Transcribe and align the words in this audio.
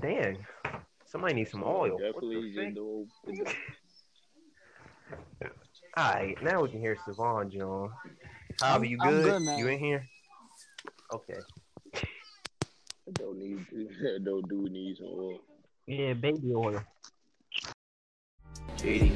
Damn. 0.00 0.36
Somebody 1.06 1.34
needs 1.34 1.50
some 1.50 1.62
oil. 1.64 1.96
Definitely 1.98 2.52
frick? 2.54 2.68
Indo. 2.68 3.06
Alright, 5.98 6.42
now 6.42 6.62
we 6.62 6.68
can 6.68 6.80
hear 6.80 6.96
Savon, 7.04 7.50
John. 7.50 7.90
Javi, 8.60 8.90
you 8.90 8.98
I'm 9.00 9.10
good? 9.10 9.24
good, 9.24 9.42
man. 9.42 9.58
You 9.58 9.68
in 9.68 9.78
here? 9.78 10.06
Okay. 11.12 11.38
Don't 13.14 13.38
need. 13.38 13.64
Don't 14.24 14.48
do 14.48 14.66
need 14.68 14.96
some 14.98 15.06
oil. 15.06 15.38
Yeah, 15.86 16.14
baby 16.14 16.52
oil. 16.54 16.82
JD, 18.76 19.12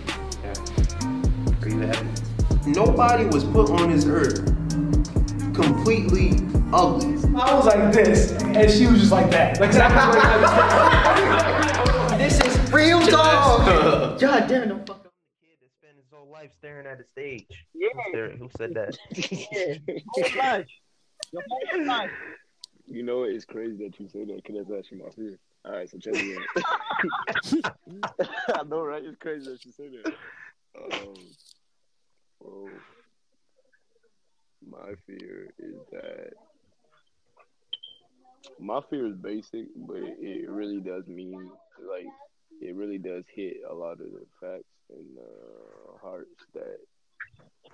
are 1.62 1.68
you 1.68 1.80
happy? 1.80 2.70
Nobody 2.70 3.24
was 3.26 3.44
put 3.44 3.70
on 3.70 3.90
this 3.90 4.06
earth 4.06 4.44
completely 5.54 6.38
ugly. 6.72 7.19
I 7.36 7.54
was 7.54 7.66
like 7.66 7.92
this, 7.92 8.32
and 8.32 8.70
she 8.70 8.86
was 8.86 9.00
just 9.00 9.12
like 9.12 9.30
that. 9.30 9.60
Like 9.60 9.68
exactly 9.70 10.20
like 12.10 12.18
This 12.18 12.40
is 12.40 12.72
real 12.72 13.04
dog. 13.06 14.18
God 14.20 14.48
damn 14.48 14.62
it, 14.64 14.68
don't 14.68 14.86
fuck 14.86 15.06
up. 15.06 15.12
Kid 15.40 15.56
that 15.60 15.70
spent 15.78 15.96
his 15.96 16.06
whole 16.12 16.30
life 16.30 16.52
staring 16.58 16.86
at 16.86 16.98
the 16.98 17.04
stage. 17.04 17.46
Yeah. 17.72 17.88
Who, 17.94 18.02
stared- 18.10 18.38
who 18.38 18.48
said 18.56 18.74
that? 18.74 18.96
Whole 20.08 20.24
life. 20.38 20.66
Your 21.32 21.42
whole 21.48 21.86
life. 21.86 22.10
You 22.86 23.02
know 23.04 23.22
it's 23.22 23.44
crazy 23.44 23.76
that 23.84 24.00
you 24.00 24.08
say 24.08 24.24
that 24.24 24.42
because 24.44 24.66
that's 24.66 24.80
actually 24.80 24.98
my 24.98 25.10
fear. 25.10 25.38
All 25.64 25.72
right, 25.72 25.88
so 25.88 25.98
check 25.98 26.14
it 26.16 26.42
out. 27.62 27.76
I 28.58 28.62
know, 28.64 28.82
right? 28.82 29.04
It's 29.04 29.16
crazy 29.18 29.48
that 29.50 29.64
you 29.64 29.70
say 29.72 29.88
that. 30.02 30.12
Um, 30.82 31.14
well, 32.40 32.68
my 34.68 34.94
fear 35.06 35.50
is 35.58 35.76
that 35.92 36.32
my 38.60 38.80
fear 38.90 39.06
is 39.06 39.16
basic, 39.16 39.66
but 39.76 39.96
it 39.96 40.48
really 40.50 40.80
does 40.80 41.06
mean 41.06 41.50
like 41.88 42.06
it 42.60 42.74
really 42.74 42.98
does 42.98 43.24
hit 43.34 43.56
a 43.68 43.74
lot 43.74 43.92
of 43.92 43.98
the 43.98 44.26
facts 44.40 44.64
and 44.90 45.18
uh, 45.18 45.98
hearts 46.02 46.28
that 46.54 46.78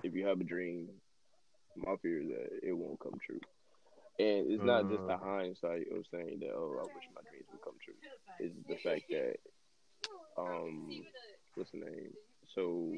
if 0.03 0.13
you 0.13 0.25
have 0.27 0.39
a 0.39 0.43
dream, 0.43 0.87
my 1.75 1.95
fear 2.01 2.21
is 2.21 2.27
that 2.29 2.59
it 2.63 2.73
won't 2.73 2.99
come 2.99 3.19
true. 3.25 3.39
And 4.19 4.51
it's 4.51 4.63
not 4.63 4.89
just 4.89 5.05
the 5.05 5.17
hindsight 5.17 5.87
of 5.95 6.05
saying 6.11 6.39
that, 6.39 6.51
oh, 6.55 6.77
I 6.79 6.83
wish 6.83 7.07
my 7.13 7.21
dreams 7.29 7.45
would 7.51 7.61
come 7.61 7.77
true. 7.83 7.93
It's 8.39 8.55
the 8.67 8.77
fact 8.77 9.03
that, 9.11 9.35
um, 10.37 10.89
what's 11.55 11.71
the 11.71 11.79
name? 11.79 12.13
So 12.55 12.93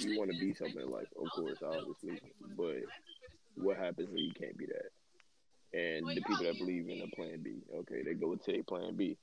you 0.00 0.18
want 0.18 0.30
to 0.32 0.38
be 0.38 0.52
something 0.54 0.82
in 0.82 0.90
life, 0.90 1.08
of 1.18 1.30
course, 1.34 1.58
obviously, 1.64 2.20
but 2.56 2.82
what 3.54 3.78
happens 3.78 4.08
when 4.10 4.18
you 4.18 4.32
can't 4.38 4.58
be 4.58 4.66
that? 4.66 4.90
And 5.72 6.06
the 6.08 6.22
people 6.22 6.44
that 6.44 6.58
believe 6.58 6.88
in 6.88 7.02
a 7.02 7.14
plan 7.14 7.40
B, 7.42 7.58
okay, 7.80 8.02
they 8.04 8.14
go 8.14 8.34
to 8.34 8.58
a 8.58 8.62
plan 8.64 8.96
B. 8.96 9.16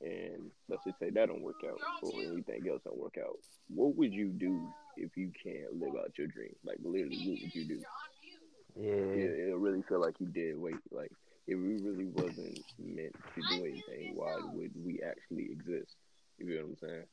And 0.00 0.50
let's 0.68 0.82
just 0.84 0.98
say 0.98 1.10
that 1.10 1.28
don't 1.28 1.42
work 1.42 1.62
out, 1.64 1.78
or 2.02 2.20
anything 2.20 2.68
else 2.68 2.82
don't 2.84 2.98
work 2.98 3.18
out. 3.22 3.38
What 3.68 3.94
would 3.96 4.12
you 4.12 4.28
do 4.28 4.60
if 4.96 5.16
you 5.16 5.30
can't 5.42 5.80
live 5.80 5.94
out 5.96 6.18
your 6.18 6.26
dream? 6.26 6.54
Like 6.64 6.78
literally, 6.82 7.18
what 7.18 7.40
would 7.40 7.54
you 7.54 7.64
do? 7.64 7.82
Yeah. 8.74 8.90
it, 8.90 9.48
it'll 9.48 9.58
really 9.58 9.82
feel 9.88 10.00
like 10.00 10.16
you 10.18 10.26
did 10.26 10.58
wait. 10.58 10.74
Like 10.90 11.12
if 11.46 11.56
we 11.58 11.76
really 11.88 12.06
wasn't 12.06 12.58
meant 12.78 13.14
to 13.34 13.56
do 13.56 13.64
anything, 13.64 14.12
why 14.16 14.36
would 14.54 14.72
we 14.84 15.00
actually 15.06 15.50
exist? 15.52 15.94
You 16.38 16.46
feel 16.46 16.56
what 16.56 16.64
I'm 16.64 16.76
saying? 16.88 17.04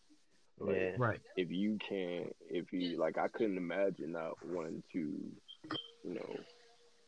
Like, 0.60 0.76
Yeah. 0.76 0.96
Right. 0.98 1.20
If 1.36 1.52
you 1.52 1.78
can't, 1.88 2.36
if 2.50 2.72
you 2.72 2.98
like, 3.00 3.18
I 3.18 3.28
couldn't 3.28 3.58
imagine 3.58 4.14
not 4.14 4.34
wanting 4.46 4.84
to, 4.94 5.00
you 5.00 6.14
know, 6.14 6.36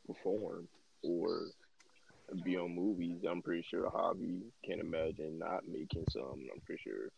perform 0.08 0.68
or 1.04 1.48
be 2.44 2.58
on 2.58 2.76
movies. 2.76 3.24
I'm 3.30 3.42
pretty 3.42 3.66
sure 3.70 3.90
Hobby 3.90 4.42
can't 4.66 4.82
imagine 4.82 5.40
not 5.40 5.68
making 5.68 6.06
some. 6.12 6.48
I'm 6.54 6.62
pretty 6.66 6.82
sure 6.84 7.10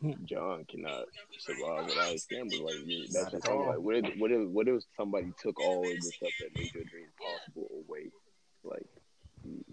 hmm. 0.00 0.24
John 0.24 0.64
cannot 0.70 1.04
survive 1.38 1.86
without 1.86 2.12
his 2.12 2.24
camera. 2.24 2.64
Like 2.64 2.74
yeah, 2.84 3.04
that's 3.12 3.12
just 3.12 3.34
at 3.34 3.44
something 3.44 3.60
all. 3.60 3.68
like 3.68 3.78
what 3.80 3.96
if, 3.96 4.04
what 4.18 4.30
if 4.32 4.48
what 4.48 4.68
if 4.68 4.82
somebody 4.96 5.32
took 5.42 5.60
all 5.60 5.84
of 5.86 5.96
the 5.96 6.12
stuff 6.16 6.30
that 6.40 6.58
made 6.58 6.72
your 6.74 6.84
dreams 6.84 7.12
possible 7.20 7.68
away? 7.86 8.10
Like 8.64 8.86
you- 9.44 9.64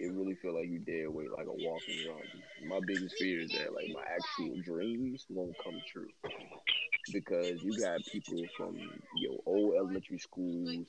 it 0.00 0.12
really 0.12 0.34
feel 0.36 0.54
like 0.54 0.68
you 0.68 0.78
dead 0.78 1.08
weight 1.08 1.30
like 1.32 1.46
a 1.46 1.50
walking 1.50 2.04
zombie. 2.04 2.44
My 2.68 2.78
biggest 2.86 3.16
fear 3.18 3.40
is 3.40 3.50
that 3.50 3.72
like 3.74 3.88
my 3.92 4.02
actual 4.02 4.60
dreams 4.62 5.24
won't 5.28 5.56
come 5.64 5.80
true. 5.90 6.08
Because 7.12 7.62
you 7.62 7.72
got 7.80 8.04
people 8.12 8.44
from 8.56 8.76
your 9.22 9.38
old 9.46 9.74
elementary 9.76 10.18
schools, 10.18 10.86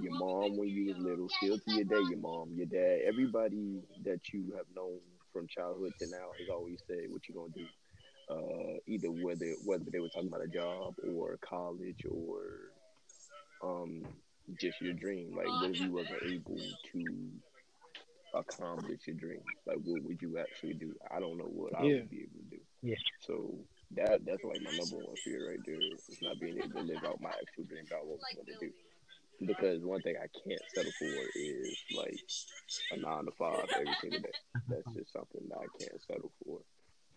your 0.00 0.12
mom 0.12 0.56
when 0.56 0.68
you 0.68 0.86
was 0.88 0.98
little, 0.98 1.28
still 1.28 1.58
to 1.58 1.72
your 1.72 1.84
day, 1.84 2.00
your 2.08 2.18
mom, 2.18 2.52
your 2.56 2.66
dad, 2.66 3.00
everybody 3.06 3.82
that 4.04 4.20
you 4.32 4.52
have 4.56 4.66
known 4.74 4.98
from 5.32 5.46
childhood 5.48 5.92
to 5.98 6.06
now 6.06 6.30
has 6.38 6.48
always 6.50 6.78
said 6.86 7.04
what 7.10 7.28
you 7.28 7.34
gonna 7.34 7.52
do. 7.54 7.66
Uh, 8.30 8.78
either 8.86 9.08
whether 9.10 9.54
whether 9.64 9.84
they 9.90 9.98
were 10.00 10.08
talking 10.08 10.28
about 10.28 10.44
a 10.44 10.48
job 10.48 10.94
or 11.14 11.38
college 11.42 12.04
or 12.10 12.72
um 13.62 14.04
just 14.60 14.80
your 14.80 14.94
dream. 14.94 15.30
Like 15.36 15.48
what 15.60 15.70
if 15.70 15.80
you 15.80 15.92
wasn't 15.92 16.22
able 16.22 16.60
to 16.92 17.30
accomplish 18.34 19.00
your 19.06 19.16
dream? 19.16 19.42
Like 19.66 19.76
what 19.84 20.02
would 20.02 20.22
you 20.22 20.38
actually 20.38 20.74
do? 20.74 20.94
I 21.10 21.20
don't 21.20 21.38
know 21.38 21.44
what 21.50 21.74
I 21.74 21.84
Yeah. 21.84 22.00
would 22.00 22.10
be 22.10 22.22
able 22.22 22.40
to 22.44 22.56
do. 22.56 22.62
Yeah. 22.82 22.96
So 23.20 23.54
that 23.96 24.24
that's 24.24 24.44
like 24.44 24.60
my 24.62 24.70
number 24.76 24.96
one 24.96 25.16
fear 25.24 25.50
right 25.50 25.60
there. 25.64 25.80
Is 25.80 26.18
not 26.22 26.38
being 26.40 26.58
able 26.58 26.80
to 26.80 26.86
live 26.86 27.04
out 27.04 27.20
my 27.20 27.30
actual 27.30 27.64
dream 27.64 27.84
about 27.86 28.06
what 28.06 28.20
I 28.20 28.36
want 28.36 28.48
to 28.48 28.66
do. 28.66 28.72
Because 29.46 29.84
one 29.84 30.02
thing 30.02 30.16
I 30.18 30.26
can't 30.26 30.60
settle 30.74 30.92
for 30.98 31.14
is 31.38 31.76
like 31.96 32.18
a 32.92 32.96
nine 32.96 33.24
to 33.24 33.32
five 33.38 33.66
every 33.74 33.94
single 34.00 34.20
day. 34.20 34.38
That's 34.68 34.96
just 34.96 35.12
something 35.12 35.42
that 35.48 35.58
I 35.58 35.68
can't 35.78 36.02
settle 36.02 36.32
for 36.44 36.58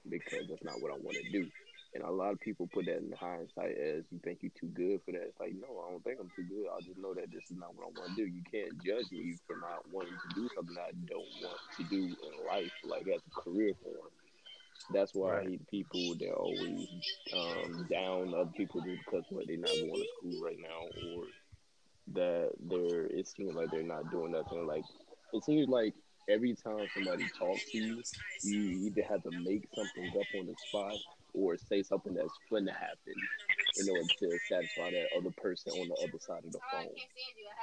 because 0.10 0.48
that's 0.50 0.64
not 0.64 0.82
what 0.82 0.92
I 0.92 0.98
want 1.02 1.18
to 1.18 1.32
do. 1.32 1.50
And 1.94 2.04
a 2.04 2.12
lot 2.12 2.32
of 2.32 2.40
people 2.40 2.70
put 2.72 2.86
that 2.86 3.04
in 3.04 3.12
hindsight 3.12 3.76
as 3.76 4.08
you 4.12 4.20
think 4.24 4.40
you're 4.42 4.56
too 4.56 4.72
good 4.72 5.02
for 5.04 5.12
that. 5.12 5.28
It's 5.28 5.40
like, 5.40 5.52
no, 5.60 5.84
I 5.84 5.92
don't 5.92 6.04
think 6.04 6.20
I'm 6.22 6.32
too 6.36 6.48
good. 6.48 6.72
I 6.72 6.80
just 6.80 6.98
know 6.98 7.14
that 7.14 7.28
this 7.28 7.52
is 7.52 7.58
not 7.60 7.76
what 7.76 7.92
I 7.92 8.00
want 8.00 8.16
to 8.16 8.24
do. 8.24 8.24
You 8.24 8.44
can't 8.48 8.72
judge 8.80 9.12
me 9.12 9.36
for 9.46 9.60
not 9.60 9.84
wanting 9.92 10.16
to 10.16 10.30
do 10.36 10.48
something 10.56 10.78
I 10.80 10.96
don't 11.04 11.28
want 11.44 11.60
to 11.78 11.84
do 11.92 12.16
in 12.16 12.34
life, 12.48 12.72
like 12.88 13.04
as 13.12 13.20
a 13.20 13.42
career 13.42 13.74
form. 13.84 14.08
That's 14.90 15.14
why 15.14 15.32
I 15.32 15.36
Right. 15.38 15.50
hate 15.50 15.68
people 15.70 16.16
that 16.16 16.32
always 16.32 16.88
um, 17.34 17.88
down 17.90 18.34
other 18.34 18.52
people 18.58 18.82
just 18.82 19.04
because 19.06 19.26
what 19.30 19.48
they're 19.48 19.58
not 19.58 19.70
going 19.72 20.02
to 20.02 20.08
school 20.20 20.44
right 20.44 20.60
now 20.60 20.88
or 21.08 21.26
that 22.14 22.52
they're 22.60 23.06
it 23.08 23.28
seems 23.28 23.54
like 23.56 23.72
they're 23.72 23.84
not 23.84 24.10
doing 24.12 24.32
nothing. 24.32 24.66
Like 24.68 24.84
it 25.34 25.44
seems 25.44 25.70
like 25.70 25.94
every 26.30 26.56
time 26.56 26.88
somebody 26.94 27.26
talks 27.38 27.72
to 27.72 27.78
you, 27.78 28.04
you 28.44 28.88
either 28.88 29.04
have 29.08 29.24
to 29.24 29.32
make 29.32 29.68
something 29.76 30.12
up 30.20 30.28
on 30.36 30.48
the 30.48 30.56
spot 30.68 30.98
or 31.34 31.58
say 31.58 31.84
something 31.84 32.14
that's 32.14 32.38
going 32.50 32.66
to 32.66 32.74
happen 32.74 33.16
in 33.78 33.90
order 33.90 34.10
to 34.20 34.38
satisfy 34.50 34.92
that 34.92 35.08
other 35.18 35.32
person 35.32 35.72
on 35.74 35.88
the 35.88 35.96
other 35.96 36.20
side 36.20 36.44
of 36.46 36.52
the 36.52 36.60
phone. 36.72 36.90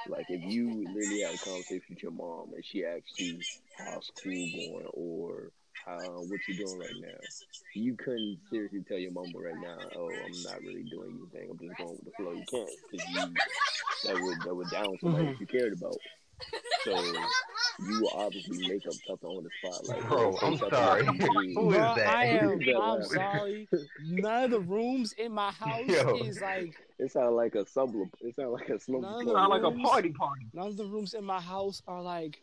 Like 0.09 0.27
if 0.31 0.43
you 0.53 0.87
literally 0.95 1.23
had 1.23 1.35
a 1.35 1.39
conversation 1.39 1.85
with 1.91 2.03
your 2.03 2.13
mom 2.13 2.55
and 2.55 2.65
she 2.65 2.85
asks 2.85 3.19
you 3.19 3.39
how's 3.77 4.07
school 4.07 4.49
going 4.55 4.87
or 4.95 5.51
how 5.89 6.21
what 6.23 6.41
you're 6.49 6.67
doing 6.67 6.79
right 6.79 6.91
now, 7.01 7.19
you 7.75 7.97
couldn't 7.97 8.39
seriously 8.51 8.83
tell 8.87 8.99
your 8.99 9.13
mama 9.13 9.33
right 9.37 9.55
now, 9.61 9.77
oh, 9.97 10.11
I'm 10.11 10.43
not 10.43 10.61
really 10.61 10.85
doing 10.85 11.19
anything. 11.33 11.51
I'm 11.51 11.59
just 11.59 11.79
going 11.79 11.91
with 11.91 12.05
the 12.05 12.11
flow. 12.17 12.33
You 12.33 12.45
can't 12.51 12.71
because 12.91 13.09
you 13.09 14.13
that 14.13 14.23
would 14.23 14.39
that 14.45 14.55
would 14.55 14.71
down 14.71 14.97
somebody 15.01 15.27
that 15.27 15.41
you 15.41 15.47
cared 15.47 15.73
about. 15.73 15.97
So 16.85 16.95
you 17.81 18.09
obviously 18.15 18.69
make 18.69 18.87
up 18.87 18.95
something 19.07 19.29
on 19.29 19.45
the 19.45 19.51
spot. 19.71 19.87
Like, 19.89 20.09
Bro, 20.09 20.39
I'm 20.43 20.57
sorry. 20.57 21.03
like 21.05 21.21
you. 21.21 21.55
Who 21.55 21.71
is 21.71 21.77
Bro, 21.77 21.95
that? 21.97 22.07
I 22.07 22.25
am. 22.27 22.59
That 22.59 22.77
I'm 22.77 23.01
laughing? 23.01 23.09
sorry. 23.15 23.69
None 24.05 24.45
of 24.45 24.51
the 24.53 24.61
rooms 24.61 25.15
in 25.19 25.33
my 25.33 25.51
house 25.51 25.89
Yo. 25.89 26.17
is 26.25 26.41
like 26.41 26.75
It 26.99 27.11
sounded 27.11 27.33
like 27.33 27.55
a 27.57 27.67
sub. 27.67 27.93
It 28.21 28.37
sounded 28.37 28.51
like 28.53 28.69
a 28.69 28.79
slumber. 28.79 29.09
No, 29.09 29.15
party. 29.15 29.33
Sound 29.33 29.51
like 29.51 29.63
a 29.63 29.89
party 29.89 30.11
party. 30.13 30.47
none 30.53 30.67
of 30.69 30.77
the 30.77 30.85
rooms 30.85 31.15
in 31.15 31.25
my 31.25 31.41
house 31.41 31.83
are 31.89 32.03
like 32.03 32.41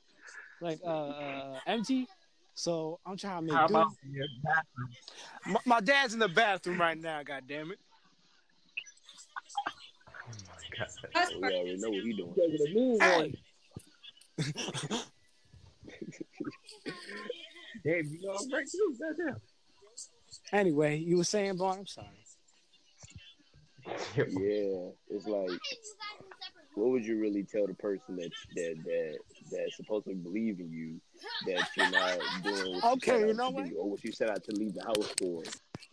like 0.61 0.79
uh, 0.85 0.89
uh 0.89 1.59
empty. 1.67 2.07
So 2.55 2.99
I'm 3.05 3.17
trying 3.17 3.41
to 3.41 3.45
make 3.45 3.55
How 3.55 3.67
do. 3.67 3.75
about 3.75 3.91
your 4.09 4.27
bathroom? 4.43 4.89
My, 5.45 5.59
my 5.65 5.79
dad's 5.81 6.13
in 6.13 6.19
the 6.19 6.29
bathroom 6.29 6.79
right 6.79 6.97
now. 6.97 7.19
Oh 7.19 7.23
God 7.23 7.43
damn 7.47 7.71
it! 7.71 7.79
God. 10.77 10.87
Oh, 11.15 11.39
we 11.41 11.53
already 11.53 11.77
know 11.77 11.89
what 11.91 12.03
he 12.03 12.13
doing. 12.13 12.33
Taking 12.33 12.65
a 12.65 12.73
new 12.73 12.99
Hey, 17.83 18.01
Damn, 18.01 18.05
you 18.11 18.19
know 18.23 18.33
I'm 18.33 18.51
right 18.51 18.65
too. 18.71 18.95
Goddamn. 18.99 19.41
anyway, 20.53 20.97
you 20.97 21.17
were 21.17 21.23
saying, 21.25 21.57
Vaughn. 21.57 21.79
I'm 21.79 21.87
sorry. 21.87 22.07
Yeah, 24.17 24.89
it's 25.09 25.27
like, 25.27 25.49
what 26.75 26.89
would 26.91 27.05
you 27.05 27.17
really 27.19 27.43
tell 27.43 27.65
the 27.67 27.73
person 27.73 28.15
that 28.17 28.31
that 28.55 28.75
that 28.83 29.17
that's 29.51 29.75
supposed 29.77 30.05
to 30.07 30.13
believe 30.13 30.59
in 30.59 30.69
you 30.71 30.99
that 31.47 31.67
you're 31.75 31.91
not 31.91 32.19
doing 32.43 32.73
what 32.73 32.83
Okay, 32.95 33.19
you 33.21 33.27
you 33.27 33.33
know 33.33 33.45
out 33.45 33.53
what? 33.53 33.69
do, 33.69 33.75
or 33.77 33.89
what 33.91 34.03
you 34.03 34.11
set 34.11 34.29
out 34.29 34.43
to 34.43 34.51
leave 34.55 34.73
the 34.73 34.83
house 34.83 35.13
for? 35.19 35.41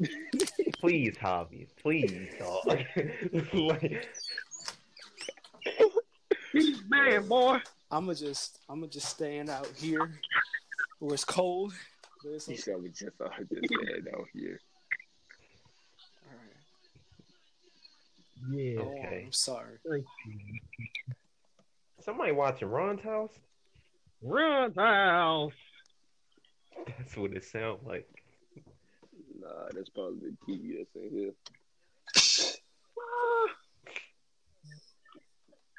Please, 0.81 1.17
Javi. 1.17 1.69
Please, 1.81 2.29
dog. 2.39 2.67
like, 3.55 4.07
Man, 6.89 7.29
boy. 7.29 7.59
I'ma 7.91 8.15
just 8.15 8.59
I'ma 8.69 8.87
just 8.87 9.09
stand 9.09 9.49
out 9.51 9.69
here 9.77 10.11
where 10.99 11.15
it's 11.15 11.25
cold 11.25 11.73
But 12.23 12.31
it's 12.33 12.47
He 12.47 12.55
okay. 12.55 12.63
said 12.63 12.83
we 12.83 12.89
just 12.89 13.17
saw 13.19 13.29
this 13.51 13.61
man 13.71 14.07
out 14.15 14.27
here. 14.35 14.61
All 16.27 16.37
right. 16.39 16.57
Yeah. 18.51 18.75
Go 18.77 18.83
on. 18.83 18.99
Okay. 18.99 19.23
I'm 19.27 19.33
sorry. 19.33 19.79
Somebody 22.01 22.33
watching 22.33 22.69
Ron's 22.69 23.03
house? 23.03 23.33
Ron's 24.23 24.77
house. 24.77 25.53
That's 26.87 27.17
what 27.17 27.33
it 27.33 27.45
sounds 27.45 27.81
like. 27.85 28.09
Nah, 29.39 29.69
that's 29.73 29.91
probably 29.91 30.31
the 30.31 30.53
TV 30.53 30.79
that's 30.79 30.97
in 30.97 31.11
here. 31.11 31.33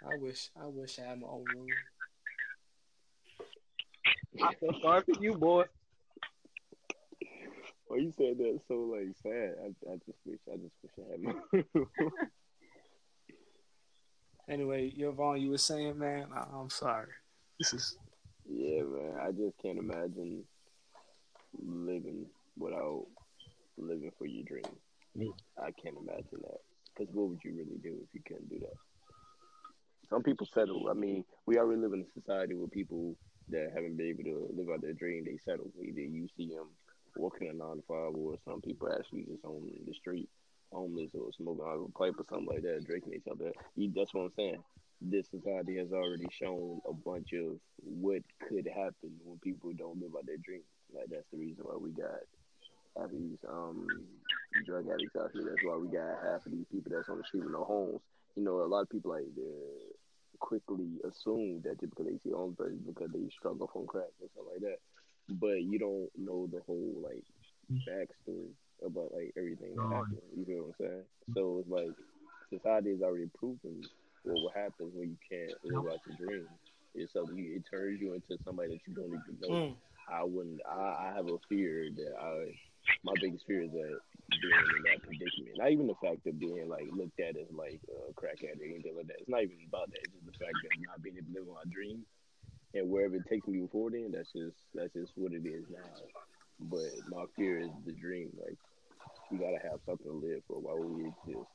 I 0.05 0.17
wish. 0.17 0.49
I 0.61 0.65
wish 0.67 0.99
I 0.99 1.03
had 1.09 1.21
my 1.21 1.27
own 1.27 1.45
room. 1.55 1.67
I 4.43 4.53
feel 4.55 4.73
sorry 4.81 5.01
for 5.01 5.21
you, 5.21 5.33
boy. 5.33 5.63
Why 7.87 7.97
you 7.97 8.11
said 8.17 8.37
that 8.39 8.59
so 8.67 8.75
like 8.75 9.15
sad? 9.21 9.55
I, 9.63 9.91
I 9.91 9.95
just 10.05 10.17
wish 10.25 10.39
I 10.51 10.55
just 10.57 10.75
wish 10.81 10.93
I 10.97 11.11
had 11.11 11.21
my 11.21 11.33
Anyway, 14.53 14.93
Yvonne, 14.95 15.41
you 15.41 15.49
were 15.49 15.57
saying, 15.57 15.97
man. 15.97 16.27
I, 16.31 16.45
I'm 16.53 16.69
sorry. 16.69 17.09
This 17.57 17.73
is. 17.73 17.97
Yeah, 18.47 18.83
man. 18.83 19.15
I 19.19 19.31
just 19.31 19.57
can't 19.59 19.79
imagine 19.79 20.43
living 21.59 22.27
without 22.55 23.07
living 23.79 24.11
for 24.15 24.27
your 24.27 24.43
dream. 24.43 24.75
Me. 25.15 25.33
I 25.57 25.71
can't 25.71 25.97
imagine 25.99 26.39
that. 26.43 26.61
Because 26.95 27.11
what 27.15 27.29
would 27.29 27.39
you 27.43 27.53
really 27.53 27.79
do 27.81 27.97
if 28.03 28.13
you 28.13 28.21
couldn't 28.27 28.49
do 28.49 28.59
that? 28.59 28.77
Some 30.07 30.21
people 30.21 30.45
settle. 30.53 30.87
I 30.87 30.93
mean, 30.93 31.25
we 31.47 31.57
already 31.57 31.81
live 31.81 31.93
in 31.93 32.05
a 32.05 32.19
society 32.19 32.53
where 32.53 32.67
people 32.67 33.15
that 33.49 33.71
haven't 33.73 33.97
been 33.97 34.07
able 34.07 34.23
to 34.23 34.53
live 34.55 34.67
out 34.71 34.83
their 34.83 34.93
dream, 34.93 35.25
they 35.25 35.39
settle. 35.43 35.71
Either 35.81 35.99
you 35.99 36.27
see 36.37 36.49
them 36.49 36.67
working 37.17 37.49
a 37.49 37.53
nine 37.53 37.77
to 37.77 37.83
five, 37.87 38.13
or 38.13 38.35
some 38.45 38.61
people 38.61 38.87
actually 38.95 39.23
just 39.23 39.43
on 39.45 39.67
the 39.87 39.93
street, 39.95 40.29
homeless, 40.73 41.11
or 41.13 41.31
smoking 41.37 41.63
a 41.63 41.97
pipe 41.97 42.15
or 42.17 42.25
something 42.29 42.47
like 42.47 42.63
that, 42.63 42.85
drinking 42.85 43.13
each 43.13 43.27
other. 43.31 43.51
That's 43.77 44.13
what 44.13 44.23
I'm 44.23 44.33
saying. 44.35 44.63
This 45.01 45.27
society 45.29 45.77
has 45.77 45.91
already 45.91 46.27
shown 46.31 46.81
a 46.87 46.93
bunch 46.93 47.33
of 47.33 47.59
what 47.83 48.21
could 48.47 48.67
happen 48.67 49.11
when 49.23 49.37
people 49.39 49.71
don't 49.77 50.01
live 50.01 50.15
out 50.17 50.25
their 50.25 50.37
dreams. 50.37 50.63
Like 50.93 51.07
that's 51.09 51.27
the 51.31 51.39
reason 51.39 51.63
why 51.65 51.75
we 51.75 51.91
got 51.91 52.23
half 52.97 53.05
of 53.05 53.11
these 53.11 53.39
um 53.49 53.87
drug 54.65 54.87
addicts 54.87 55.15
out 55.15 55.31
here. 55.33 55.43
That's 55.49 55.63
why 55.63 55.75
we 55.75 55.87
got 55.87 56.23
half 56.23 56.45
of 56.45 56.51
these 56.51 56.67
people 56.71 56.91
that's 56.93 57.09
on 57.09 57.17
the 57.17 57.23
street 57.23 57.43
with 57.43 57.51
no 57.53 57.63
homes. 57.63 58.01
You 58.35 58.43
know, 58.43 58.61
a 58.61 58.69
lot 58.69 58.81
of 58.81 58.89
people 58.89 59.11
like 59.11 59.25
quickly 60.39 60.99
assume 61.07 61.61
that 61.63 61.79
just 61.79 61.91
because 61.91 62.05
they 62.05 62.19
see 62.23 62.33
homeless 62.33 62.73
because 62.85 63.09
they 63.13 63.27
struggle 63.37 63.69
from 63.71 63.87
crack 63.87 64.11
and 64.21 64.29
stuff 64.31 64.45
like 64.51 64.61
that. 64.61 64.77
But 65.29 65.63
you 65.63 65.79
don't 65.79 66.09
know 66.17 66.47
the 66.51 66.61
whole 66.65 66.95
like 67.03 67.23
backstory 67.87 68.51
about 68.85 69.13
like 69.13 69.33
everything 69.37 69.75
that 69.75 69.95
happened. 69.95 70.21
You 70.35 70.45
feel 70.45 70.63
what 70.63 70.75
I'm 70.79 70.85
saying? 70.85 71.03
So 71.33 71.59
it's 71.59 71.69
like 71.69 71.95
society 72.49 72.91
has 72.91 73.01
already 73.01 73.29
proven 73.37 73.81
what 74.23 74.35
will 74.35 74.53
happen 74.55 74.91
when 74.93 75.15
you 75.15 75.19
can't 75.27 75.57
live 75.63 75.91
out 75.91 75.99
your 76.07 76.17
dream. 76.27 76.47
It's 76.95 77.13
something 77.13 77.37
it 77.37 77.63
turns 77.69 77.99
you 77.99 78.13
into 78.13 78.37
somebody 78.45 78.77
that 78.77 78.81
you 78.85 78.93
don't 78.93 79.09
even 79.09 79.37
know. 79.41 79.49
Mm. 79.49 79.75
I 80.07 80.23
wouldn't. 80.23 80.61
I, 80.67 81.09
I 81.09 81.13
have 81.15 81.27
a 81.27 81.37
fear 81.49 81.89
that 81.89 82.13
I. 82.19 82.53
My 83.03 83.13
biggest 83.19 83.47
fear 83.47 83.63
is 83.63 83.71
that 83.71 83.95
being 84.29 84.59
in 84.77 84.83
that 84.83 84.99
predicament. 85.01 85.55
Not 85.55 85.71
even 85.71 85.87
the 85.87 85.99
fact 86.03 86.27
of 86.27 86.39
being 86.39 86.67
like 86.67 86.83
looked 86.91 87.19
at 87.19 87.39
as 87.39 87.47
like 87.55 87.79
a 87.87 88.13
crack 88.13 88.43
addict 88.43 88.61
or 88.61 88.67
anything 88.67 88.95
like 88.95 89.07
that. 89.07 89.23
It's 89.23 89.29
not 89.31 89.43
even 89.43 89.63
about 89.67 89.89
that. 89.91 90.03
It's 90.03 90.11
just 90.11 90.27
the 90.27 90.35
fact 90.35 90.51
that 90.51 90.75
not 90.83 91.01
being 91.01 91.15
able 91.15 91.31
to 91.31 91.39
live 91.39 91.47
my 91.47 91.63
dream 91.71 92.03
and 92.73 92.89
wherever 92.89 93.15
it 93.15 93.27
takes 93.29 93.47
me 93.47 93.63
before 93.63 93.91
then. 93.91 94.11
That's 94.11 94.31
just 94.33 94.57
that's 94.75 94.93
just 94.93 95.13
what 95.15 95.31
it 95.31 95.47
is 95.47 95.63
now. 95.71 95.95
But 96.59 96.91
my 97.09 97.25
fear 97.35 97.59
is 97.59 97.73
the 97.85 97.93
dream. 97.93 98.29
Like 98.35 98.59
you 99.31 99.37
gotta 99.39 99.59
have 99.63 99.79
something 99.85 100.07
to 100.07 100.13
live 100.13 100.41
for. 100.47 100.59
Why 100.59 100.73
would 100.75 100.91
we 100.91 101.05
exist? 101.07 101.49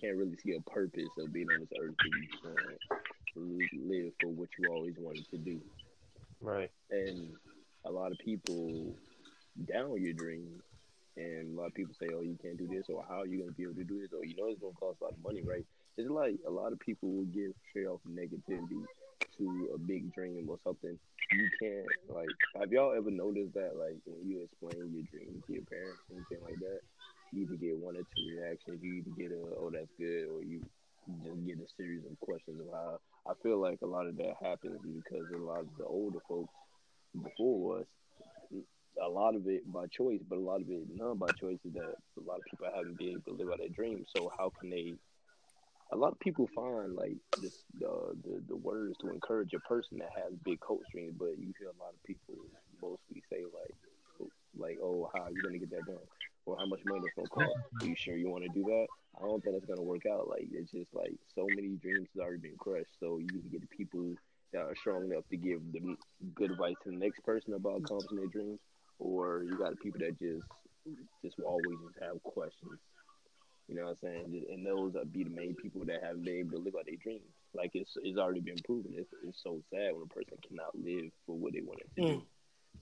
Can't 0.00 0.16
really 0.16 0.36
see 0.36 0.54
a 0.56 0.70
purpose 0.70 1.08
of 1.18 1.32
being 1.32 1.46
on 1.52 1.60
this 1.60 1.68
earth 1.80 1.94
to 3.34 3.68
live 3.86 4.12
for 4.20 4.28
what 4.30 4.48
you 4.58 4.70
always 4.70 4.94
wanted 4.98 5.26
to 5.30 5.38
do 5.38 5.60
Right. 6.40 6.70
and 6.90 7.32
a 7.86 7.90
lot 7.90 8.12
of 8.12 8.18
people 8.18 8.94
down 9.72 10.00
your 10.02 10.12
dreams 10.12 10.62
and 11.16 11.56
a 11.56 11.60
lot 11.60 11.68
of 11.68 11.74
people 11.74 11.94
say 12.00 12.08
oh 12.14 12.22
you 12.22 12.36
can't 12.42 12.58
do 12.58 12.66
this 12.66 12.86
or 12.88 13.04
how 13.08 13.20
are 13.20 13.26
you 13.26 13.38
going 13.38 13.50
to 13.50 13.56
be 13.56 13.62
able 13.62 13.74
to 13.74 13.84
do 13.84 14.00
this 14.00 14.12
or 14.12 14.24
you 14.24 14.34
know 14.36 14.48
it's 14.48 14.60
going 14.60 14.72
to 14.72 14.78
cost 14.80 15.00
a 15.00 15.04
lot 15.04 15.12
of 15.12 15.22
money 15.22 15.42
right 15.42 15.64
it's 15.96 16.10
like 16.10 16.34
a 16.46 16.50
lot 16.50 16.72
of 16.72 16.80
people 16.80 17.10
will 17.10 17.24
give 17.26 17.52
straight 17.70 17.86
off 17.86 18.00
negativity 18.08 18.82
to 19.38 19.70
a 19.74 19.78
big 19.78 20.12
dream 20.14 20.46
or 20.48 20.58
something 20.64 20.98
you 21.32 21.48
can't 21.60 21.86
like 22.08 22.28
have 22.58 22.72
y'all 22.72 22.94
ever 22.96 23.10
noticed 23.10 23.54
that 23.54 23.72
like 23.76 23.96
when 24.04 24.28
you 24.28 24.42
explain 24.42 24.92
your 24.92 25.06
dream 25.10 25.42
to 25.46 25.52
your 25.52 25.64
parents 25.64 26.02
anything 26.10 26.44
like 26.44 26.58
that 26.58 26.80
you 27.32 27.44
either 27.44 27.56
get 27.56 27.76
one 27.78 27.96
or 27.96 28.04
two 28.14 28.36
reactions 28.36 28.80
you 28.82 28.94
either 28.94 29.10
get 29.16 29.32
a 29.32 29.40
oh 29.58 29.70
that's 29.72 29.88
good 29.98 30.28
or 30.28 30.42
you 30.42 30.60
just 31.24 31.46
get 31.46 31.56
a 31.56 31.66
series 31.76 32.04
of 32.04 32.18
questions 32.20 32.60
of 32.60 32.66
how 32.72 32.98
I 33.28 33.32
feel 33.42 33.60
like 33.60 33.78
a 33.82 33.86
lot 33.86 34.06
of 34.06 34.16
that 34.16 34.34
happens 34.40 34.78
because 34.82 35.26
a 35.34 35.38
lot 35.38 35.60
of 35.60 35.68
the 35.78 35.84
older 35.84 36.18
folks 36.28 36.52
before 37.22 37.80
us, 37.80 37.86
a 39.02 39.08
lot 39.08 39.34
of 39.34 39.46
it 39.46 39.70
by 39.72 39.86
choice, 39.86 40.20
but 40.28 40.38
a 40.38 40.40
lot 40.40 40.60
of 40.60 40.68
it 40.68 40.82
not 40.94 41.18
by 41.18 41.28
choice 41.38 41.58
is 41.64 41.72
that 41.74 41.94
a 42.18 42.22
lot 42.26 42.38
of 42.38 42.44
people 42.50 42.66
haven't 42.74 42.98
been 42.98 43.10
able 43.10 43.22
to 43.22 43.32
live 43.32 43.52
out 43.52 43.58
their 43.58 43.68
dreams. 43.68 44.06
So 44.16 44.30
how 44.36 44.52
can 44.60 44.70
they? 44.70 44.94
A 45.92 45.96
lot 45.96 46.12
of 46.12 46.20
people 46.20 46.48
find 46.54 46.94
like 46.94 47.16
this 47.40 47.64
the 47.78 48.14
the, 48.24 48.42
the 48.48 48.56
words 48.56 48.96
to 48.98 49.10
encourage 49.10 49.52
a 49.54 49.60
person 49.60 49.98
that 49.98 50.10
has 50.16 50.32
big 50.44 50.60
coach 50.60 50.82
dreams, 50.90 51.14
but 51.18 51.38
you 51.38 51.52
hear 51.58 51.68
a 51.68 51.82
lot 51.82 51.94
of 51.94 52.02
people 52.04 52.34
mostly 52.80 53.22
say 53.30 53.44
like 53.44 53.74
like 54.56 54.78
oh 54.82 55.10
how 55.14 55.24
are 55.24 55.30
you 55.30 55.42
gonna 55.42 55.58
get 55.58 55.70
that 55.70 55.86
done 55.86 56.06
or 56.46 56.56
how 56.58 56.66
much 56.66 56.80
money 56.84 57.02
it's 57.04 57.14
gonna 57.14 57.28
cost? 57.28 57.56
Are 57.80 57.86
you 57.86 57.94
sure 57.96 58.16
you 58.16 58.30
want 58.30 58.44
to 58.44 58.50
do 58.50 58.64
that? 58.64 58.86
I 59.20 59.26
don't 59.26 59.42
think 59.44 59.56
it's 59.56 59.66
gonna 59.66 59.82
work 59.82 60.06
out. 60.06 60.28
Like 60.28 60.48
it's 60.50 60.72
just 60.72 60.92
like 60.94 61.12
so 61.34 61.46
many 61.54 61.76
dreams 61.76 62.08
has 62.14 62.22
already 62.22 62.38
been 62.38 62.56
crushed. 62.58 62.98
So 62.98 63.18
you 63.18 63.26
need 63.26 63.42
to 63.44 63.50
get 63.50 63.60
the 63.60 63.76
people 63.76 64.14
that 64.52 64.60
are 64.62 64.74
strong 64.76 65.04
enough 65.04 65.24
to 65.30 65.36
give 65.36 65.60
the 65.72 65.96
good 66.34 66.50
advice 66.50 66.76
to 66.84 66.90
the 66.90 66.96
next 66.96 67.22
person 67.24 67.54
about 67.54 67.82
accomplishing 67.84 68.18
their 68.18 68.26
dreams, 68.26 68.60
or 68.98 69.44
you 69.44 69.56
got 69.58 69.78
people 69.80 70.00
that 70.00 70.18
just 70.18 70.46
just 71.24 71.38
always 71.40 71.78
just 71.86 72.02
have 72.02 72.22
questions. 72.22 72.80
You 73.68 73.76
know 73.76 73.84
what 73.84 73.90
I'm 73.90 73.96
saying? 74.02 74.44
And 74.50 74.66
those 74.66 74.96
are 74.96 75.04
be 75.04 75.24
the 75.24 75.30
main 75.30 75.54
people 75.54 75.84
that 75.86 76.02
haven't 76.02 76.24
been 76.24 76.38
able 76.38 76.52
to 76.52 76.58
live 76.58 76.74
out 76.78 76.86
their 76.86 76.96
dreams. 76.96 77.22
Like 77.54 77.70
it's 77.74 77.96
it's 78.02 78.18
already 78.18 78.40
been 78.40 78.58
proven. 78.64 78.92
It's, 78.94 79.10
it's 79.26 79.42
so 79.42 79.62
sad 79.70 79.94
when 79.94 80.02
a 80.04 80.14
person 80.14 80.36
cannot 80.46 80.74
live 80.74 81.10
for 81.26 81.36
what 81.36 81.52
they 81.52 81.60
wanted 81.60 81.84
to 81.96 82.02
do. 82.02 82.08
Mm. 82.08 82.22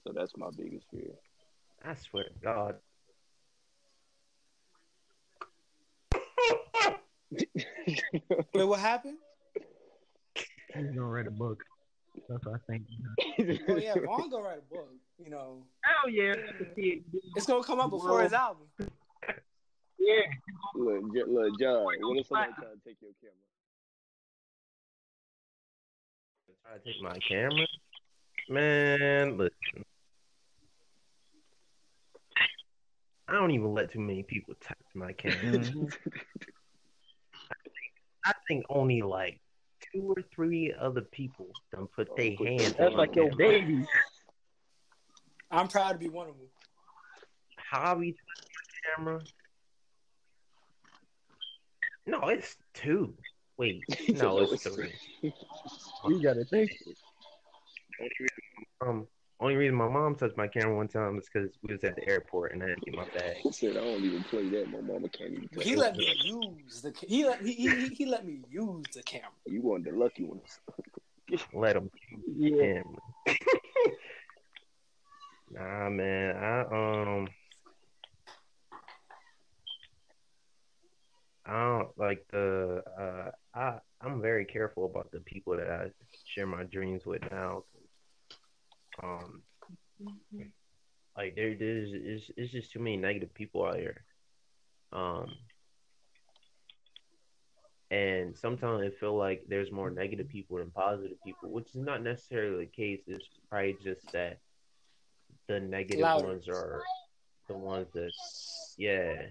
So 0.05 0.13
that's 0.13 0.35
my 0.37 0.49
biggest 0.55 0.85
fear. 0.91 1.11
I 1.83 1.95
swear 1.95 2.25
to 2.25 2.29
God. 2.41 2.75
Wait, 8.53 8.65
what 8.65 8.79
happened? 8.79 9.17
He's 10.75 10.87
gonna 10.87 11.03
write 11.03 11.27
a 11.27 11.31
book. 11.31 11.63
That's 12.29 12.45
what 12.45 12.55
I 12.55 12.59
think. 12.67 12.83
Oh 13.69 13.77
yeah, 13.77 13.93
Vaughn 14.05 14.29
gonna 14.29 14.43
write 14.43 14.59
a 14.59 14.73
book. 14.73 14.89
You 15.23 15.29
know, 15.29 15.63
Hell 15.81 16.09
yeah. 16.09 16.35
it's 17.35 17.45
gonna 17.45 17.63
come 17.63 17.79
out 17.79 17.89
before 17.89 18.23
his 18.23 18.33
album. 18.33 18.67
Yeah. 20.01 20.21
Look, 20.75 21.03
look, 21.27 21.59
John. 21.59 21.83
What 21.83 22.17
if 22.17 22.27
somebody 22.27 22.53
try 22.53 22.63
to 22.65 22.79
take 22.85 22.97
your 23.01 23.11
camera? 23.21 23.35
Try 26.65 26.77
to 26.77 26.83
take 26.83 27.01
my 27.03 27.19
camera. 27.27 27.67
Man, 28.49 29.37
listen. 29.37 29.85
I 33.27 33.33
don't 33.33 33.51
even 33.51 33.73
let 33.73 33.91
too 33.91 33.99
many 33.99 34.23
people 34.23 34.55
touch 34.59 34.77
my 34.95 35.13
camera. 35.13 35.63
I 38.25 38.33
think 38.47 38.65
only 38.69 39.01
like 39.01 39.39
two 39.93 40.13
or 40.17 40.23
three 40.35 40.73
other 40.79 41.01
people 41.01 41.47
done 41.71 41.87
put 41.95 42.09
oh, 42.11 42.15
their 42.17 42.35
hands 42.35 42.71
up. 42.71 42.77
That's 42.77 42.91
on 42.91 42.97
like 42.97 43.15
your 43.15 43.29
camera. 43.29 43.59
baby. 43.61 43.85
I'm 45.51 45.67
proud 45.67 45.93
to 45.93 45.97
be 45.97 46.09
one 46.09 46.29
of 46.29 46.37
them. 46.37 46.47
Hobby 47.71 48.13
touch 48.13 48.47
my 48.47 49.03
camera. 49.03 49.21
No, 52.05 52.27
it's 52.27 52.55
two. 52.73 53.13
Wait, 53.57 53.83
no, 54.09 54.39
it's 54.39 54.63
three. 54.63 54.93
You 55.21 56.23
gotta 56.23 56.45
think. 56.45 56.71
Um, 58.81 59.07
only 59.39 59.55
reason 59.55 59.75
my 59.75 59.89
mom 59.89 60.15
touched 60.15 60.37
my 60.37 60.47
camera 60.47 60.75
one 60.75 60.87
time 60.87 61.17
is 61.17 61.27
because 61.31 61.49
we 61.63 61.73
was 61.73 61.83
at 61.83 61.95
the 61.95 62.07
airport 62.07 62.53
and 62.53 62.63
I 62.63 62.69
had 62.69 62.75
to 62.77 62.81
get 62.85 62.95
my 62.95 63.05
bag. 63.05 63.37
He 63.43 63.51
said, 63.51 63.71
I 63.77 63.81
don't 63.81 64.03
even 64.03 64.23
play 64.23 64.47
that. 64.49 64.69
My 64.69 64.81
mama 64.81 65.09
can't 65.09 65.31
even 65.31 65.49
play 65.49 65.63
He 65.63 65.71
that. 65.71 65.79
let 65.79 65.97
me 65.97 66.05
use 66.23 66.81
the. 66.81 66.93
He 67.07 67.25
let 67.25 67.41
he, 67.41 67.53
he, 67.53 67.87
he 67.89 68.05
let 68.05 68.25
me 68.25 68.41
use 68.49 68.85
the 68.93 69.01
camera. 69.03 69.31
You 69.45 69.61
one 69.61 69.81
of 69.81 69.85
the 69.85 69.91
lucky 69.99 70.23
ones. 70.23 70.59
Let 71.53 71.77
him. 71.77 71.89
Yeah. 72.35 72.81
nah, 75.49 75.89
man. 75.89 76.35
I 76.35 76.61
um, 76.63 77.27
I 81.51 81.77
don't 81.77 81.97
like 81.97 82.25
the. 82.31 82.81
Uh, 82.99 83.31
I 83.53 83.79
I'm 83.99 84.21
very 84.21 84.45
careful 84.45 84.85
about 84.85 85.11
the 85.11 85.19
people 85.19 85.57
that 85.57 85.69
I 85.69 85.91
share 86.25 86.47
my 86.47 86.63
dreams 86.63 87.05
with 87.05 87.21
now. 87.29 87.63
Um, 89.03 89.43
Like 91.17 91.35
there, 91.35 91.55
there's 91.55 91.89
it's, 91.93 92.31
it's 92.37 92.51
just 92.51 92.71
too 92.71 92.79
many 92.79 92.97
negative 92.97 93.33
people 93.33 93.65
out 93.65 93.75
here. 93.75 94.03
Um, 94.93 95.27
and 97.89 98.35
sometimes 98.37 98.81
I 98.83 98.89
feel 98.99 99.17
like 99.17 99.43
there's 99.47 99.71
more 99.71 99.91
negative 99.91 100.29
people 100.29 100.57
than 100.57 100.71
positive 100.71 101.17
people, 101.25 101.49
which 101.51 101.67
is 101.75 101.81
not 101.81 102.01
necessarily 102.01 102.65
the 102.65 102.71
case. 102.71 103.01
It's 103.07 103.27
probably 103.49 103.77
just 103.83 104.09
that 104.13 104.39
the 105.47 105.59
negative 105.59 105.99
ones 106.23 106.47
are 106.47 106.81
the 107.47 107.57
ones 107.57 107.87
that, 107.93 108.11
yeah, 108.77 109.23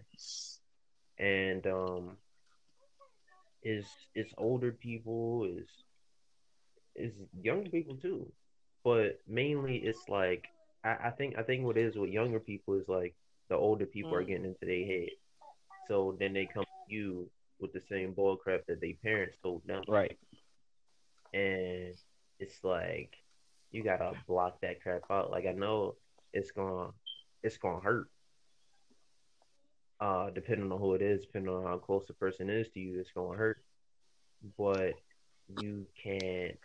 and 1.21 1.67
um, 1.69 2.19
is 3.62 3.87
it's 4.15 4.35
older 4.39 4.73
people, 4.73 5.45
is 5.45 5.69
is 6.97 7.15
young 7.43 7.71
people 7.71 7.97
too, 7.97 8.33
but 8.85 9.21
mainly 9.29 9.77
it's 9.79 10.09
like 10.09 10.49
I, 10.85 11.09
I 11.09 11.11
think 11.11 11.37
I 11.39 11.43
think 11.43 11.65
what 11.65 11.79
is 11.79 11.97
with 11.97 12.11
younger 12.11 12.41
people 12.41 12.75
is 12.75 12.89
like 12.89 13.15
the 13.50 13.57
older 13.57 13.87
people 13.87 14.19
are 14.19 14.23
Mm. 14.23 14.29
getting 14.29 14.47
into 14.47 14.67
their 14.67 14.87
head, 14.87 15.11
so 15.89 16.17
then 16.19 16.35
they 16.35 16.47
come 16.47 16.65
to 16.65 16.95
you 16.95 17.31
with 17.61 17.73
the 17.73 17.81
same 17.81 18.15
bull 18.15 18.37
crap 18.37 18.67
that 18.69 18.81
they 18.81 18.95
parents 18.95 19.39
told 19.43 19.67
them, 19.67 19.87
Right. 19.89 20.19
and 21.33 21.95
it's 22.41 22.65
like 22.65 23.15
you 23.73 23.85
gotta 23.85 24.15
block 24.27 24.61
that 24.62 24.83
crap 24.83 25.03
out. 25.11 25.31
Like 25.31 25.47
I 25.47 25.53
know 25.53 25.97
it's 26.33 26.53
gonna 26.53 26.93
it's 27.43 27.59
gonna 27.59 27.81
hurt. 27.81 28.09
Uh, 30.00 30.30
depending 30.30 30.73
on 30.73 30.78
who 30.80 30.95
it 30.95 31.02
is, 31.02 31.21
depending 31.26 31.52
on 31.54 31.64
how 31.64 31.78
close 31.78 32.07
the 32.07 32.14
person 32.14 32.49
is 32.49 32.69
to 32.71 32.80
you, 32.80 32.99
it's 33.00 33.11
gonna 33.12 33.37
hurt. 33.37 33.62
But 34.59 34.95
you 35.49 35.87
can't 36.02 36.59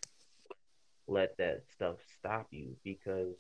let 1.07 1.37
that 1.37 1.63
stuff 1.75 1.97
stop 2.19 2.47
you 2.51 2.75
because 2.83 3.37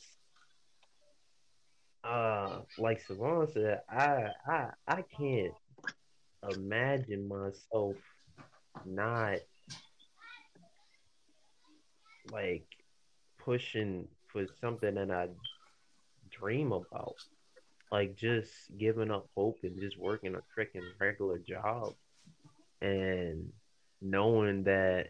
uh 2.03 2.61
like 2.77 3.01
Savon 3.01 3.47
said, 3.51 3.81
I 3.89 4.29
I 4.47 4.69
I 4.87 5.01
can't 5.03 5.53
imagine 6.47 7.27
myself 7.27 7.97
not 8.85 9.39
like 12.31 12.65
pushing 13.39 14.07
for 14.31 14.45
something 14.61 14.95
that 14.95 15.11
I 15.11 15.29
dream 16.29 16.71
about. 16.71 17.17
Like 17.91 18.15
just 18.15 18.51
giving 18.77 19.11
up 19.11 19.27
hope 19.35 19.59
and 19.63 19.79
just 19.79 19.97
working 19.97 20.35
a 20.35 20.39
freaking 20.59 20.83
regular 20.99 21.37
job 21.37 21.93
and 22.81 23.51
knowing 24.01 24.63
that 24.63 25.07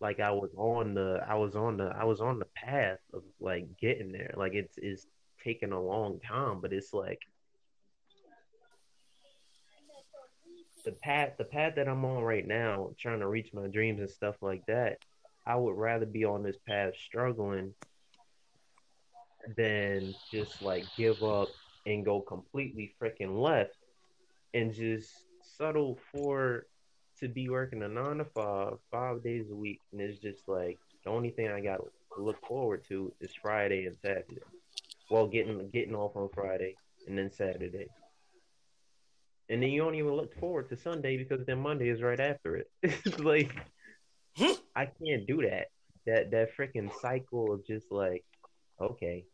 like 0.00 0.20
I 0.20 0.30
was 0.30 0.50
on 0.56 0.94
the 0.94 1.22
I 1.26 1.34
was 1.34 1.54
on 1.54 1.76
the 1.76 1.86
I 1.86 2.04
was 2.04 2.20
on 2.20 2.38
the 2.38 2.46
path 2.56 2.98
of 3.12 3.22
like 3.40 3.66
getting 3.78 4.12
there. 4.12 4.32
Like 4.36 4.54
it's 4.54 4.78
it's 4.78 5.06
taken 5.44 5.72
a 5.72 5.80
long 5.80 6.20
time, 6.20 6.60
but 6.60 6.72
it's 6.72 6.94
like 6.94 7.20
the 10.84 10.92
path 10.92 11.32
the 11.36 11.44
path 11.44 11.74
that 11.76 11.88
I'm 11.88 12.04
on 12.04 12.22
right 12.22 12.46
now, 12.46 12.90
trying 12.98 13.20
to 13.20 13.28
reach 13.28 13.52
my 13.52 13.66
dreams 13.66 14.00
and 14.00 14.10
stuff 14.10 14.36
like 14.40 14.64
that, 14.66 14.98
I 15.46 15.56
would 15.56 15.76
rather 15.76 16.06
be 16.06 16.24
on 16.24 16.42
this 16.42 16.56
path 16.66 16.94
struggling 16.96 17.74
than 19.56 20.14
just 20.30 20.62
like 20.62 20.84
give 20.96 21.22
up 21.22 21.48
and 21.86 22.04
go 22.04 22.20
completely 22.20 22.94
freaking 23.00 23.40
left 23.40 23.76
and 24.54 24.72
just 24.72 25.10
settle 25.42 25.98
for 26.12 26.66
to 27.20 27.28
be 27.28 27.48
working 27.48 27.82
a 27.82 27.88
nine 27.88 28.18
to 28.18 28.24
five, 28.24 28.74
five 28.90 29.22
days 29.22 29.50
a 29.50 29.54
week, 29.54 29.80
and 29.92 30.00
it's 30.00 30.18
just 30.18 30.48
like 30.48 30.78
the 31.04 31.10
only 31.10 31.30
thing 31.30 31.48
I 31.48 31.60
got 31.60 31.80
to 32.16 32.22
look 32.22 32.44
forward 32.46 32.84
to 32.88 33.12
is 33.20 33.32
Friday 33.34 33.86
and 33.86 33.96
Saturday. 34.02 34.38
Well, 35.10 35.26
getting 35.26 35.68
getting 35.70 35.94
off 35.94 36.16
on 36.16 36.28
Friday 36.34 36.76
and 37.06 37.16
then 37.18 37.30
Saturday, 37.30 37.88
and 39.48 39.62
then 39.62 39.70
you 39.70 39.80
don't 39.80 39.94
even 39.94 40.12
look 40.12 40.34
forward 40.38 40.68
to 40.70 40.76
Sunday 40.76 41.16
because 41.16 41.44
then 41.46 41.60
Monday 41.60 41.88
is 41.88 42.02
right 42.02 42.20
after 42.20 42.56
it. 42.56 42.70
It's 42.82 43.18
like 43.18 43.54
I 44.74 44.86
can't 44.86 45.26
do 45.26 45.42
that. 45.42 45.66
That 46.06 46.30
that 46.30 46.56
freaking 46.56 46.90
cycle 47.00 47.52
of 47.52 47.66
just 47.66 47.92
like, 47.92 48.24
okay, 48.80 49.24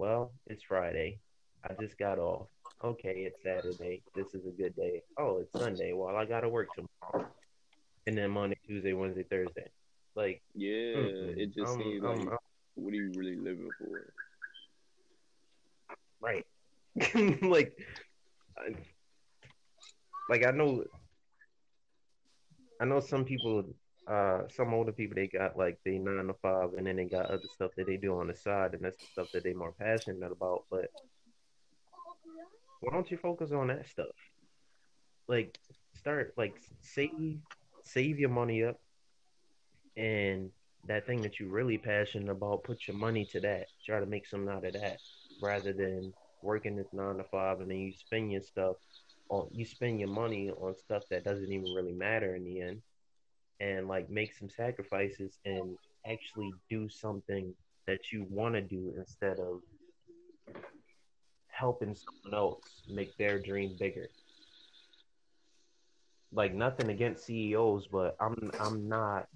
well, 0.00 0.32
it's 0.46 0.62
Friday. 0.62 1.20
I 1.68 1.74
just 1.78 1.98
got 1.98 2.18
off. 2.18 2.48
Okay, 2.82 3.28
it's 3.28 3.42
Saturday. 3.42 4.02
This 4.14 4.28
is 4.34 4.46
a 4.46 4.50
good 4.50 4.74
day. 4.74 5.02
Oh, 5.18 5.40
it's 5.40 5.52
Sunday. 5.52 5.92
Well, 5.92 6.16
I 6.16 6.24
gotta 6.24 6.48
work 6.48 6.68
tomorrow. 6.74 7.28
And 8.06 8.16
then 8.16 8.30
Monday, 8.30 8.56
Tuesday, 8.66 8.94
Wednesday, 8.94 9.24
Thursday. 9.24 9.68
Like, 10.14 10.40
Yeah, 10.54 10.70
mm-mm. 10.96 11.36
it 11.36 11.52
just 11.54 11.68
I'm- 11.68 11.78
seems 11.82 12.02
I'm- 12.02 12.18
like 12.20 12.28
I'm- 12.28 12.38
what 12.76 12.94
are 12.94 12.96
you 12.96 13.12
really 13.14 13.36
living 13.36 13.72
for? 13.78 14.00
right. 16.18 16.46
like, 17.42 17.76
I, 18.56 18.74
like 20.30 20.46
I 20.46 20.50
know, 20.52 20.82
I 22.80 22.86
know 22.86 23.00
some 23.00 23.26
people, 23.26 23.64
uh, 24.06 24.42
some 24.48 24.74
older 24.74 24.92
people 24.92 25.14
they 25.14 25.26
got 25.26 25.56
like 25.56 25.78
they 25.84 25.98
nine 25.98 26.26
to 26.26 26.34
five, 26.34 26.74
and 26.76 26.86
then 26.86 26.96
they 26.96 27.04
got 27.04 27.26
other 27.26 27.48
stuff 27.54 27.70
that 27.76 27.86
they 27.86 27.96
do 27.96 28.18
on 28.18 28.28
the 28.28 28.34
side, 28.34 28.74
and 28.74 28.82
that's 28.82 28.96
the 28.96 29.06
stuff 29.12 29.32
that 29.32 29.44
they 29.44 29.52
more 29.52 29.72
passionate 29.72 30.32
about. 30.32 30.64
But 30.70 30.90
why 32.80 32.92
don't 32.92 33.10
you 33.10 33.18
focus 33.18 33.52
on 33.52 33.68
that 33.68 33.88
stuff? 33.88 34.06
Like, 35.28 35.58
start 35.94 36.34
like 36.36 36.54
save 36.80 37.38
save 37.82 38.18
your 38.18 38.30
money 38.30 38.64
up, 38.64 38.80
and 39.96 40.50
that 40.88 41.06
thing 41.06 41.22
that 41.22 41.38
you're 41.38 41.50
really 41.50 41.78
passionate 41.78 42.30
about, 42.30 42.64
put 42.64 42.88
your 42.88 42.96
money 42.96 43.26
to 43.26 43.40
that. 43.40 43.66
Try 43.84 44.00
to 44.00 44.06
make 44.06 44.26
something 44.26 44.48
out 44.48 44.64
of 44.64 44.72
that, 44.72 44.98
rather 45.42 45.72
than 45.72 46.12
working 46.42 46.74
this 46.74 46.88
nine 46.92 47.16
to 47.18 47.24
five, 47.24 47.60
and 47.60 47.70
then 47.70 47.78
you 47.78 47.92
spend 47.92 48.32
your 48.32 48.42
stuff 48.42 48.76
on 49.28 49.48
you 49.52 49.64
spend 49.64 50.00
your 50.00 50.08
money 50.08 50.50
on 50.50 50.74
stuff 50.74 51.04
that 51.10 51.22
doesn't 51.22 51.52
even 51.52 51.72
really 51.74 51.92
matter 51.92 52.34
in 52.34 52.44
the 52.44 52.60
end, 52.62 52.82
and 53.60 53.86
like 53.86 54.10
make 54.10 54.34
some 54.34 54.48
sacrifices 54.48 55.38
and 55.44 55.76
actually 56.06 56.50
do 56.68 56.88
something 56.88 57.54
that 57.86 58.10
you 58.12 58.26
want 58.30 58.54
to 58.54 58.60
do 58.62 58.92
instead 58.96 59.38
of 59.38 59.60
helping 61.48 61.94
someone 61.94 62.34
else 62.34 62.82
make 62.88 63.16
their 63.18 63.38
dream 63.38 63.76
bigger. 63.78 64.08
Like 66.32 66.54
nothing 66.54 66.88
against 66.90 67.26
CEOs, 67.26 67.88
but 67.88 68.16
I'm 68.20 68.50
I'm 68.58 68.88
not. 68.88 69.26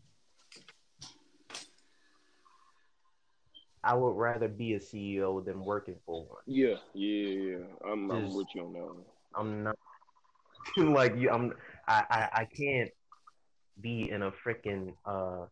I 3.82 3.94
would 3.94 4.16
rather 4.16 4.48
be 4.48 4.74
a 4.74 4.78
CEO 4.78 5.44
than 5.44 5.62
working 5.62 5.96
for 6.06 6.24
one. 6.24 6.42
Yeah, 6.46 6.76
yeah, 6.94 7.28
yeah. 7.28 7.56
I'm, 7.84 8.10
I'm 8.10 8.24
Just- 8.24 8.36
with 8.36 8.46
you 8.54 8.62
on 8.64 8.72
that 8.72 8.84
one. 8.84 9.04
I'm 9.36 9.64
not 9.64 9.76
like 10.76 11.16
you. 11.16 11.30
I'm. 11.30 11.52
I, 11.88 12.04
I. 12.08 12.28
I 12.42 12.44
can't 12.44 12.90
be 13.80 14.10
in 14.10 14.22
a 14.22 14.30
freaking 14.46 14.94
uh 15.04 15.46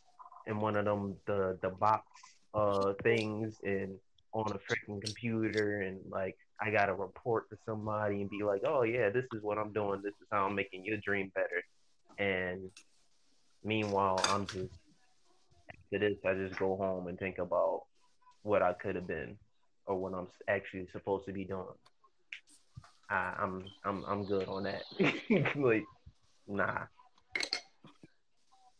in 0.47 0.61
one 0.61 0.76
of 0.76 0.85
them 0.85 1.17
the 1.26 1.59
the 1.62 1.71
box 1.71 2.07
uh 2.55 2.93
things 3.02 3.52
and 3.64 3.99
on 4.33 4.52
a 4.52 4.91
freaking 4.91 5.00
computer 5.00 5.83
and 5.83 5.99
like 6.11 6.37
I 6.61 6.71
gotta 6.71 6.95
report 6.95 7.50
to 7.50 7.57
somebody 7.67 8.21
and 8.21 8.31
be 8.31 8.43
like, 8.45 8.62
oh 8.64 8.83
yeah, 8.83 9.11
this 9.11 9.25
is 9.33 9.43
what 9.43 9.59
I'm 9.59 9.73
doing. 9.73 10.00
This 10.02 10.14
is 10.21 10.29
how 10.31 10.47
I'm 10.47 10.55
making 10.55 10.85
your 10.85 10.99
dream 10.99 11.33
better. 11.35 11.62
And 12.19 12.71
meanwhile, 13.64 14.25
I'm 14.29 14.47
just 14.47 14.73
after 15.69 15.99
this, 15.99 16.19
I 16.25 16.35
just 16.35 16.59
go 16.59 16.76
home 16.76 17.09
and 17.09 17.19
think 17.19 17.38
about 17.38 17.83
what 18.43 18.62
I 18.62 18.75
could 18.75 18.95
have 18.95 19.07
been 19.07 19.37
or 19.87 19.97
what 19.97 20.14
I'm 20.14 20.29
actually 20.49 20.87
supposed 20.93 21.26
to 21.26 21.33
be 21.33 21.45
doing. 21.45 21.67
I, 23.11 23.35
I'm 23.38 23.64
I'm 23.85 24.05
I'm 24.05 24.25
good 24.25 24.49
on 24.49 24.62
that. 24.64 24.83
like, 25.57 25.85
nah. 26.47 26.85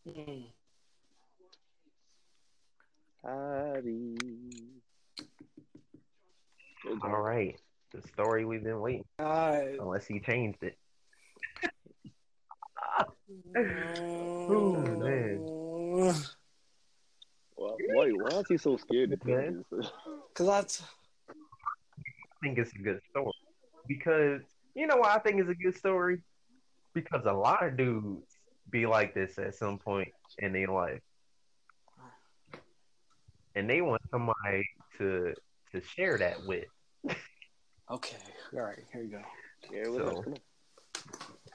Mm. 0.09 0.45
Howdy. 3.25 4.17
All 7.05 7.21
right, 7.21 7.57
the 7.93 8.03
story 8.09 8.45
we've 8.45 8.65
been 8.65 8.81
waiting, 8.81 9.05
Alright. 9.21 9.79
unless 9.79 10.07
he 10.07 10.21
changed 10.21 10.63
it. 10.63 10.77
Oh, 13.55 14.73
man. 14.73 15.39
Why, 17.55 17.77
why, 17.95 18.09
why 18.11 18.39
is 18.41 18.47
he 18.49 18.57
so 18.59 18.77
scared 18.77 19.11
to 19.11 19.17
tell 19.17 19.37
Man. 19.37 19.65
this? 19.71 19.91
Cause 20.35 20.49
I 20.49 20.63
t- 20.63 20.85
I 21.31 21.33
think 22.43 22.59
it's 22.59 22.73
a 22.75 22.79
good 22.79 23.01
story 23.11 23.33
because 23.87 24.43
you 24.75 24.87
know 24.87 24.97
why 24.97 25.15
I 25.15 25.19
think 25.21 25.41
it's 25.41 25.49
a 25.49 25.55
good 25.55 25.77
story 25.77 26.23
because 26.93 27.23
a 27.25 27.33
lot 27.33 27.65
of 27.65 27.77
dudes 27.77 28.32
be 28.73 28.87
like 28.87 29.15
this 29.15 29.39
at 29.39 29.55
some 29.55 29.79
point 29.79 30.09
in 30.39 30.53
their 30.53 30.67
life, 30.67 31.01
and 33.55 33.71
they 33.71 33.81
want 33.83 34.03
somebody 34.11 34.67
to 34.99 35.35
to 35.71 35.81
share 35.81 36.19
that 36.19 36.45
with. 36.47 36.65
okay. 37.91 38.17
All 38.55 38.61
right. 38.61 38.79
Here 38.93 39.03
we 39.03 39.09
go. 39.09 39.23
Yeah, 39.71 39.89
what's 39.89 40.11
So- 40.11 40.19
up? 40.19 40.25
Come 40.25 40.35
on. 40.35 40.41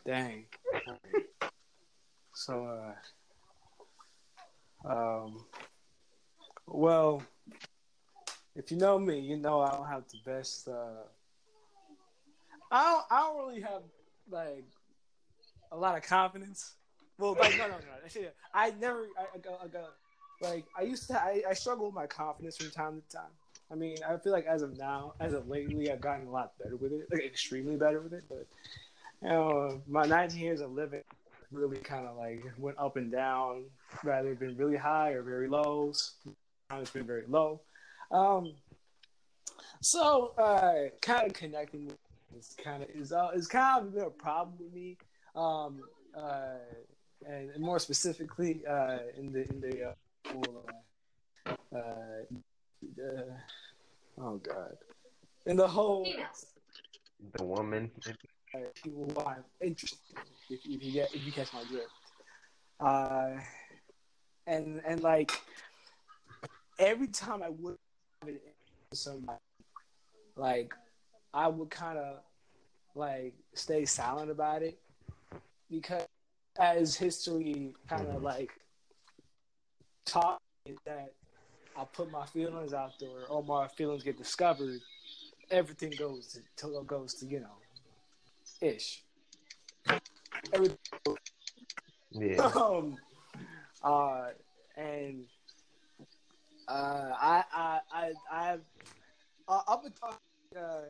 Dang. 0.06 0.46
So, 2.34 2.66
uh, 4.86 4.88
um, 4.88 5.46
well, 6.68 7.22
if 7.52 7.68
if 8.56 8.72
you 8.72 8.78
know 8.78 8.98
me, 9.00 9.20
you 9.20 9.38
know 9.38 9.60
I 9.62 9.72
don't 9.72 9.88
have 9.88 10.04
the 10.10 10.20
best. 10.24 10.68
Uh, 10.68 11.04
I 12.72 12.84
don't. 12.84 13.06
I 13.12 13.20
don't 13.20 13.38
really 13.48 13.62
have 13.62 13.84
like 14.30 14.64
a 15.72 15.78
lot 15.78 15.98
of 15.98 16.04
confidence. 16.04 16.77
Well, 17.18 17.36
like 17.40 17.58
no, 17.58 17.68
no, 17.68 17.74
no. 17.74 18.28
I 18.54 18.72
never. 18.80 19.08
I, 19.18 19.36
I, 19.36 19.38
got, 19.40 19.62
I 19.64 19.68
got 19.68 19.94
like 20.42 20.66
I 20.78 20.84
used 20.84 21.08
to. 21.08 21.20
I, 21.20 21.44
I 21.50 21.54
struggle 21.54 21.86
with 21.86 21.96
my 21.96 22.08
confidence 22.08 22.58
from 22.58 22.70
time 22.72 23.02
to 23.02 23.18
time. 23.18 23.32
I 23.72 23.76
mean, 23.76 23.98
I 24.08 24.18
feel 24.18 24.32
like 24.32 24.46
as 24.46 24.62
of 24.62 24.78
now, 24.78 25.14
as 25.20 25.34
of 25.34 25.50
lately, 25.50 25.92
I've 25.92 26.00
gotten 26.00 26.28
a 26.28 26.32
lot 26.32 26.54
better 26.58 26.78
with 26.78 26.94
it, 26.94 27.08
like 27.12 27.26
extremely 27.26 27.76
better 27.76 28.00
with 28.00 28.14
it. 28.14 28.24
But 28.30 28.48
you 29.22 29.30
know, 29.30 29.82
my 29.88 30.06
19 30.06 30.40
years 30.40 30.62
of 30.62 30.72
living 30.72 31.04
really 31.52 31.78
kind 31.78 32.06
of 32.06 32.18
like 32.18 32.44
went 32.58 32.78
up 32.78 32.98
and 32.98 33.12
down, 33.12 33.64
rather 34.04 34.36
been 34.36 34.56
really 34.58 34.78
high 34.78 35.12
or 35.12 35.24
very 35.24 35.48
low. 35.48 35.94
It's 36.72 36.92
been 36.92 37.06
very 37.08 37.24
low. 37.28 37.62
Um, 38.12 38.54
so 39.82 40.34
uh, 40.38 40.90
kind 41.02 41.28
of 41.28 41.34
connecting 41.34 41.92
is 42.38 42.56
kind 42.64 42.84
of 42.84 42.90
is 42.90 43.12
uh, 43.12 43.30
is 43.34 43.48
kind 43.48 43.88
of 43.88 43.94
been 43.94 44.04
a 44.04 44.10
problem 44.10 44.56
with 44.60 44.74
me. 44.74 44.98
Um, 45.36 45.82
uh, 46.16 46.58
and, 47.26 47.50
and 47.52 47.64
more 47.64 47.80
specifically, 47.80 48.66
uh, 48.68 49.00
in 49.18 49.32
the 49.32 49.50
in 49.50 49.62
the 49.62 49.90
uh, 49.90 49.94
whole, 50.28 50.66
uh, 51.76 51.80
uh, 51.80 53.34
oh 54.22 54.38
god, 54.38 54.78
in 55.46 55.58
the 55.58 55.68
whole 55.68 56.08
The 57.34 57.44
woman. 57.44 57.92
uh, 58.56 58.60
people 58.84 59.12
who 59.14 59.22
I'm 59.26 59.44
interested 59.62 60.00
if, 60.50 60.60
if 60.66 60.84
you 60.84 60.92
get 60.92 61.14
if 61.14 61.26
you 61.26 61.32
catch 61.32 61.54
my 61.54 61.64
drift. 61.64 61.90
Uh, 62.80 63.40
and 64.46 64.82
and 64.86 65.02
like 65.02 65.32
every 66.80 67.08
time 67.08 67.42
I 67.44 67.50
would 67.50 67.76
have 68.22 68.30
it 68.30 68.42
somebody, 68.94 69.40
like 70.36 70.74
I 71.34 71.48
would 71.48 71.70
kind 71.70 71.98
of 71.98 72.20
like 72.96 73.34
stay 73.54 73.86
silent 73.86 74.32
about 74.32 74.62
it 74.64 74.80
because 75.70 76.06
as 76.60 76.96
history 76.96 77.74
kind 77.88 78.08
of 78.08 78.22
like 78.22 78.52
taught 80.06 80.42
me 80.66 80.76
that 80.86 81.14
I 81.76 81.84
put 81.86 82.12
my 82.12 82.26
feelings 82.26 82.74
out 82.74 83.00
there 83.00 83.28
or 83.30 83.44
my 83.44 83.68
feelings 83.68 84.04
get 84.04 84.18
discovered, 84.18 84.82
everything 85.52 85.92
goes 85.98 86.40
to, 86.58 86.84
goes 86.86 87.14
to 87.16 87.26
you 87.26 87.42
know 87.42 87.58
ish. 88.62 89.04
Everything 90.54 90.78
Yeah. 92.12 92.38
um, 92.56 92.98
uh, 93.84 94.30
and 94.76 95.26
uh, 96.68 97.12
I, 97.14 97.44
I, 97.54 97.80
I, 97.92 98.12
I, 98.32 98.58
uh, 99.48 99.62
up 99.68 99.86
until, 99.86 100.18
uh, 100.58 100.82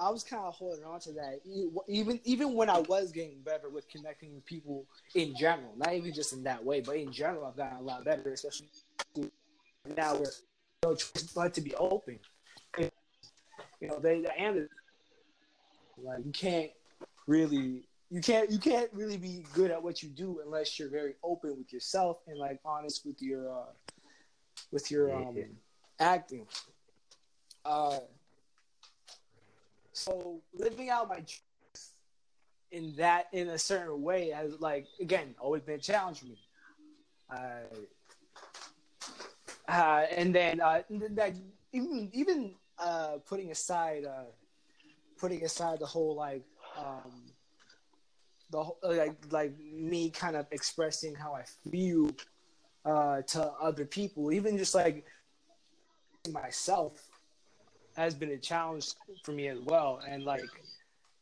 I 0.00 0.10
was 0.10 0.22
kind 0.22 0.44
of 0.44 0.54
holding 0.54 0.84
on 0.84 1.00
to 1.00 1.12
that, 1.12 1.40
even 1.88 2.20
even 2.24 2.54
when 2.54 2.70
I 2.70 2.78
was 2.80 3.10
getting 3.10 3.40
better 3.44 3.68
with 3.68 3.88
connecting 3.88 4.34
with 4.34 4.44
people 4.46 4.86
in 5.14 5.34
general, 5.34 5.72
not 5.76 5.92
even 5.94 6.12
just 6.12 6.32
in 6.32 6.44
that 6.44 6.64
way, 6.64 6.80
but 6.80 6.96
in 6.96 7.12
general, 7.12 7.46
I've 7.46 7.56
gotten 7.56 7.78
a 7.78 7.82
lot 7.82 8.04
better, 8.04 8.30
especially 8.30 8.68
now 9.96 10.14
where 10.14 10.30
no 10.84 10.94
choice 10.94 11.32
but 11.34 11.52
to 11.54 11.60
be 11.60 11.74
open. 11.74 12.18
You 12.78 13.88
know, 13.88 13.98
they 13.98 14.24
and 14.38 14.68
like 16.02 16.24
you 16.24 16.32
can't 16.32 16.70
really 17.26 17.82
you 18.10 18.20
can't 18.20 18.50
you 18.50 18.58
can't 18.58 18.90
really 18.92 19.16
be 19.16 19.44
good 19.52 19.70
at 19.70 19.82
what 19.82 20.02
you 20.02 20.08
do 20.08 20.40
unless 20.44 20.78
you're 20.78 20.88
very 20.90 21.14
open 21.22 21.56
with 21.58 21.72
yourself 21.72 22.18
and 22.26 22.38
like 22.38 22.60
honest 22.64 23.04
with 23.04 23.20
your 23.20 23.52
uh 23.52 23.66
with 24.70 24.90
your 24.90 25.14
um 25.14 25.36
acting 26.00 26.46
uh 27.64 27.98
so 29.98 30.40
living 30.54 30.90
out 30.90 31.08
my 31.08 31.16
truth 31.16 31.92
in 32.70 32.94
that 32.96 33.26
in 33.32 33.48
a 33.48 33.58
certain 33.58 34.02
way 34.02 34.30
has 34.30 34.60
like 34.60 34.86
again 35.00 35.34
always 35.40 35.62
been 35.62 35.76
a 35.76 35.78
challenge 35.78 36.20
for 36.20 36.26
me. 36.26 36.38
Uh, 37.30 37.76
uh 39.68 40.06
and 40.16 40.34
then 40.34 40.60
uh 40.60 40.82
that 41.10 41.34
even 41.72 42.10
even 42.12 42.54
uh 42.78 43.18
putting 43.26 43.50
aside 43.50 44.04
uh 44.04 44.24
putting 45.18 45.44
aside 45.44 45.78
the 45.80 45.86
whole 45.86 46.14
like 46.14 46.44
um 46.78 47.24
the 48.50 48.62
whole, 48.62 48.78
like 48.82 49.16
like 49.30 49.52
me 49.58 50.10
kind 50.10 50.36
of 50.36 50.46
expressing 50.52 51.14
how 51.14 51.34
I 51.34 51.44
feel 51.70 52.10
uh, 52.84 53.22
to 53.22 53.42
other 53.60 53.84
people, 53.84 54.32
even 54.32 54.56
just 54.56 54.74
like 54.74 55.04
myself, 56.32 57.07
has 57.98 58.14
been 58.14 58.30
a 58.30 58.38
challenge 58.38 58.92
for 59.24 59.32
me 59.32 59.48
as 59.48 59.58
well. 59.58 60.00
And 60.08 60.24
like, 60.24 60.48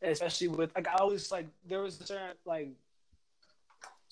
especially 0.01 0.47
with 0.49 0.71
like 0.75 0.87
I 0.87 1.03
was 1.03 1.31
like 1.31 1.47
there 1.67 1.81
was 1.81 1.99
a 1.99 2.05
certain 2.05 2.35
like 2.45 2.69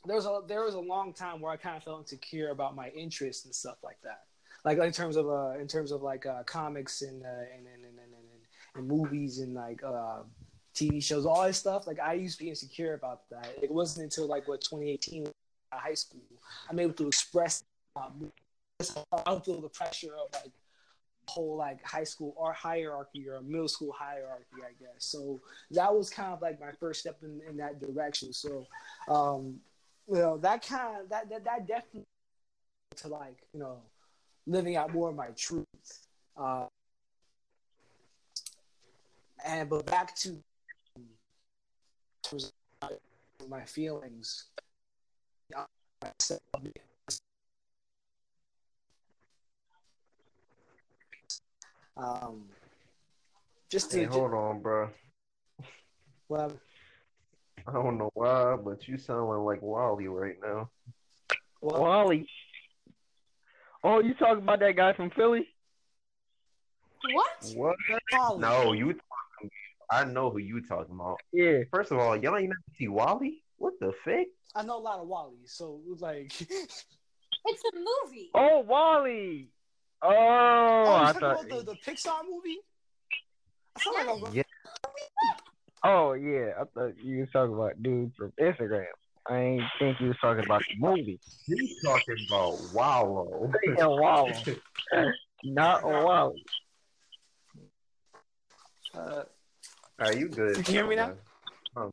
there 0.05 0.15
was 0.15 0.25
a 0.25 0.41
there 0.47 0.63
was 0.63 0.73
a 0.73 0.79
long 0.79 1.13
time 1.13 1.39
where 1.39 1.51
I 1.51 1.57
kind 1.57 1.77
of 1.77 1.83
felt 1.83 1.99
insecure 1.99 2.49
about 2.49 2.75
my 2.75 2.89
interests 2.89 3.45
and 3.45 3.53
stuff 3.53 3.77
like 3.83 4.01
that. 4.03 4.23
Like 4.63 4.79
in 4.79 4.91
terms 4.91 5.15
of 5.15 5.29
uh 5.29 5.59
in 5.59 5.67
terms 5.67 5.91
of 5.91 6.01
like 6.01 6.25
uh 6.25 6.43
comics 6.43 7.01
and 7.03 7.23
uh, 7.23 7.27
and, 7.55 7.67
and, 7.67 7.85
and, 7.85 7.99
and, 7.99 8.13
and, 8.13 8.75
and 8.75 8.87
movies 8.87 9.39
and 9.39 9.53
like 9.53 9.83
uh 9.83 10.23
TV 10.75 11.01
shows, 11.01 11.25
all 11.25 11.43
this 11.43 11.57
stuff. 11.57 11.87
Like 11.87 11.99
I 11.99 12.13
used 12.13 12.37
to 12.39 12.43
be 12.43 12.49
insecure 12.49 12.95
about 12.95 13.29
that. 13.29 13.47
It 13.61 13.71
wasn't 13.71 14.03
until 14.03 14.27
like 14.27 14.47
what 14.47 14.61
2018, 14.61 15.27
uh, 15.27 15.77
high 15.77 15.93
school, 15.93 16.21
I'm 16.69 16.79
able 16.79 16.93
to 16.93 17.07
express. 17.07 17.63
Um, 17.95 18.31
I 18.79 19.21
don't 19.25 19.45
feel 19.45 19.61
the 19.61 19.69
pressure 19.69 20.13
of 20.15 20.27
like 20.33 20.51
whole 21.27 21.55
like 21.57 21.83
high 21.83 22.03
school 22.03 22.33
or 22.37 22.53
hierarchy 22.53 23.27
or 23.27 23.41
middle 23.41 23.67
school 23.67 23.93
hierarchy, 23.97 24.57
I 24.63 24.71
guess. 24.79 25.05
So 25.05 25.39
that 25.71 25.93
was 25.93 26.09
kind 26.09 26.33
of 26.33 26.41
like 26.41 26.59
my 26.59 26.71
first 26.79 27.01
step 27.01 27.17
in, 27.23 27.41
in 27.49 27.57
that 27.57 27.79
direction. 27.79 28.33
So, 28.33 28.65
um, 29.07 29.59
you 30.07 30.19
know, 30.19 30.37
that 30.37 30.65
kind 30.65 31.01
of 31.01 31.09
that 31.09 31.29
that, 31.29 31.43
that 31.45 31.67
definitely 31.67 32.05
to 32.97 33.07
like 33.07 33.37
you 33.53 33.59
know 33.59 33.77
living 34.47 34.75
out 34.75 34.93
more 34.93 35.09
of 35.09 35.15
my 35.15 35.27
truth. 35.35 35.65
Uh, 36.37 36.65
and 39.45 39.69
but 39.69 39.85
back 39.85 40.15
to 40.15 40.37
my 43.47 43.63
feelings. 43.63 44.45
Um, 51.97 52.45
just 53.69 53.91
to 53.91 53.99
Hey, 53.99 54.03
hold 54.05 54.33
on, 54.33 54.61
bro. 54.61 54.89
well, 56.29 56.51
I 57.67 57.71
don't 57.73 57.97
know 57.97 58.11
why, 58.13 58.55
but 58.57 58.87
you 58.87 58.97
sounding 58.97 59.45
like 59.45 59.61
Wally 59.61 60.07
right 60.07 60.35
now. 60.41 60.69
well, 61.61 61.81
Wally. 61.81 62.27
Oh, 63.83 63.99
you 63.99 64.13
talking 64.15 64.43
about 64.43 64.59
that 64.59 64.75
guy 64.75 64.93
from 64.93 65.11
Philly? 65.11 65.47
What? 67.13 67.53
What? 67.55 67.75
Wally. 68.11 68.41
No, 68.41 68.73
you 68.73 68.85
talking. 68.87 69.51
I 69.91 70.03
know 70.03 70.31
who 70.31 70.39
you 70.39 70.61
talking 70.61 70.95
about. 70.95 71.19
Yeah. 71.31 71.59
First 71.71 71.91
of 71.91 71.99
all, 71.99 72.17
y'all 72.17 72.35
ain't 72.35 72.49
never 72.49 72.59
see 72.77 72.87
Wally. 72.87 73.43
What 73.57 73.73
the 73.79 73.93
fuck? 74.03 74.25
I 74.55 74.63
know 74.63 74.77
a 74.77 74.79
lot 74.79 74.99
of 74.99 75.07
Wallies, 75.07 75.49
so 75.49 75.81
like, 75.99 76.31
It's 77.47 77.63
a 77.73 77.77
movie. 77.77 78.31
Oh, 78.33 78.61
Wally. 78.61 79.49
Oh, 80.07 80.83
oh, 80.87 80.93
I 80.93 81.13
thought. 81.13 81.45
about 81.45 81.49
the, 81.49 81.63
the 81.63 81.75
Pixar 81.85 82.19
movie? 82.29 82.59
I 83.75 83.79
feel 83.79 83.93
like 83.93 84.07
I'm, 84.07 84.33
Yeah. 84.33 84.43
Oh 85.83 86.13
yeah, 86.13 86.53
I 86.59 86.63
thought 86.73 86.93
you 87.03 87.19
was 87.19 87.29
talking 87.31 87.53
about 87.53 87.81
dude 87.81 88.11
from 88.17 88.33
Instagram. 88.39 88.85
I 89.27 89.39
ain't 89.39 89.63
think 89.79 89.99
you 89.99 90.07
was 90.07 90.17
talking 90.21 90.43
about 90.43 90.61
the 90.67 90.79
movie. 90.79 91.19
He's 91.45 91.81
talking 91.83 92.15
about 92.27 92.59
Wallow. 92.73 93.51
Yeah, 93.77 93.87
Wally. 93.87 94.33
Not 95.43 95.83
Wally. 95.83 96.43
uh, 98.95 99.23
Are 99.99 100.13
you 100.13 100.29
good? 100.29 100.57
You 100.57 100.63
hear 100.63 100.87
me 100.87 100.95
now? 100.95 101.13
Oh, 101.75 101.91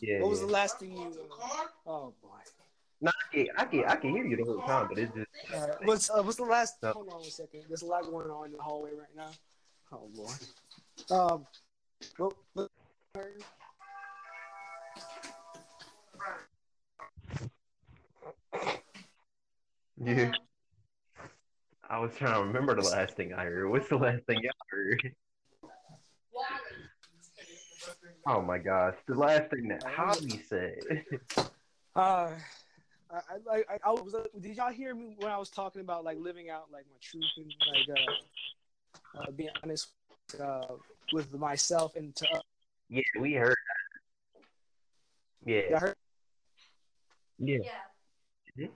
yeah. 0.00 0.20
what 0.20 0.30
was 0.30 0.40
yeah. 0.40 0.46
the 0.46 0.52
last 0.52 0.78
thing 0.78 0.96
you? 0.96 1.12
Oh 1.86 2.12
boy. 2.22 2.28
Nah, 3.04 3.10
I 3.10 3.34
can, 3.34 3.46
I 3.58 3.64
can 3.66 3.84
I 3.84 3.96
can 3.96 4.10
hear 4.16 4.24
you 4.24 4.36
the 4.36 4.44
whole 4.44 4.62
time, 4.62 4.88
but 4.88 4.98
it's 4.98 5.14
just 5.14 5.28
Uh, 5.54 5.74
what's 5.84 6.08
uh, 6.08 6.22
what's 6.22 6.38
the 6.38 6.44
last? 6.44 6.76
No. 6.82 6.92
Hold 6.92 7.08
on 7.10 7.20
one 7.20 7.30
second. 7.30 7.64
There's 7.68 7.82
a 7.82 7.86
lot 7.86 8.02
going 8.10 8.30
on 8.30 8.46
in 8.46 8.52
the 8.52 8.62
hallway 8.62 8.92
right 8.98 9.14
now. 9.14 9.28
Oh 9.92 10.08
boy. 10.16 10.32
Um. 11.14 11.46
What, 12.16 12.34
what, 12.54 12.70
yeah. 20.02 20.32
I 21.90 21.98
was 21.98 22.12
trying 22.16 22.34
to 22.34 22.40
remember 22.40 22.74
the 22.74 22.88
last 22.88 23.16
thing 23.16 23.34
I 23.34 23.44
heard. 23.44 23.68
What's 23.68 23.90
the 23.90 23.96
last 23.96 24.24
thing 24.24 24.40
y'all 24.42 24.52
heard? 24.70 25.14
Oh 28.26 28.40
my 28.40 28.56
gosh, 28.56 28.94
the 29.06 29.14
last 29.14 29.50
thing 29.50 29.68
that 29.68 29.84
Javi 29.84 30.40
said. 30.48 31.04
uh, 31.94 32.30
I, 33.14 33.20
I, 33.50 33.56
I, 33.56 33.78
I 33.84 33.90
was. 33.90 34.14
Did 34.40 34.56
y'all 34.56 34.72
hear 34.72 34.94
me 34.94 35.14
when 35.18 35.30
I 35.30 35.38
was 35.38 35.50
talking 35.50 35.80
about 35.80 36.04
like 36.04 36.18
living 36.18 36.50
out 36.50 36.66
like 36.72 36.84
my 36.90 36.96
truth 37.00 37.24
and 37.36 37.52
like 37.72 37.98
uh, 39.16 39.20
uh 39.20 39.30
being 39.30 39.50
honest 39.62 39.88
uh, 40.40 40.74
with 41.12 41.32
myself 41.34 41.96
and 41.96 42.14
to 42.16 42.26
Yeah, 42.88 43.02
we 43.20 43.34
heard 43.34 43.56
that. 45.44 45.50
Yeah. 45.50 45.70
y'all 45.70 45.80
heard? 45.80 45.96
Yeah. 47.38 47.58
Yeah. 48.56 48.66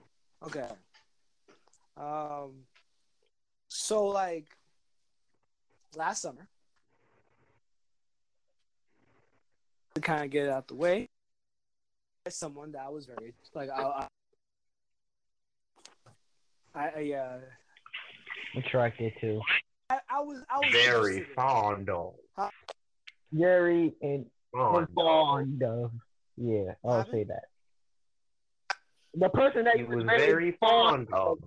Okay. 0.45 0.67
Um. 1.97 2.51
So 3.67 4.07
like 4.07 4.45
last 5.95 6.21
summer, 6.21 6.47
to 9.95 10.01
kind 10.01 10.23
of 10.23 10.29
get 10.29 10.45
it 10.45 10.49
out 10.49 10.67
the 10.67 10.75
way, 10.75 11.09
someone 12.29 12.71
that 12.71 12.83
I 12.85 12.89
was 12.89 13.05
very 13.05 13.33
like 13.53 13.69
I 13.69 14.07
I, 16.79 16.83
I, 16.83 17.13
I 17.13 17.17
uh 17.17 17.37
Attracted 18.57 19.13
to 19.21 19.41
I, 19.89 19.99
I 20.09 20.21
was 20.21 20.41
I 20.49 20.57
was 20.57 20.71
Very 20.71 21.25
fond 21.35 21.89
of. 21.89 22.13
Jerry 23.37 23.93
and 24.01 24.25
Fond 24.53 24.87
of. 24.87 24.93
fond 24.95 25.63
of. 25.63 25.91
Yeah, 26.37 26.73
I'll 26.85 27.05
say 27.11 27.25
that. 27.25 27.43
The 29.15 29.29
person 29.29 29.65
that 29.65 29.75
He 29.75 29.81
you 29.81 29.87
was 29.87 30.03
very 30.05 30.53
fond 30.59 31.09
of. 31.13 31.39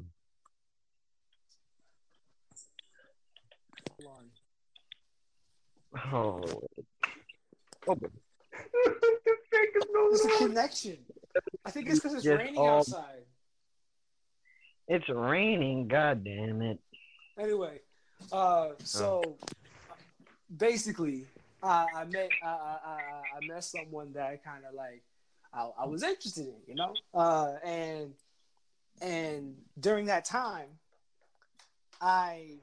Hold 4.03 4.17
on. 6.05 6.43
Oh, 7.89 7.97
It's 10.15 10.25
a 10.25 10.39
connection. 10.39 10.99
I 11.65 11.71
think 11.71 11.89
it's 11.89 11.99
because 12.01 12.15
it's 12.15 12.25
Just 12.25 12.39
raining 12.39 12.57
all- 12.59 12.79
outside. 12.79 13.25
It's 14.95 15.09
raining. 15.09 15.89
God 15.89 16.23
damn 16.25 16.61
it. 16.63 16.79
Anyway, 17.39 17.81
uh, 18.31 18.69
so 18.85 19.37
basically, 20.57 21.25
I, 21.63 21.87
I 21.95 22.05
met 22.05 22.29
I, 22.43 22.47
I- 22.47 22.99
I 23.37 23.47
met 23.47 23.65
someone 23.65 24.13
that 24.13 24.27
I 24.27 24.37
kind 24.37 24.65
of 24.69 24.75
like 24.75 25.03
I, 25.55 25.71
I 25.81 25.87
was 25.87 26.03
interested 26.03 26.47
in, 26.47 26.55
you 26.69 26.75
know, 26.75 26.95
uh, 27.15 27.55
and 27.65 28.13
and 29.01 29.57
during 29.81 30.07
that 30.07 30.25
time, 30.27 30.69
I 32.01 32.57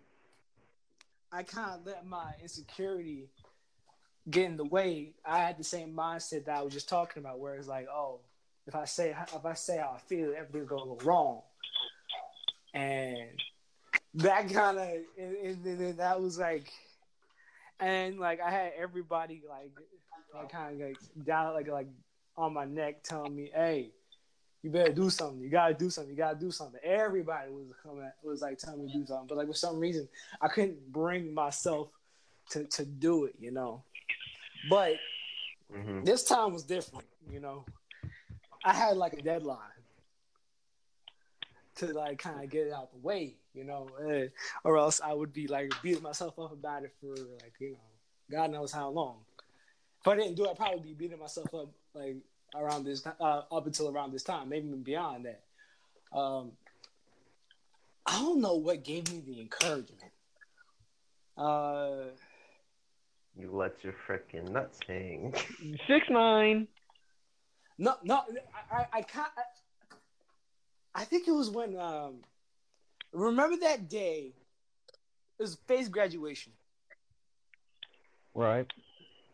I 1.31 1.43
kind 1.43 1.79
of 1.79 1.85
let 1.85 2.05
my 2.05 2.33
insecurity 2.41 3.29
get 4.29 4.45
in 4.45 4.57
the 4.57 4.65
way. 4.65 5.13
I 5.25 5.39
had 5.39 5.57
the 5.57 5.63
same 5.63 5.93
mindset 5.95 6.45
that 6.45 6.55
I 6.57 6.61
was 6.61 6.73
just 6.73 6.89
talking 6.89 7.21
about, 7.23 7.39
where 7.39 7.55
it's 7.55 7.67
like, 7.67 7.87
oh, 7.91 8.19
if 8.67 8.75
I 8.75 8.85
say 8.85 9.15
if 9.35 9.45
I 9.45 9.53
say 9.53 9.77
how 9.77 9.93
I 9.95 9.99
feel, 9.99 10.33
everything's 10.37 10.69
gonna 10.69 10.85
go 10.85 10.99
wrong, 11.03 11.41
and 12.73 13.29
that 14.15 14.49
kind 14.51 14.77
of 14.77 14.89
and, 15.17 15.36
and, 15.38 15.63
then 15.63 15.97
that 15.97 16.21
was 16.21 16.38
like 16.38 16.71
and 17.79 18.19
like 18.19 18.41
i 18.41 18.49
had 18.49 18.73
everybody 18.77 19.41
like 19.47 19.71
like 20.34 20.51
kind 20.51 20.82
of 20.82 20.88
like 20.88 21.25
down 21.25 21.53
like 21.53 21.67
like 21.67 21.88
on 22.38 22.53
my 22.53 22.65
neck 22.65 23.03
telling 23.03 23.36
me 23.36 23.51
hey 23.53 23.91
you 24.62 24.69
better 24.69 24.91
do 24.91 25.10
something. 25.10 25.39
You 25.39 25.49
gotta 25.49 25.73
do 25.73 25.89
something. 25.89 26.12
You 26.12 26.17
gotta 26.17 26.38
do 26.38 26.51
something. 26.51 26.79
Everybody 26.84 27.49
was 27.49 27.67
coming 27.82 28.10
was 28.23 28.41
like 28.41 28.58
telling 28.58 28.86
me 28.86 28.91
to 28.91 28.99
do 28.99 29.05
something. 29.05 29.27
But 29.27 29.38
like 29.38 29.47
for 29.47 29.53
some 29.53 29.79
reason 29.79 30.08
i 30.41 30.47
couldn't 30.47 30.91
bring 30.91 31.34
myself 31.34 31.89
to 32.51 32.65
to 32.65 32.86
do 32.86 33.25
it 33.25 33.36
you 33.39 33.51
know? 33.51 33.84
But 34.69 34.97
Mhm. 35.71 36.03
this 36.03 36.23
time 36.23 36.53
was 36.53 36.63
different 36.63 37.05
you 37.29 37.39
know? 37.39 37.65
I 38.63 38.73
had 38.73 38.97
like 38.97 39.13
a 39.13 39.21
deadline 39.21 39.78
to 41.79 41.87
like 41.93 42.19
kind 42.19 42.43
of 42.43 42.49
get 42.49 42.67
it 42.67 42.73
out 42.73 42.91
the 42.91 42.99
way, 42.99 43.35
you 43.53 43.63
know, 43.63 43.87
eh, 44.07 44.27
or 44.63 44.77
else 44.77 45.01
I 45.03 45.13
would 45.13 45.33
be 45.33 45.47
like 45.47 45.71
beating 45.81 46.03
myself 46.03 46.37
up 46.39 46.51
about 46.51 46.83
it 46.83 46.93
for 47.01 47.09
like 47.09 47.53
you 47.59 47.71
know, 47.71 48.37
God 48.37 48.51
knows 48.51 48.71
how 48.71 48.89
long. 48.89 49.17
If 50.01 50.07
I 50.07 50.15
didn't 50.15 50.35
do 50.35 50.45
it, 50.45 50.51
I'd 50.51 50.57
probably 50.57 50.79
be 50.79 50.93
beating 50.93 51.19
myself 51.19 51.53
up 51.53 51.69
like 51.93 52.17
around 52.55 52.85
this 52.85 53.05
uh, 53.05 53.41
up 53.51 53.65
until 53.65 53.89
around 53.89 54.11
this 54.13 54.23
time, 54.23 54.49
maybe 54.49 54.67
even 54.67 54.83
beyond 54.83 55.25
that. 55.25 55.43
Um, 56.17 56.51
I 58.05 58.19
don't 58.19 58.41
know 58.41 58.55
what 58.55 58.83
gave 58.83 59.11
me 59.11 59.21
the 59.25 59.41
encouragement. 59.41 60.11
Uh, 61.37 62.11
You 63.37 63.51
let 63.51 63.73
your 63.83 63.93
freaking 64.07 64.49
nuts 64.51 64.79
hang. 64.87 65.33
Six 65.87 66.05
nine. 66.09 66.67
no, 67.77 67.95
no, 68.03 68.21
I, 68.71 68.75
I, 68.77 68.85
I 68.93 69.01
can't. 69.01 69.29
I, 70.95 71.02
I 71.02 71.04
think 71.06 71.28
it 71.28 71.32
was 71.32 71.49
when 71.49 71.78
um, 71.78 72.21
remember 73.13 73.58
that 73.58 73.89
day. 73.89 74.34
It 75.38 75.43
was 75.43 75.58
Faith's 75.67 75.88
graduation. 75.88 76.52
Right. 78.34 78.67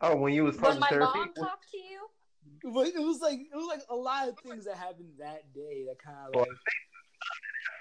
Oh, 0.01 0.15
when 0.15 0.33
you 0.33 0.43
was 0.43 0.55
When 0.55 0.63
talking 0.65 0.79
my 0.81 0.87
therapy? 0.89 1.11
mom 1.17 1.33
talked 1.33 1.71
to 1.71 1.77
you, 1.77 2.71
But 2.73 2.87
it 2.87 2.99
was 3.01 3.21
like 3.21 3.39
it 3.39 3.55
was 3.55 3.67
like 3.67 3.81
a 3.89 3.95
lot 3.95 4.27
of 4.29 4.37
things 4.39 4.65
that 4.65 4.77
happened 4.77 5.09
that 5.19 5.51
day 5.53 5.85
that 5.87 5.97
kind 6.03 6.17
of 6.27 6.35
like 6.41 6.47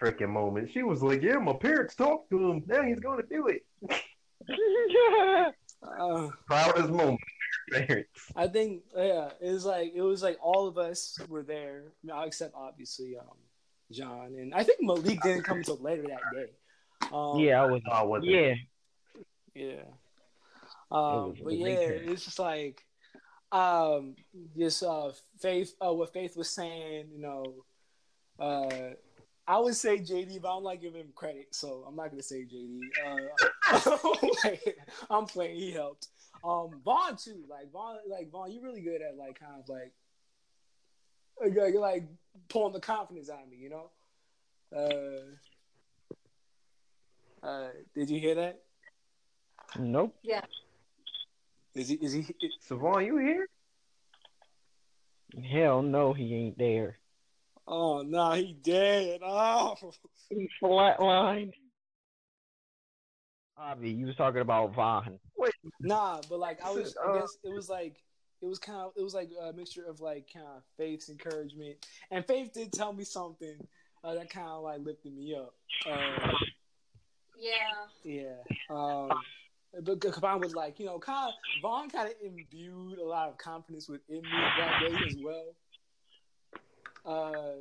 freaking 0.00 0.30
moment. 0.30 0.70
She 0.72 0.82
was 0.82 1.02
like, 1.02 1.22
"Yeah, 1.22 1.36
my 1.36 1.52
parents 1.52 1.94
talked 1.94 2.30
to 2.30 2.50
him. 2.50 2.62
Now 2.66 2.82
he's 2.82 3.00
going 3.00 3.20
to 3.20 3.28
do 3.28 3.48
it." 3.48 3.62
uh, 5.82 6.28
Proudest 6.46 6.90
moment. 6.90 7.20
Parents. 7.72 8.08
I 8.36 8.46
think 8.46 8.82
yeah, 8.96 9.30
it 9.40 9.50
was 9.50 9.64
like 9.64 9.92
it 9.94 10.02
was 10.02 10.22
like 10.22 10.38
all 10.42 10.66
of 10.66 10.78
us 10.78 11.18
were 11.28 11.42
there, 11.42 11.92
I 12.10 12.18
mean, 12.18 12.26
except 12.26 12.54
obviously 12.54 13.16
um, 13.16 13.36
John 13.90 14.34
and 14.38 14.54
I 14.54 14.62
think 14.64 14.78
Malik 14.82 15.20
didn't 15.22 15.44
come 15.44 15.58
until 15.58 15.76
later 15.78 16.02
that 16.02 16.20
day. 16.34 16.50
Um, 17.12 17.38
yeah, 17.38 17.62
I 17.62 17.66
was. 17.66 17.82
Oh, 17.90 18.08
was? 18.08 18.24
Yeah. 18.24 18.54
yeah. 19.54 19.82
Um, 20.90 21.28
was 21.28 21.40
but 21.42 21.52
yeah, 21.54 21.76
thing. 21.76 22.08
it's 22.08 22.24
just 22.24 22.38
like 22.38 22.82
um, 23.52 24.16
just 24.56 24.82
uh, 24.82 25.12
faith. 25.40 25.74
Uh, 25.84 25.92
what 25.92 26.12
Faith 26.12 26.36
was 26.36 26.50
saying, 26.50 27.06
you 27.14 27.20
know. 27.20 27.44
Uh, 28.38 28.94
I 29.46 29.58
would 29.58 29.76
say 29.76 29.98
JD, 29.98 30.40
but 30.40 30.48
I 30.48 30.54
don't 30.54 30.64
like 30.64 30.80
giving 30.80 31.02
him 31.02 31.12
credit, 31.14 31.48
so 31.52 31.84
I'm 31.86 31.94
not 31.94 32.10
gonna 32.10 32.22
say 32.22 32.44
JD. 32.44 32.80
Uh, 33.06 34.56
I'm 35.10 35.26
playing. 35.26 35.56
He 35.56 35.70
helped. 35.70 36.08
Um, 36.42 36.80
Vaughn 36.84 37.16
too. 37.16 37.44
Like 37.48 37.70
Vaughn, 37.70 37.98
like 38.08 38.30
Vaughn, 38.30 38.50
you're 38.50 38.62
really 38.62 38.80
good 38.80 39.02
at 39.02 39.16
like 39.16 39.38
kind 39.38 39.60
of 39.62 39.68
like, 39.68 39.92
like, 41.40 41.74
like 41.74 42.04
pulling 42.48 42.72
the 42.72 42.80
confidence 42.80 43.30
out 43.30 43.42
of 43.42 43.48
me. 43.48 43.56
You 43.56 43.70
know. 43.70 43.90
Uh, 44.74 45.20
uh, 47.46 47.68
did 47.94 48.10
you 48.10 48.18
hear 48.18 48.34
that? 48.34 48.62
Nope. 49.78 50.14
Yeah. 50.22 50.44
Is 51.74 51.88
he? 51.88 51.94
Is 51.96 52.12
he? 52.12 52.26
Savon, 52.60 53.04
you 53.04 53.18
here? 53.18 53.46
Hell 55.50 55.82
no, 55.82 56.12
he 56.12 56.34
ain't 56.34 56.58
there. 56.58 56.98
Oh 57.66 58.02
no, 58.02 58.32
he 58.32 58.52
dead. 58.62 59.20
Oh. 59.22 59.74
He 60.28 60.48
flatlined. 60.62 61.52
Avi, 63.56 63.90
you 63.90 64.06
was 64.06 64.16
talking 64.16 64.40
about 64.40 64.74
Vaughn. 64.74 65.18
Wait. 65.36 65.52
Nah, 65.80 66.20
but 66.28 66.38
like 66.38 66.64
I 66.64 66.70
was, 66.70 66.96
I 67.04 67.10
Uh, 67.10 67.20
guess 67.20 67.36
it 67.42 67.52
was 67.52 67.68
like 67.68 67.96
it 68.44 68.48
was 68.48 68.58
kind 68.58 68.78
of 68.78 68.92
it 68.96 69.02
was 69.02 69.14
like 69.14 69.30
a 69.40 69.52
mixture 69.52 69.84
of 69.84 70.00
like 70.00 70.28
kind 70.32 70.46
of 70.56 70.62
Faith's 70.76 71.08
encouragement, 71.08 71.76
and 72.10 72.24
Faith 72.24 72.52
did 72.52 72.72
tell 72.72 72.92
me 72.92 73.04
something 73.04 73.56
uh, 74.02 74.14
that 74.14 74.30
kind 74.30 74.48
of 74.48 74.62
like 74.62 74.80
lifted 74.80 75.14
me 75.14 75.34
up. 75.34 75.54
Uh, 75.88 76.32
yeah. 77.38 77.84
yeah, 78.04 78.36
um, 78.70 79.10
but 79.82 80.00
combined 80.00 80.40
with 80.40 80.54
like 80.54 80.78
you 80.78 80.86
know, 80.86 80.98
kind 80.98 81.28
of 81.28 81.34
Vaughn 81.62 81.90
kind 81.90 82.08
of 82.08 82.14
imbued 82.22 82.98
a 82.98 83.04
lot 83.04 83.28
of 83.28 83.38
confidence 83.38 83.88
within 83.88 84.22
me 84.22 84.30
that 84.58 84.80
day 84.80 84.96
as 85.06 85.16
well. 85.22 85.54
Uh, 87.06 87.54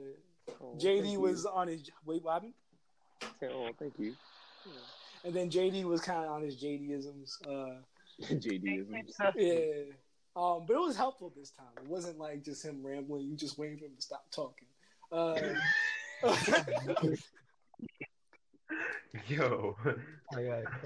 Oh, 0.62 0.76
JD 0.78 1.04
thank 1.04 1.20
was 1.20 1.46
on 1.46 1.68
his 1.68 1.84
wait, 2.06 2.24
what 2.24 2.34
happened? 2.34 2.54
Oh, 3.44 3.70
thank 3.80 3.98
you. 3.98 4.14
And 5.24 5.34
then 5.34 5.50
JD 5.50 5.86
was 5.86 6.02
kind 6.02 6.26
of 6.26 6.32
on 6.32 6.42
his 6.42 6.58
JDisms. 6.58 7.38
Uh, 7.46 7.80
JDisms. 8.22 9.14
Yeah. 9.36 9.94
Um, 10.36 10.66
but 10.68 10.74
it 10.74 10.80
was 10.80 10.96
helpful 10.98 11.32
this 11.36 11.52
time. 11.52 11.68
It 11.78 11.88
wasn't 11.88 12.18
like 12.18 12.44
just 12.44 12.64
him 12.66 12.82
rambling. 12.84 13.28
You 13.30 13.36
just 13.36 13.58
waiting 13.60 13.78
for 13.78 13.86
him 13.86 13.96
to 13.96 14.02
stop 14.02 14.26
talking. 14.32 14.68
Uh, 16.24 16.32
Yo. 19.28 19.78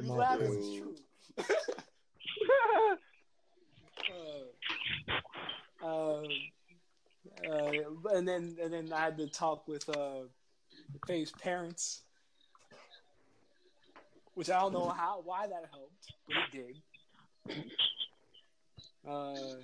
you 0.02 0.14
laugh 0.18 0.38
'cause 0.40 0.56
it's 0.58 0.76
true. 0.76 0.96
uh, 5.82 5.86
um, 5.86 6.26
uh, 7.48 8.10
and 8.16 8.28
then 8.28 8.58
and 8.62 8.74
then 8.74 8.92
I 8.92 9.00
had 9.00 9.18
to 9.18 9.28
talk 9.28 9.68
with 9.68 9.88
uh, 9.90 10.24
Faith's 11.08 11.32
parents, 11.32 12.02
which 14.34 14.50
I 14.50 14.60
don't 14.60 14.74
know 14.74 14.90
how 14.90 15.22
why 15.24 15.48
that 15.48 15.70
helped, 15.72 16.12
but 16.28 16.36
it 16.38 16.52
did. 16.52 17.58
Uh, 19.08 19.56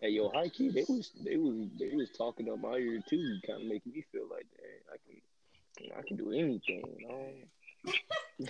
Hey, 0.00 0.10
yo, 0.10 0.28
high 0.28 0.48
key, 0.48 0.68
they 0.68 0.84
was 0.86 1.12
they 1.24 1.36
was 1.38 1.66
they 1.78 1.94
was 1.94 2.10
talking 2.10 2.50
up 2.50 2.60
my 2.60 2.74
ear 2.74 3.02
too, 3.08 3.38
kind 3.46 3.62
of 3.62 3.66
making 3.66 3.92
me 3.92 4.04
feel 4.12 4.28
like 4.30 4.46
that 4.56 4.92
I 4.92 4.96
can, 5.06 5.98
I 5.98 6.02
can 6.06 6.16
do 6.16 6.30
anything. 6.32 6.82
You 6.98 7.08
know? 7.08 8.44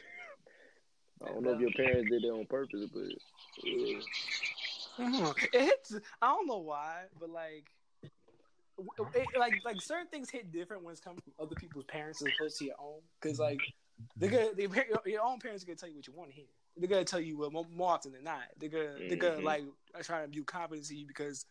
I 1.23 1.29
don't 1.29 1.45
know 1.45 1.53
if 1.53 1.61
your 1.61 1.71
parents 1.71 2.11
did 2.11 2.25
it 2.25 2.29
on 2.29 2.45
purpose, 2.47 2.90
but 2.93 3.03
uh, 3.03 4.01
Mhm. 4.99 5.49
It 5.53 5.61
hits. 5.61 5.95
I 6.23 6.27
don't 6.27 6.47
know 6.47 6.59
why, 6.59 7.05
but 7.19 7.31
like, 7.31 7.71
it, 8.03 9.38
like 9.38 9.55
like 9.64 9.81
certain 9.81 10.09
things 10.09 10.31
hit 10.31 10.51
different 10.51 10.83
when 10.83 10.93
it's 10.93 11.01
coming 11.01 11.21
from 11.21 11.35
other 11.38 11.55
people's 11.57 11.85
parents 11.85 12.23
as 12.23 12.29
opposed 12.37 12.59
to 12.59 12.64
your 12.64 12.77
own. 12.81 13.01
Because 13.21 13.38
like, 13.38 13.61
gonna 14.19 14.55
they, 14.57 14.69
your 15.07 15.23
own 15.23 15.38
parents 15.38 15.62
are 15.62 15.67
gonna 15.67 15.77
tell 15.77 15.88
you 15.88 15.97
what 15.97 16.07
you 16.07 16.14
want 16.14 16.31
to 16.31 16.37
hear. 16.37 16.47
They're 16.77 16.89
gonna 16.89 17.05
tell 17.05 17.21
you 17.21 17.39
well, 17.39 17.51
more, 17.51 17.67
more 17.73 17.91
often 17.93 18.13
than 18.13 18.25
not. 18.25 18.43
They're 18.59 18.69
gonna 18.69 18.99
they're 19.09 19.17
gonna 19.17 19.41
Mhm. 19.41 19.45
like 19.45 19.65
try 20.03 20.23
to 20.23 20.29
view 20.29 20.45
confidence 20.45 20.91
in 20.91 20.97
you 20.99 21.07
because 21.07 21.47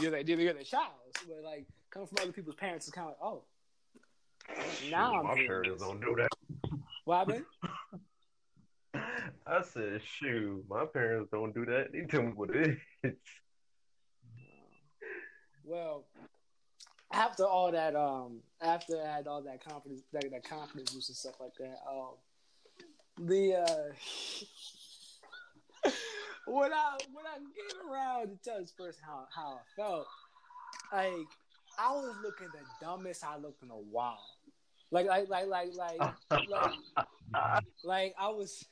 you're 0.00 0.10
like 0.10 0.26
you're 0.28 0.36
their 0.52 0.62
child. 0.64 0.94
So, 1.16 1.26
but 1.28 1.44
like 1.44 1.66
coming 1.90 2.08
from 2.08 2.18
other 2.22 2.32
people's 2.32 2.56
parents 2.56 2.86
is 2.86 2.92
kind 2.92 3.08
of 3.08 3.14
like 3.14 3.22
oh. 3.22 3.44
Now 4.90 5.14
I'm 5.14 5.26
my 5.26 5.34
parents 5.34 5.70
this. 5.70 5.80
don't 5.82 6.00
do 6.00 6.16
that. 6.16 6.28
What 7.04 7.18
happened? 7.18 7.44
I 9.46 9.62
said, 9.62 10.02
shoot, 10.02 10.64
my 10.68 10.84
parents 10.86 11.30
don't 11.30 11.54
do 11.54 11.64
that. 11.66 11.92
They 11.92 12.02
tell 12.02 12.22
me 12.22 12.32
what 12.32 12.50
it 12.54 12.78
is. 13.04 13.12
Well, 15.64 16.06
after 17.12 17.44
all 17.44 17.70
that, 17.72 17.94
um, 17.94 18.40
after 18.60 19.00
I 19.02 19.06
had 19.16 19.26
all 19.26 19.42
that 19.42 19.62
confidence, 19.64 20.02
that, 20.12 20.24
that 20.30 20.44
confidence 20.44 20.92
boost 20.92 21.08
and 21.10 21.16
stuff 21.16 21.34
like 21.40 21.54
that, 21.58 21.76
um, 21.88 22.14
the 23.26 23.54
uh, 23.54 23.92
when 26.46 26.72
I 26.72 26.98
when 27.12 27.26
I 27.26 27.36
came 27.38 27.90
around 27.90 28.28
to 28.28 28.36
tell 28.42 28.60
this 28.60 28.72
person 28.72 29.02
how 29.04 29.26
how 29.34 29.60
I 29.60 29.60
felt, 29.76 30.06
like 30.92 31.28
I 31.78 31.92
was 31.92 32.16
looking 32.22 32.48
the 32.52 32.84
dumbest 32.84 33.24
I 33.24 33.36
looked 33.36 33.62
in 33.62 33.70
a 33.70 33.74
while. 33.74 34.18
Like 34.90 35.06
like 35.06 35.28
like 35.28 35.46
like 35.46 35.68
like 35.74 36.00
like, 36.48 37.64
like 37.84 38.14
I 38.18 38.28
was 38.28 38.64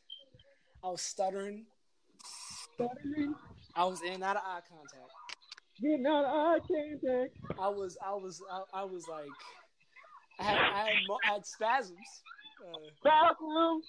I 0.83 0.89
was 0.89 1.03
stuttering. 1.03 1.67
Stuttering. 2.75 3.35
I 3.75 3.85
was 3.85 4.01
in 4.03 4.23
out 4.23 4.37
of 4.37 4.43
eye 4.45 4.61
contact. 4.69 5.13
Getting 5.81 6.07
out 6.07 6.25
of 6.25 6.31
eye 6.31 6.59
contact. 6.67 7.37
I 7.61 7.69
was, 7.69 7.97
I 8.05 8.11
was, 8.15 8.43
I, 8.51 8.81
I 8.81 8.85
was 8.85 9.07
like, 9.09 9.29
I 10.41 10.43
had, 10.45 10.59
I 10.59 10.79
had, 10.79 10.89
I 11.25 11.33
had 11.33 11.47
spasms. 11.47 12.23
Uh, 12.61 12.79
Bathroom. 13.05 13.83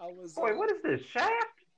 I 0.00 0.06
was. 0.06 0.34
Wait, 0.36 0.52
uh, 0.52 0.56
what 0.56 0.70
is 0.70 0.82
this? 0.82 1.00
Shaft? 1.12 1.32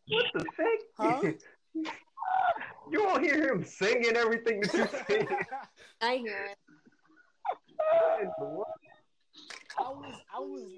What 0.09 0.27
the 0.35 0.45
heck? 0.57 0.81
Huh? 0.97 1.33
you 2.91 3.05
won't 3.05 3.23
hear 3.23 3.53
him 3.53 3.65
singing 3.65 4.17
everything 4.17 4.61
that 4.61 4.75
you 4.75 4.87
say. 5.09 5.27
I 6.01 6.17
hear 6.17 6.51
it. 6.51 6.59
I 9.79 9.91
was, 9.91 10.15
I 10.35 10.39
was, 10.39 10.73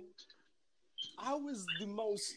I 1.18 1.35
was 1.35 1.66
the 1.81 1.87
most. 1.87 2.35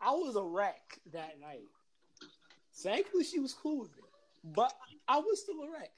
I 0.00 0.12
was 0.12 0.36
a 0.36 0.42
wreck 0.42 0.98
that 1.12 1.38
night. 1.40 1.68
Thankfully, 2.76 3.24
she 3.24 3.38
was 3.38 3.52
cool 3.52 3.80
with 3.80 3.90
it, 3.98 4.04
but 4.54 4.72
I 5.06 5.18
was 5.18 5.42
still 5.42 5.62
a 5.62 5.70
wreck. 5.70 5.90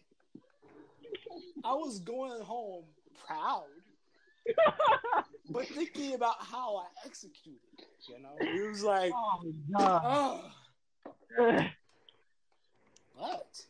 I 1.64 1.74
was 1.74 2.00
going 2.00 2.42
home 2.42 2.84
proud, 3.24 3.62
but 5.50 5.66
thinking 5.66 6.14
about 6.14 6.36
how 6.40 6.76
I 6.76 7.06
executed. 7.06 7.60
You 8.08 8.20
know, 8.20 8.36
it 8.40 8.68
was 8.68 8.82
like, 8.82 9.12
Oh 9.14 9.40
my 9.44 9.78
God. 9.78 10.02
oh. 11.38 11.64
But 13.18 13.60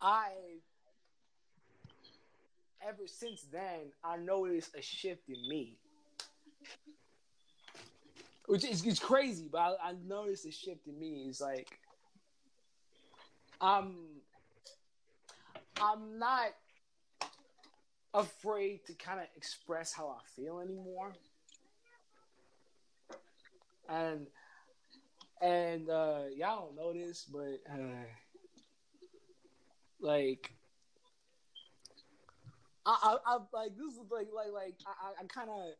I, 0.00 0.30
ever 2.86 3.06
since 3.06 3.42
then, 3.52 3.92
I 4.02 4.16
noticed 4.16 4.74
a 4.76 4.82
shift 4.82 5.28
in 5.28 5.48
me, 5.48 5.76
which 8.46 8.64
is 8.64 8.84
it's 8.84 8.98
crazy. 8.98 9.48
But 9.50 9.58
I, 9.58 9.90
I 9.90 9.94
noticed 10.06 10.46
a 10.46 10.50
shift 10.50 10.86
in 10.86 10.98
me. 10.98 11.26
It's 11.28 11.40
like 11.40 11.78
I'm, 13.60 13.94
I'm 15.80 16.18
not 16.18 16.48
afraid 18.14 18.84
to 18.86 18.94
kind 18.94 19.20
of 19.20 19.26
express 19.36 19.92
how 19.92 20.08
I 20.08 20.20
feel 20.36 20.60
anymore, 20.60 21.12
and 23.88 24.26
and 25.40 25.88
uh, 25.88 26.22
y'all 26.36 26.66
don't 26.66 26.76
know 26.76 26.92
this, 26.92 27.24
but 27.24 27.60
uh, 27.70 28.04
like 30.00 30.52
I, 32.86 33.16
I, 33.26 33.34
I 33.34 33.38
like 33.52 33.76
this 33.76 33.94
is 33.94 34.10
like 34.10 34.28
like 34.34 34.52
like 34.52 34.74
I, 34.86 35.22
I- 35.22 35.26
kind 35.26 35.50
of 35.50 35.72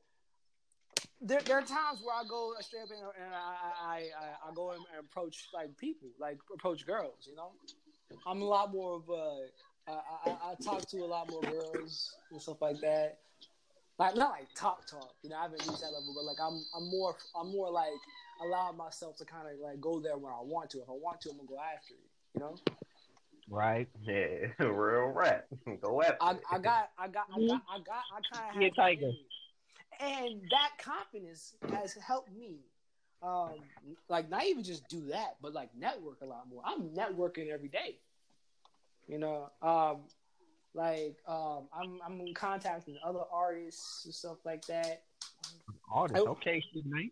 there, 1.23 1.41
there 1.43 1.59
are 1.59 1.63
times 1.63 2.01
where 2.03 2.15
I 2.15 2.23
go 2.29 2.55
straight 2.61 2.83
up 2.83 2.89
and, 2.91 3.25
and 3.27 3.35
I, 3.35 3.55
I, 3.83 3.97
I 3.97 4.49
I 4.51 4.55
go 4.55 4.71
and 4.71 4.83
approach 4.99 5.49
like 5.53 5.77
people, 5.77 6.09
like 6.19 6.39
approach 6.55 6.87
girls. 6.87 7.27
You 7.29 7.37
know, 7.37 7.53
I'm 8.27 8.41
a 8.41 8.45
lot 8.45 8.73
more 8.73 8.95
of 8.97 9.09
a 9.11 9.47
I, 9.91 10.31
I, 10.31 10.51
I 10.51 10.55
talk 10.63 10.87
to 10.89 10.99
a 10.99 11.07
lot 11.07 11.31
more 11.31 11.43
girls 11.43 12.15
and 12.31 12.41
stuff 12.41 12.61
like 12.61 12.81
that. 12.81 13.19
Like 13.99 14.17
not 14.17 14.31
like 14.31 14.49
talk 14.55 14.87
talk, 14.87 15.15
you 15.23 15.29
know. 15.31 15.37
I 15.37 15.43
haven't 15.43 15.61
reached 15.67 15.81
that 15.83 15.93
level, 15.93 16.15
but 16.15 16.25
like 16.25 16.39
I'm 16.41 16.65
I'm 16.75 16.89
more 16.91 17.17
I'm 17.39 17.51
more 17.53 17.71
like 17.71 17.93
allow 18.43 18.73
myself 18.73 19.17
to 19.19 19.25
kind 19.27 19.47
of 19.47 19.61
like 19.61 19.81
go 19.81 20.01
there 20.01 20.17
when 20.17 20.33
I 20.33 20.41
want 20.41 20.71
to. 20.71 20.79
If 20.79 20.89
I 20.89 20.93
want 20.93 21.21
to, 21.23 21.31
I'm 21.31 21.37
gonna 21.37 21.49
go 21.49 21.59
after 21.59 21.95
it. 21.95 22.11
You 22.35 22.41
know. 22.41 22.57
Right. 23.49 23.89
Yeah, 24.03 24.47
real 24.65 25.09
rat. 25.09 25.47
Go 25.83 26.03
after 26.03 26.17
I, 26.21 26.31
it. 26.33 26.41
I 26.51 26.59
got, 26.59 26.91
I 26.99 27.09
got, 27.09 27.27
I 27.35 27.47
got, 27.47 27.63
I 27.69 27.79
got, 27.79 28.03
I 28.15 28.37
kind 28.37 28.57
of 28.57 28.63
Yeah, 28.63 28.69
Tiger. 28.77 29.09
me. 29.09 29.27
and 29.99 30.43
that 30.51 30.71
confidence 30.79 31.55
has 31.73 31.95
helped 31.95 32.33
me. 32.33 32.61
Um, 33.23 33.55
like 34.09 34.31
not 34.31 34.47
even 34.47 34.63
just 34.63 34.89
do 34.89 35.09
that, 35.09 35.37
but 35.43 35.53
like 35.53 35.71
network 35.77 36.23
a 36.23 36.27
lot 36.27 36.49
more. 36.49 36.63
I'm 36.65 36.91
networking 36.91 37.51
every 37.51 37.69
day. 37.69 37.99
You 39.11 39.19
know, 39.19 39.51
um, 39.61 40.03
like 40.73 41.17
um, 41.27 41.67
I'm 41.75 41.99
I'm 42.07 42.33
contacting 42.35 42.97
other 43.05 43.25
artists 43.33 44.05
and 44.05 44.15
stuff 44.15 44.37
like 44.45 44.65
that. 44.67 45.03
Artist. 45.93 46.23
I- 46.25 46.31
Okay, 46.31 46.63
man. 46.85 47.11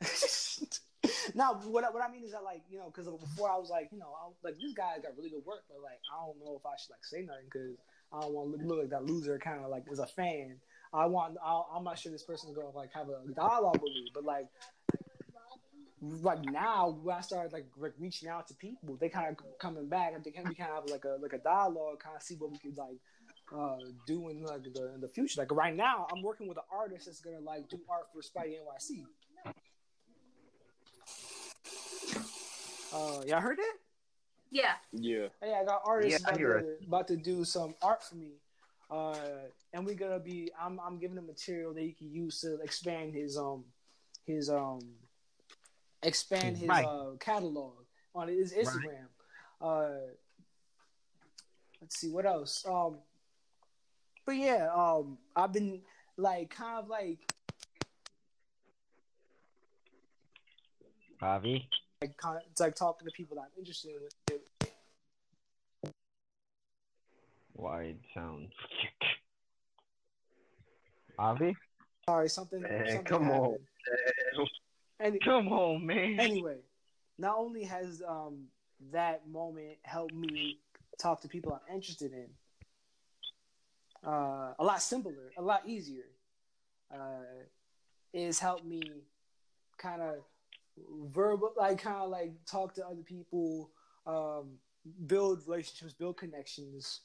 now, 1.34 1.54
what 1.64 1.82
I, 1.82 1.90
what 1.90 2.04
I 2.04 2.10
mean 2.10 2.22
is 2.24 2.30
that 2.32 2.44
like 2.44 2.62
you 2.70 2.78
know, 2.78 2.86
because 2.94 3.08
before 3.08 3.50
I 3.50 3.56
was 3.56 3.68
like 3.68 3.88
you 3.90 3.98
know, 3.98 4.14
I, 4.22 4.26
was- 4.28 4.36
like 4.44 4.54
this 4.60 4.72
guy 4.74 4.94
got 5.02 5.16
really 5.16 5.30
good 5.30 5.44
work, 5.44 5.64
but 5.68 5.82
like 5.82 5.98
I 6.12 6.24
don't 6.24 6.38
know 6.38 6.54
if 6.56 6.64
I 6.64 6.76
should 6.78 6.90
like 6.90 7.04
say 7.04 7.22
nothing 7.22 7.46
because 7.46 7.76
I 8.12 8.20
don't 8.20 8.32
want 8.32 8.60
to 8.60 8.64
look, 8.66 8.78
like 8.78 8.90
that 8.90 9.04
loser. 9.04 9.36
Kind 9.38 9.64
of 9.64 9.70
like 9.70 9.84
as 9.90 9.98
a 9.98 10.06
fan, 10.06 10.60
I 10.92 11.06
want 11.06 11.36
I, 11.44 11.62
I'm 11.74 11.82
not 11.82 11.98
sure 11.98 12.12
this 12.12 12.22
person's 12.22 12.54
gonna 12.54 12.70
like 12.70 12.92
have 12.92 13.08
a 13.08 13.20
dialogue 13.34 13.82
with 13.82 13.92
me, 13.92 14.10
but 14.14 14.22
like 14.24 14.46
like 16.22 16.44
now 16.44 16.98
when 17.02 17.16
I 17.16 17.20
started 17.20 17.52
like 17.52 17.66
like 17.78 17.94
reaching 17.98 18.28
out 18.28 18.46
to 18.48 18.54
people, 18.54 18.96
they 19.00 19.08
kind 19.08 19.28
of 19.28 19.58
coming 19.58 19.88
back 19.88 20.12
and 20.14 20.24
they 20.24 20.30
can 20.30 20.44
we 20.48 20.54
kind 20.54 20.70
of 20.70 20.76
have 20.76 20.90
like 20.90 21.04
a 21.04 21.16
like 21.20 21.32
a 21.32 21.38
dialogue, 21.38 22.00
kind 22.00 22.16
of 22.16 22.22
see 22.22 22.34
what 22.36 22.50
we 22.50 22.58
could 22.58 22.76
like 22.76 22.96
uh 23.56 23.78
do 24.06 24.28
in 24.28 24.42
like 24.42 24.64
the 24.64 24.94
in 24.94 25.00
the 25.00 25.08
future. 25.08 25.40
Like 25.40 25.52
right 25.52 25.74
now, 25.74 26.06
I'm 26.12 26.22
working 26.22 26.46
with 26.48 26.58
an 26.58 26.64
artist 26.72 27.06
that's 27.06 27.20
gonna 27.20 27.40
like 27.40 27.68
do 27.68 27.78
art 27.88 28.06
for 28.12 28.20
Spidey 28.20 28.56
NYC. 28.56 29.04
Uh, 32.92 33.22
y'all 33.26 33.40
heard 33.40 33.58
it? 33.58 33.76
Yeah. 34.52 34.74
yeah. 34.92 35.26
Hey, 35.42 35.52
I 35.52 35.64
got 35.64 35.82
artists 35.84 36.22
Yeah, 36.24 36.28
about, 36.28 36.38
to, 36.38 36.76
about 36.86 37.08
to 37.08 37.16
do 37.16 37.44
some 37.44 37.74
art 37.82 38.04
for 38.04 38.14
me. 38.14 38.34
Uh, 38.88 39.16
and 39.72 39.84
we're 39.84 39.96
gonna 39.96 40.20
be. 40.20 40.52
I'm 40.60 40.78
I'm 40.78 40.98
giving 40.98 41.16
him 41.16 41.26
material 41.26 41.74
that 41.74 41.80
he 41.80 41.92
can 41.92 42.12
use 42.12 42.40
to 42.42 42.60
expand 42.60 43.14
his 43.14 43.36
um 43.36 43.64
his 44.26 44.48
um 44.48 44.80
expand 46.04 46.56
his 46.56 46.68
Right. 46.68 46.84
uh 46.84 47.16
catalog 47.18 47.84
on 48.14 48.28
his 48.28 48.52
Instagram. 48.52 49.06
Uh, 49.60 49.90
let's 51.80 51.98
see 51.98 52.10
what 52.10 52.26
else. 52.26 52.64
Um, 52.68 52.98
but 54.24 54.36
yeah, 54.36 54.70
um, 54.74 55.18
I've 55.34 55.52
been 55.52 55.82
like 56.16 56.50
kind 56.50 56.78
of 56.78 56.88
like 56.88 57.18
Javi. 61.20 61.66
like 62.02 62.16
kind 62.16 62.36
of, 62.36 62.42
like 62.60 62.74
talking 62.74 63.06
to 63.06 63.12
people 63.12 63.36
that 63.36 63.42
I'm 63.42 63.58
interested 63.58 63.92
in. 64.30 64.38
Wide 67.54 67.98
sound. 68.12 68.48
Avi? 71.18 71.56
Sorry, 72.08 72.28
something. 72.28 72.60
Man, 72.60 72.86
something 72.86 73.04
come 73.04 73.30
on. 73.30 73.56
And 75.04 75.20
Come 75.22 75.48
on, 75.48 75.84
man. 75.84 76.18
anyway, 76.18 76.56
not 77.18 77.36
only 77.38 77.64
has 77.64 78.02
um 78.08 78.46
that 78.90 79.28
moment 79.28 79.76
helped 79.82 80.14
me 80.14 80.58
talk 80.98 81.20
to 81.22 81.28
people 81.28 81.52
I'm 81.52 81.74
interested 81.74 82.12
in, 82.12 82.28
uh, 84.02 84.54
a 84.58 84.64
lot 84.64 84.80
simpler, 84.80 85.30
a 85.36 85.42
lot 85.42 85.68
easier, 85.68 86.06
uh, 86.92 87.44
is 88.14 88.38
helped 88.38 88.64
me 88.64 88.82
kind 89.76 90.00
of 90.00 90.14
verbal, 91.12 91.52
like 91.56 91.82
kind 91.82 91.96
of 91.96 92.10
like 92.10 92.32
talk 92.46 92.74
to 92.74 92.86
other 92.86 93.02
people, 93.04 93.70
um, 94.06 94.58
build 95.06 95.42
relationships, 95.46 95.92
build 95.92 96.16
connections. 96.16 97.00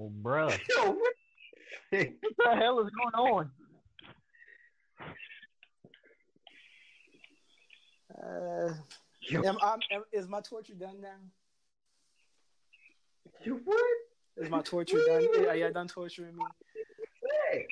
Well, 0.00 0.10
bruh, 0.22 0.58
Yo, 0.70 0.92
what? 0.92 0.96
what 1.90 2.08
the 2.38 2.56
hell 2.56 2.80
is 2.80 2.88
going 2.90 3.14
on? 3.32 3.50
Uh, 8.18 8.72
Yo, 9.20 9.42
am, 9.44 9.58
am, 9.62 9.78
am- 9.90 10.04
is 10.10 10.26
my 10.26 10.40
torture 10.40 10.72
done 10.72 11.02
now? 11.02 11.08
yo, 13.44 13.56
what? 13.62 13.80
Is 14.38 14.48
my 14.48 14.62
torture 14.62 15.02
done? 15.06 15.26
Are 15.46 15.54
y'all 15.54 15.70
done 15.70 15.86
torturing 15.88 16.34
me? 16.34 16.44
Hey. 17.52 17.66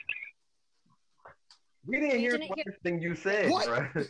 We 1.86 1.96
didn't 1.98 2.10
You 2.12 2.18
hear 2.18 2.32
didn't 2.32 2.48
the 2.48 2.54
hear- 2.62 2.76
thing 2.82 3.00
you 3.00 3.14
said, 3.14 3.50
What? 3.50 3.66
bro. 3.94 4.04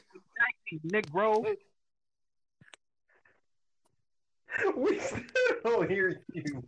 Nick 0.82 1.08
Bro, 1.12 1.44
we 4.76 4.98
still 4.98 5.20
don't 5.64 5.88
hear 5.88 6.20
you. 6.32 6.64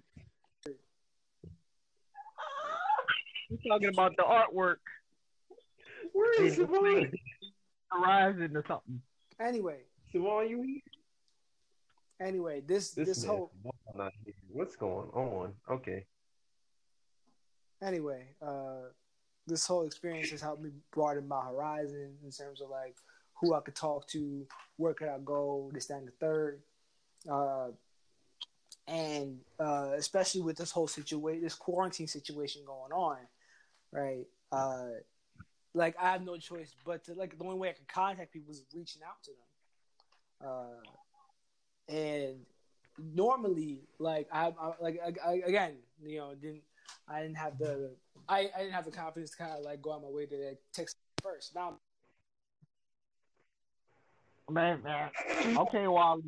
You 3.50 3.58
talking 3.68 3.88
about 3.88 4.16
the 4.16 4.22
artwork 4.22 4.76
Where 6.12 6.42
is 6.42 6.58
in 6.58 6.66
Savon? 6.66 7.12
Horizon 7.90 8.56
or 8.56 8.64
something. 8.66 9.02
Anyway, 9.40 9.80
Savon, 10.12 10.48
you 10.48 10.62
here? 10.62 10.80
anyway, 12.20 12.62
this 12.66 12.92
this, 12.92 13.24
man, 13.24 13.36
whole 13.36 13.50
Savon 13.62 13.72
not 13.96 14.12
here. 14.24 14.34
What's 14.52 14.76
going 14.76 15.08
on? 15.10 15.54
Okay. 15.70 16.06
anyway, 17.82 18.28
uh, 18.40 18.90
this 19.46 19.66
whole 19.66 19.84
experience 19.84 20.30
has 20.30 20.40
helped 20.40 20.62
me 20.62 20.70
broaden 20.92 21.26
my 21.26 21.44
horizon 21.44 22.14
in 22.24 22.30
terms 22.30 22.60
of 22.60 22.70
like 22.70 22.96
who 23.40 23.54
I 23.54 23.60
could 23.60 23.74
talk 23.74 24.06
to, 24.08 24.46
where 24.76 24.94
could 24.94 25.08
I 25.08 25.18
go, 25.24 25.70
this, 25.72 25.86
that, 25.86 25.98
and 25.98 26.08
the 26.08 26.12
third. 26.20 26.60
Uh, 27.28 27.68
and 28.86 29.38
uh, 29.58 29.92
especially 29.96 30.42
with 30.42 30.56
this 30.56 30.70
whole 30.70 30.88
situation, 30.88 31.42
this 31.42 31.54
quarantine 31.54 32.06
situation 32.06 32.62
going 32.66 32.92
on, 32.92 33.16
right? 33.92 34.26
Uh, 34.52 34.88
like 35.74 35.94
I 36.00 36.10
have 36.10 36.22
no 36.22 36.36
choice 36.36 36.74
but 36.84 37.04
to 37.04 37.14
like 37.14 37.38
the 37.38 37.44
only 37.44 37.58
way 37.58 37.70
I 37.70 37.72
could 37.72 37.88
contact 37.88 38.32
people 38.32 38.52
is 38.52 38.64
reaching 38.74 39.02
out 39.06 39.22
to 39.24 39.30
them. 39.30 40.48
Uh, 40.48 41.92
and 41.92 42.36
normally, 43.14 43.82
like 43.98 44.28
I, 44.32 44.52
I 44.60 44.72
like 44.80 45.00
I, 45.04 45.30
I, 45.30 45.42
again, 45.46 45.76
you 46.02 46.18
know, 46.18 46.34
didn't 46.34 46.62
I 47.08 47.22
didn't 47.22 47.36
have 47.36 47.58
the 47.58 47.92
I, 48.28 48.50
I 48.54 48.60
didn't 48.60 48.72
have 48.72 48.84
the 48.84 48.90
confidence 48.90 49.30
to 49.30 49.36
kind 49.36 49.52
of 49.52 49.64
like 49.64 49.82
go 49.82 49.90
on 49.90 50.02
my 50.02 50.08
way 50.08 50.26
to 50.26 50.36
like, 50.36 50.58
text 50.72 50.96
first. 51.22 51.54
Now, 51.54 51.78
Man, 54.50 54.82
man. 54.82 55.10
Okay, 55.56 55.86
Wally. 55.86 56.22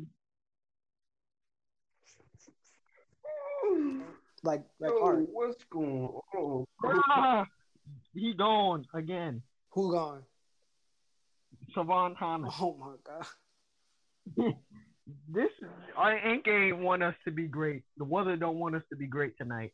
like 4.43 4.63
like 4.79 4.91
Yo, 4.91 5.03
art, 5.03 5.27
what's 5.29 5.63
going 5.65 6.09
on? 6.33 7.47
He 8.13 8.33
gone 8.33 8.85
again. 8.93 9.41
who 9.71 9.91
gone? 9.91 10.23
Savon 11.73 12.15
Thomas. 12.15 12.53
Oh 12.59 12.75
my 12.79 12.95
god. 13.03 14.55
This 15.27 15.49
I 15.97 16.15
ain't 16.47 16.77
want 16.77 17.03
us 17.03 17.15
to 17.25 17.31
be 17.31 17.47
great. 17.47 17.83
The 17.97 18.05
weather 18.05 18.37
don't 18.37 18.57
want 18.57 18.75
us 18.75 18.83
to 18.89 18.95
be 18.95 19.05
great 19.05 19.37
tonight. 19.37 19.73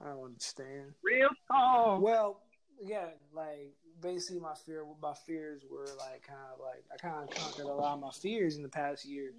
I 0.00 0.08
don't 0.08 0.24
understand. 0.24 0.94
Real 1.02 1.28
talk. 1.46 2.02
Well, 2.02 2.40
yeah, 2.84 3.06
like 3.32 3.72
basically 4.00 4.40
my 4.40 4.54
fear, 4.66 4.84
my 5.00 5.14
fears 5.26 5.62
were 5.70 5.86
like 5.98 6.26
kind 6.26 6.40
of 6.52 6.60
like 6.60 6.84
I 6.92 6.96
kind 6.96 7.28
of 7.28 7.34
conquered 7.34 7.66
a 7.66 7.74
lot 7.74 7.94
of 7.94 8.00
my 8.00 8.10
fears 8.10 8.56
in 8.56 8.62
the 8.62 8.68
past 8.68 9.04
year, 9.04 9.32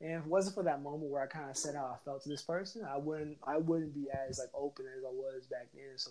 and 0.00 0.12
if 0.12 0.24
it 0.24 0.26
wasn't 0.26 0.56
for 0.56 0.64
that 0.64 0.82
moment 0.82 1.10
where 1.10 1.22
I 1.22 1.26
kind 1.26 1.50
of 1.50 1.56
said 1.56 1.76
how 1.76 1.84
I 1.84 1.96
felt 2.04 2.22
to 2.24 2.28
this 2.28 2.42
person, 2.42 2.84
I 2.84 2.96
wouldn't, 2.96 3.38
I 3.46 3.58
wouldn't 3.58 3.94
be 3.94 4.08
as 4.10 4.38
like 4.38 4.50
open 4.54 4.86
as 4.86 5.04
I 5.04 5.12
was 5.12 5.46
back 5.46 5.68
then. 5.72 5.96
So, 5.96 6.10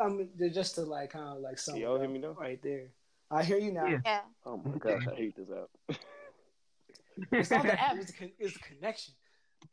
I 0.00 0.08
mean, 0.08 0.30
just 0.52 0.74
to 0.76 0.82
like 0.82 1.10
kind 1.10 1.28
of 1.36 1.38
like 1.42 1.58
sum 1.58 1.74
Can 1.74 1.82
it 1.82 1.84
y'all 1.84 2.00
hear 2.00 2.08
me 2.08 2.18
now? 2.18 2.36
right 2.38 2.60
there. 2.62 2.88
I 3.30 3.44
hear 3.44 3.58
you 3.58 3.72
now. 3.72 3.86
Yeah. 3.86 4.00
Yeah. 4.04 4.20
Oh 4.44 4.56
my 4.56 4.76
gosh, 4.78 5.06
I 5.06 5.14
hate 5.14 5.36
this 5.36 5.48
app. 5.50 5.96
It's 7.32 7.50
not 7.50 7.64
the 7.64 7.78
app; 7.78 7.96
it's 7.96 8.12
con- 8.12 8.32
it's 8.38 8.54
the 8.54 8.60
connection. 8.60 9.12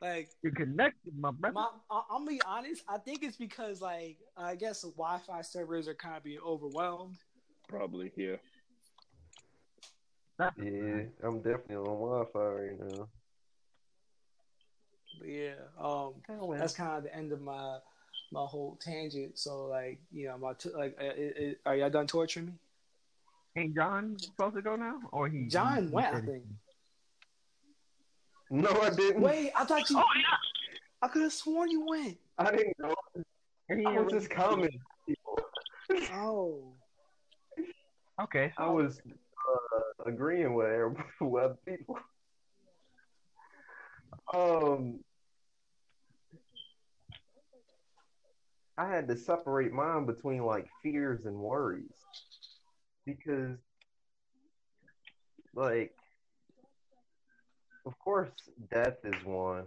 Like 0.01 0.29
you're 0.41 0.51
connected, 0.51 1.17
my 1.17 1.31
brother. 1.31 1.53
My, 1.53 1.69
I- 1.89 2.01
I'm 2.11 2.25
gonna 2.25 2.31
be 2.31 2.41
honest. 2.45 2.83
I 2.89 2.97
think 2.97 3.23
it's 3.23 3.37
because 3.37 3.79
like 3.79 4.17
I 4.35 4.55
guess 4.55 4.81
the 4.81 4.89
Wi-Fi 4.89 5.41
servers 5.43 5.87
are 5.87 5.93
kind 5.93 6.17
of 6.17 6.23
being 6.23 6.39
overwhelmed. 6.45 7.15
Probably, 7.69 8.11
yeah. 8.17 8.35
Yeah, 10.39 11.03
I'm 11.23 11.37
definitely 11.41 11.77
on 11.77 11.85
Wi-Fi 11.85 12.39
right 12.39 12.79
now. 12.79 13.07
But 15.19 15.29
yeah, 15.29 15.53
um, 15.79 16.13
that's 16.57 16.73
kind 16.73 16.97
of 16.97 17.03
the 17.03 17.15
end 17.15 17.31
of 17.31 17.41
my 17.41 17.77
my 18.31 18.45
whole 18.45 18.77
tangent. 18.81 19.37
So 19.39 19.65
like 19.67 19.99
you 20.11 20.27
know 20.27 20.37
my 20.37 20.53
t- 20.53 20.69
like 20.75 20.95
uh, 20.99 21.03
it, 21.05 21.37
it, 21.37 21.57
are 21.65 21.75
y'all 21.75 21.89
done 21.89 22.07
torturing 22.07 22.47
me? 22.47 22.53
Ain't 23.55 23.75
John 23.75 24.17
supposed 24.19 24.55
to 24.55 24.61
go 24.61 24.75
now? 24.75 24.99
Or 25.11 25.27
he 25.27 25.45
John 25.47 25.87
he 25.87 25.89
went, 25.93 26.13
I 26.15 26.21
think. 26.21 26.43
No, 28.49 28.69
I 28.81 28.89
didn't. 28.91 29.21
Wait, 29.21 29.51
I 29.55 29.65
thought 29.65 29.89
you. 29.89 29.97
Oh 29.97 30.03
yeah. 30.15 30.37
I 31.01 31.07
could 31.09 31.21
have 31.23 31.33
sworn 31.33 31.69
you 31.69 31.85
went. 31.85 32.17
I 32.37 32.51
didn't 32.51 32.79
know. 32.79 32.95
He 33.75 33.85
I 33.85 33.99
was 33.99 34.11
just 34.13 34.29
really- 34.29 34.35
commenting. 34.35 34.81
Oh, 36.13 36.73
Okay. 38.21 38.51
I 38.57 38.67
was 38.69 38.99
uh, 39.05 40.03
agreeing 40.09 40.53
with 40.55 40.67
everybody, 40.67 41.03
with 41.21 41.51
people. 41.65 41.99
Um, 44.33 44.99
I 48.77 48.87
had 48.87 49.07
to 49.07 49.17
separate 49.17 49.73
mine 49.73 50.05
between 50.05 50.43
like 50.43 50.67
fears 50.83 51.25
and 51.25 51.35
worries 51.35 52.05
because, 53.05 53.57
like, 55.55 55.93
of 57.85 57.97
course, 57.99 58.29
death 58.71 58.97
is 59.03 59.25
one, 59.25 59.65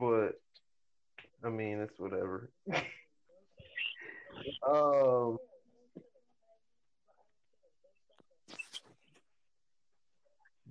but 0.00 0.32
I 1.44 1.50
mean, 1.50 1.80
it's 1.80 1.98
whatever. 1.98 2.50
um. 4.68 5.38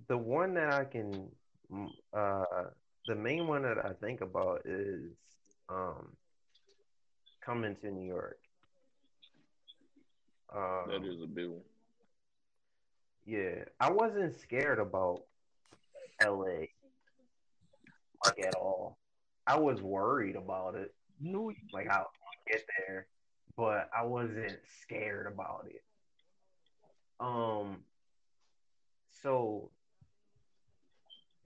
the 0.08 0.18
one 0.18 0.54
that 0.56 0.72
I 0.74 0.86
can, 0.86 1.30
uh, 2.14 2.44
the 3.08 3.16
main 3.16 3.48
one 3.48 3.64
that 3.64 3.84
I 3.84 3.94
think 3.94 4.22
about 4.22 4.62
is 4.66 5.12
um, 5.70 6.16
coming 7.46 7.76
to 7.82 7.92
New 7.92 8.06
York. 8.08 8.38
Um, 10.56 10.86
That 10.90 11.06
is 11.06 11.22
a 11.22 11.28
big 11.28 11.50
one. 11.50 11.62
yeah, 13.26 13.66
I 13.80 13.92
wasn't 13.92 14.40
scared 14.40 14.80
about 14.80 15.22
LA 16.24 16.68
like 18.26 18.40
at 18.46 18.56
all. 18.56 18.98
I 19.48 19.60
was 19.60 19.82
worried 19.82 20.36
about 20.36 20.76
it, 20.76 20.94
like 21.74 21.88
how 21.88 22.04
to 22.04 22.52
get 22.52 22.64
there, 22.78 23.08
but 23.58 23.90
I 23.96 24.04
wasn't 24.04 24.58
scared 24.82 25.28
about 25.32 25.68
it. 25.70 25.84
Um, 27.20 27.84
so 29.22 29.70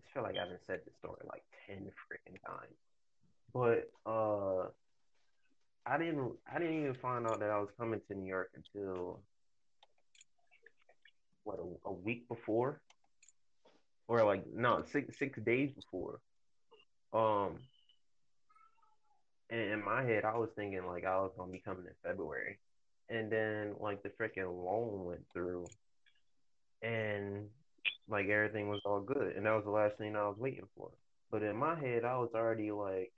I 0.02 0.14
feel 0.14 0.24
like 0.24 0.36
I 0.38 0.42
haven't 0.42 0.62
said 0.66 0.82
this 0.86 0.96
story 0.98 1.22
like 1.28 1.44
ten 1.68 1.92
freaking 2.08 2.38
times, 2.46 2.78
but 3.54 3.92
uh, 4.06 4.70
I 5.86 5.98
didn't. 5.98 6.34
I 6.52 6.60
didn't 6.60 6.82
even 6.82 6.94
find 6.96 7.26
out 7.26 7.40
that 7.40 7.50
I 7.50 7.60
was 7.60 7.70
coming 7.78 8.02
to 8.08 8.16
New 8.16 8.28
York 8.28 8.52
until 8.56 9.22
what 11.44 11.60
a, 11.60 11.90
a 11.90 11.94
week 11.94 12.28
before, 12.28 12.82
or 14.08 14.24
like 14.24 14.46
no 14.54 14.84
six 14.92 15.18
six 15.18 15.40
days 15.40 15.72
before. 15.74 16.20
Um, 17.14 17.58
and 19.50 19.60
in 19.60 19.84
my 19.84 20.04
head, 20.04 20.26
I 20.26 20.38
was 20.38 20.50
thinking 20.56 20.86
like 20.86 21.06
I 21.06 21.18
was 21.18 21.32
gonna 21.38 21.52
be 21.52 21.60
coming 21.60 21.86
in 21.86 22.10
February, 22.10 22.60
and 23.10 23.32
then 23.32 23.76
like 23.80 24.04
the 24.04 24.10
freaking 24.10 24.46
loan 24.46 25.06
went 25.06 25.26
through, 25.34 25.66
and 26.84 27.48
like 28.08 28.28
everything 28.28 28.70
was 28.70 28.82
all 28.86 29.02
good, 29.02 29.36
and 29.36 29.46
that 29.46 29.56
was 29.56 29.66
the 29.66 29.72
last 29.72 29.98
thing 29.98 30.16
I 30.16 30.28
was 30.28 30.38
waiting 30.38 30.68
for. 30.76 30.92
But 31.32 31.44
in 31.44 31.56
my 31.56 31.80
head, 31.80 32.06
I 32.06 32.18
was 32.18 32.30
already 32.34 32.72
like, 32.72 33.12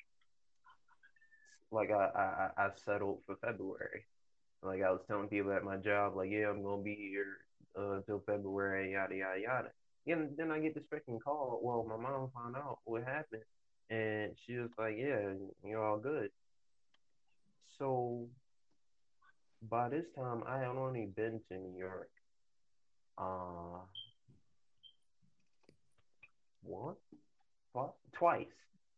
like 1.72 1.92
I 1.92 2.52
I, 2.58 2.66
I 2.66 2.70
settled 2.86 3.22
for 3.26 3.36
February. 3.38 4.06
Like 4.64 4.82
I 4.84 4.92
was 4.92 5.02
telling 5.08 5.28
people 5.30 5.52
at 5.54 5.64
my 5.64 5.78
job, 5.78 6.16
like 6.16 6.30
yeah, 6.32 6.50
I'm 6.50 6.64
gonna 6.64 6.82
be 6.84 6.96
here 6.96 7.38
uh, 7.78 7.94
until 7.98 8.22
February, 8.26 8.94
yada 8.94 9.16
yada 9.16 9.40
yada. 9.42 9.70
And 10.08 10.36
then 10.38 10.52
I 10.52 10.60
get 10.60 10.76
this 10.76 10.84
freaking 10.92 11.20
call. 11.22 11.60
Well, 11.64 11.86
my 11.88 11.98
mom 12.02 12.32
found 12.34 12.56
out 12.56 12.80
what 12.86 13.04
happened, 13.04 13.44
and 13.90 14.34
she 14.46 14.56
was 14.58 14.72
like, 14.78 14.96
"Yeah, 14.98 15.34
you're 15.64 15.84
all 15.84 16.00
good." 16.00 16.32
So 17.78 18.30
by 19.62 19.90
this 19.90 20.06
time, 20.16 20.44
I 20.46 20.60
had 20.60 20.68
only 20.68 21.06
been 21.08 21.42
to 21.50 21.58
New 21.58 21.78
York. 21.78 22.12
Uh, 23.18 23.86
once, 26.64 27.00
twice, 27.74 27.92
twice. 28.14 28.48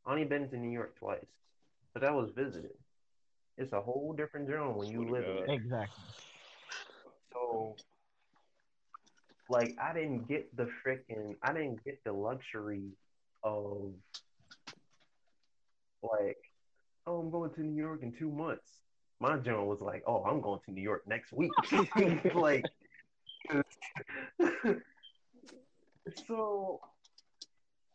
Only 0.06 0.26
been 0.26 0.50
to 0.50 0.58
New 0.58 0.70
York 0.72 0.96
twice. 0.98 1.26
But 1.94 2.02
that 2.02 2.14
was 2.14 2.32
visited. 2.36 2.72
It's 3.58 3.72
a 3.74 3.82
whole 3.82 4.14
different 4.18 4.48
zone 4.48 4.76
when 4.76 4.88
you 4.90 5.08
Swear 5.08 5.22
live 5.22 5.30
in 5.30 5.38
it. 5.38 5.50
Exactly. 5.50 6.04
So, 7.32 7.76
like, 9.50 9.76
I 9.82 9.94
didn't 9.94 10.28
get 10.28 10.56
the 10.56 10.68
freaking, 10.86 11.36
I 11.44 11.54
didn't 11.54 11.84
get 11.84 12.04
the 12.04 12.14
luxury 12.14 12.90
of, 13.44 13.94
like, 16.02 16.38
oh, 17.06 17.20
I'm 17.20 17.30
going 17.30 17.52
to 17.52 17.62
New 17.62 17.80
York 17.80 18.02
in 18.02 18.12
two 18.12 18.32
months. 18.32 18.80
My 19.20 19.38
John 19.38 19.68
was 19.68 19.80
like, 19.80 20.04
oh, 20.08 20.24
I'm 20.24 20.42
going 20.42 20.60
to 20.66 20.72
New 20.72 20.82
York 20.82 21.04
next 21.08 21.32
week. 21.32 21.52
like, 22.36 22.66
so, 26.28 26.82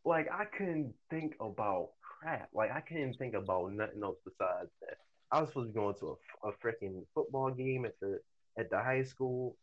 like, 0.05 0.29
I 0.33 0.45
couldn't 0.45 0.95
think 1.11 1.35
about 1.41 1.91
crap. 2.19 2.49
Like, 2.53 2.71
I 2.73 2.81
couldn't 2.81 3.15
think 3.15 3.35
about 3.35 3.73
nothing 3.73 4.03
else 4.03 4.19
besides 4.25 4.71
that. 4.83 4.99
I 5.31 5.41
was 5.41 5.51
supposed 5.51 5.69
to 5.69 5.73
be 5.73 5.79
going 5.81 5.95
to 6.01 6.17
a, 6.45 6.49
a 6.49 6.53
freaking 6.53 7.05
football 7.15 7.51
game 7.51 7.85
at 7.85 7.99
the 8.01 8.21
at 8.59 8.71
the 8.71 8.79
high 8.79 9.03
school. 9.03 9.57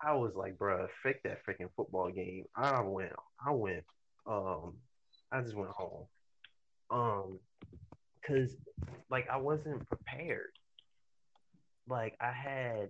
I 0.00 0.14
was 0.14 0.32
like, 0.34 0.58
bruh, 0.58 0.88
fake 1.02 1.22
that 1.22 1.38
freaking 1.46 1.70
football 1.76 2.10
game. 2.10 2.44
I 2.56 2.80
went, 2.82 3.12
I 3.44 3.52
went, 3.52 3.84
um, 4.26 4.74
I 5.30 5.40
just 5.40 5.54
went 5.54 5.70
home, 5.70 6.06
um, 6.90 7.38
cause 8.26 8.56
like 9.10 9.28
I 9.30 9.36
wasn't 9.36 9.88
prepared. 9.88 10.50
Like 11.88 12.16
I 12.20 12.32
had, 12.32 12.88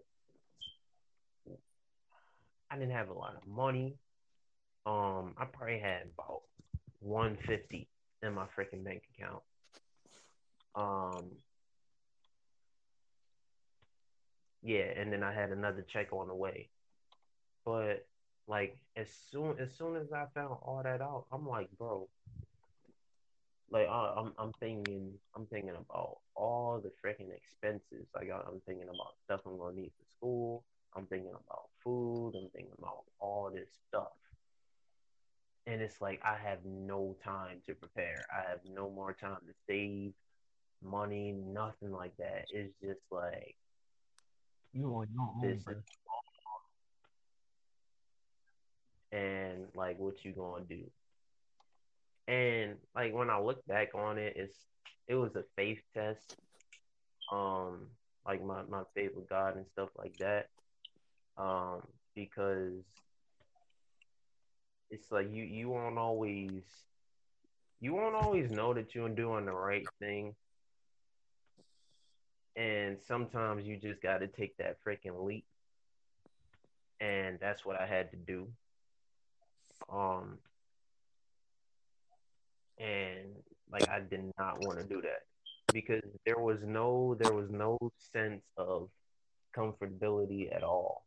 I 2.70 2.78
didn't 2.78 2.92
have 2.92 3.10
a 3.10 3.14
lot 3.14 3.36
of 3.36 3.46
money. 3.46 3.96
Um, 4.86 5.34
I 5.38 5.44
probably 5.44 5.80
had 5.80 6.08
about 6.18 6.42
one 7.00 7.36
fifty 7.46 7.88
in 8.22 8.34
my 8.34 8.46
freaking 8.46 8.84
bank 8.84 9.04
account. 9.14 9.42
Um, 10.74 11.42
yeah, 14.62 14.84
and 14.96 15.12
then 15.12 15.22
I 15.22 15.34
had 15.34 15.50
another 15.50 15.82
check 15.82 16.12
on 16.12 16.28
the 16.28 16.34
way. 16.34 16.70
But 17.64 18.08
like 18.48 18.78
as 18.96 19.10
soon 19.30 19.58
as 19.60 19.76
soon 19.76 19.96
as 19.96 20.12
I 20.12 20.26
found 20.34 20.58
all 20.62 20.82
that 20.84 21.00
out, 21.00 21.26
I'm 21.32 21.46
like, 21.46 21.70
bro, 21.78 22.10
like 23.70 23.88
I, 23.88 24.14
I'm 24.16 24.34
I'm 24.38 24.52
thinking 24.60 25.18
I'm 25.36 25.46
thinking 25.46 25.70
about 25.76 26.18
all 26.34 26.80
the 26.80 26.92
freaking 27.04 27.34
expenses. 27.34 28.08
Like 28.14 28.30
I- 28.30 28.42
I'm 28.48 28.60
thinking 28.66 28.88
about 28.88 29.18
stuff 29.24 29.42
I'm 29.46 29.58
gonna 29.58 29.76
need 29.76 29.92
for 29.98 30.04
school. 30.06 30.64
I'm 30.94 31.06
thinking 31.08 31.32
about 31.34 31.70
food. 31.82 32.34
I'm 32.36 32.50
thinking 32.50 32.74
about 32.78 33.04
all 33.18 33.50
this 33.54 33.70
stuff. 33.88 34.12
And 35.66 35.80
it's 35.80 36.00
like 36.00 36.20
I 36.24 36.36
have 36.36 36.58
no 36.64 37.16
time 37.24 37.58
to 37.66 37.74
prepare. 37.74 38.26
I 38.32 38.48
have 38.50 38.60
no 38.64 38.90
more 38.90 39.12
time 39.12 39.38
to 39.46 39.54
save 39.68 40.12
money, 40.82 41.32
nothing 41.32 41.92
like 41.92 42.16
that. 42.18 42.46
It's 42.50 42.74
just 42.82 43.00
like 43.10 43.56
You 44.72 44.86
on 44.88 45.08
your 45.12 45.22
own, 45.22 45.40
this 45.40 45.58
is 45.68 45.82
and 49.12 49.66
like 49.74 49.98
what 49.98 50.24
you 50.24 50.32
gonna 50.32 50.64
do. 50.64 50.90
And 52.28 52.76
like 52.94 53.14
when 53.14 53.30
I 53.30 53.40
look 53.40 53.64
back 53.66 53.94
on 53.94 54.18
it, 54.18 54.34
it's 54.36 54.56
it 55.08 55.14
was 55.14 55.36
a 55.36 55.44
faith 55.56 55.82
test. 55.94 56.36
Um, 57.32 57.88
like 58.26 58.42
my, 58.44 58.62
my 58.68 58.82
faith 58.94 59.12
with 59.16 59.28
God 59.28 59.56
and 59.56 59.66
stuff 59.72 59.90
like 59.96 60.16
that. 60.18 60.48
Um, 61.36 61.82
because 62.14 62.84
it's 64.92 65.10
like 65.10 65.32
you 65.32 65.42
you 65.42 65.70
won't 65.70 65.98
always 65.98 66.62
you 67.80 67.94
won't 67.94 68.14
always 68.14 68.50
know 68.50 68.74
that 68.74 68.94
you're 68.94 69.08
doing 69.08 69.46
the 69.46 69.52
right 69.52 69.86
thing. 69.98 70.34
And 72.54 72.98
sometimes 73.00 73.66
you 73.66 73.78
just 73.78 74.02
gotta 74.02 74.28
take 74.28 74.56
that 74.58 74.76
freaking 74.86 75.24
leap. 75.24 75.46
And 77.00 77.38
that's 77.40 77.64
what 77.64 77.80
I 77.80 77.86
had 77.86 78.10
to 78.10 78.16
do. 78.18 78.48
Um 79.90 80.38
and 82.78 83.28
like 83.72 83.88
I 83.88 84.00
did 84.00 84.30
not 84.38 84.60
want 84.60 84.78
to 84.78 84.84
do 84.84 85.00
that 85.00 85.22
because 85.72 86.02
there 86.26 86.38
was 86.38 86.58
no 86.62 87.16
there 87.18 87.32
was 87.32 87.50
no 87.50 87.78
sense 87.96 88.42
of 88.58 88.90
comfortability 89.56 90.54
at 90.54 90.62
all. 90.62 91.06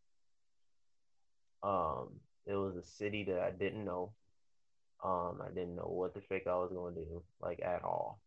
Um 1.62 2.25
it 2.46 2.54
was 2.56 2.76
a 2.76 2.84
city 2.84 3.24
that 3.26 3.40
I 3.40 3.52
didn't 3.52 3.86
know. 3.86 4.14
Um 5.04 5.42
I 5.46 5.50
didn't 5.50 5.76
know 5.76 5.90
what 5.90 6.14
the 6.14 6.22
frick 6.22 6.44
I 6.48 6.56
was 6.56 6.72
going 6.74 6.96
to 6.96 7.02
do 7.06 7.24
like 7.42 7.62
at 7.62 7.84
all. 7.84 8.20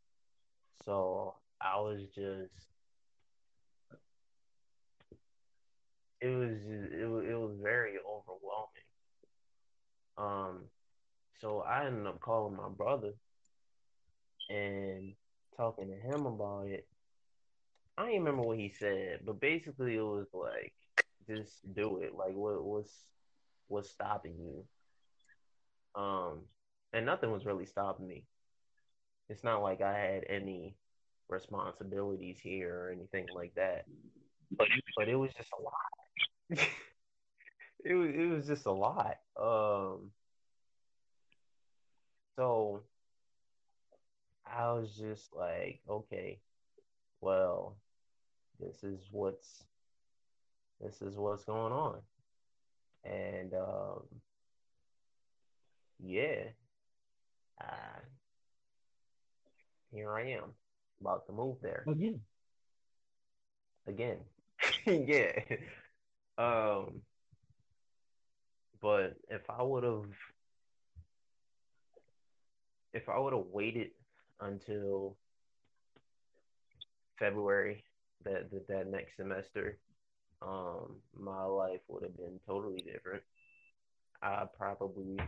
So 0.85 1.35
I 1.61 1.81
was 1.81 2.03
just 2.15 2.53
it 6.21 6.29
was 6.29 6.51
just, 6.51 6.93
it 6.93 7.07
was, 7.07 7.25
it 7.25 7.39
was 7.39 7.57
very 7.63 7.95
overwhelming. 7.99 8.89
Um 10.17 10.65
so 11.41 11.61
I 11.61 11.87
ended 11.87 12.07
up 12.07 12.21
calling 12.21 12.57
my 12.57 12.69
brother 12.69 13.13
and 14.51 15.15
talking 15.57 15.89
to 15.89 15.97
him 15.97 16.27
about 16.27 16.67
it. 16.67 16.87
I 17.97 18.03
don't 18.07 18.15
remember 18.15 18.43
what 18.43 18.59
he 18.59 18.71
said, 18.71 19.21
but 19.25 19.41
basically 19.41 19.97
it 19.97 20.03
was 20.03 20.27
like, 20.33 20.73
just 21.29 21.53
do 21.75 21.99
it. 21.99 22.15
Like, 22.15 22.35
what 22.35 22.65
what's 22.65 23.05
what's 23.69 23.91
stopping 23.91 24.35
you? 24.39 24.65
Um, 26.01 26.41
and 26.93 27.07
nothing 27.07 27.31
was 27.31 27.45
really 27.47 27.67
stopping 27.67 28.07
me. 28.07 28.25
It's 29.29 29.45
not 29.45 29.63
like 29.63 29.81
I 29.81 29.93
had 29.99 30.25
any 30.29 30.77
responsibilities 31.29 32.39
here 32.41 32.75
or 32.75 32.91
anything 32.91 33.27
like 33.35 33.55
that. 33.57 33.85
But 34.57 34.69
but 34.97 35.09
it 35.09 35.17
was 35.17 35.33
just 35.35 35.51
a 35.59 35.63
lot. 35.63 36.59
it 37.85 37.95
was 37.95 38.11
it 38.15 38.27
was 38.27 38.47
just 38.47 38.67
a 38.67 38.73
lot. 38.73 39.17
Um, 39.39 40.11
so 42.37 42.83
I 44.47 44.73
was 44.73 44.95
just 44.97 45.35
like, 45.35 45.81
okay, 45.89 46.41
well, 47.21 47.77
this 48.61 48.83
is 48.83 49.01
what's 49.11 49.65
this 50.81 51.03
is 51.03 51.17
what's 51.17 51.45
going 51.45 51.73
on. 51.73 52.01
And 53.09 53.53
um 53.55 54.03
yeah. 56.01 56.45
Uh, 57.61 58.01
here 59.91 60.13
I 60.15 60.31
am, 60.31 60.53
about 61.01 61.27
to 61.27 61.33
move 61.33 61.57
there 61.63 61.85
Again. 61.89 62.21
again. 63.87 64.19
yeah. 64.87 65.33
Um 66.37 67.03
but 68.81 69.17
if 69.29 69.43
I 69.49 69.63
would 69.63 69.83
have 69.85 70.05
if 72.93 73.09
I 73.09 73.19
would 73.19 73.33
have 73.33 73.47
waited 73.53 73.91
until 74.41 75.17
February 77.19 77.85
that, 78.25 78.51
that 78.51 78.69
that 78.69 78.87
next 78.91 79.17
semester, 79.17 79.79
um, 80.43 80.97
my 81.19 81.45
life 81.45 81.81
would 81.89 82.03
have 82.03 82.17
been 82.17 82.39
totally 82.47 82.83
different. 82.83 83.23
I 84.23 84.45
probably 84.57 85.19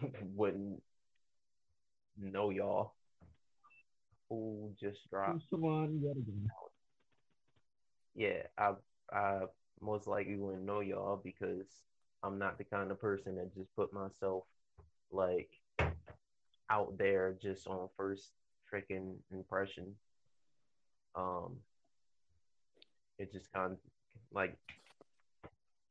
wouldn't 0.34 0.82
know 2.20 2.50
y'all 2.50 2.94
who 4.28 4.72
just 4.80 5.08
dropped. 5.10 5.42
Someone 5.50 6.00
yet 6.02 6.16
again. 6.16 6.48
Yeah, 8.14 8.42
I 8.56 8.72
I 9.12 9.40
most 9.80 10.06
likely 10.06 10.36
wouldn't 10.36 10.64
know 10.64 10.80
y'all 10.80 11.20
because 11.22 11.66
I'm 12.22 12.38
not 12.38 12.58
the 12.58 12.64
kind 12.64 12.90
of 12.90 13.00
person 13.00 13.36
that 13.36 13.54
just 13.54 13.74
put 13.76 13.92
myself 13.92 14.44
like 15.10 15.50
out 16.70 16.96
there 16.98 17.36
just 17.40 17.66
on 17.66 17.88
first 17.96 18.30
freaking 18.72 19.16
impression. 19.32 19.94
Um, 21.14 21.56
it 23.18 23.32
just 23.32 23.52
kind 23.52 23.72
of 23.72 23.78
like 24.32 24.56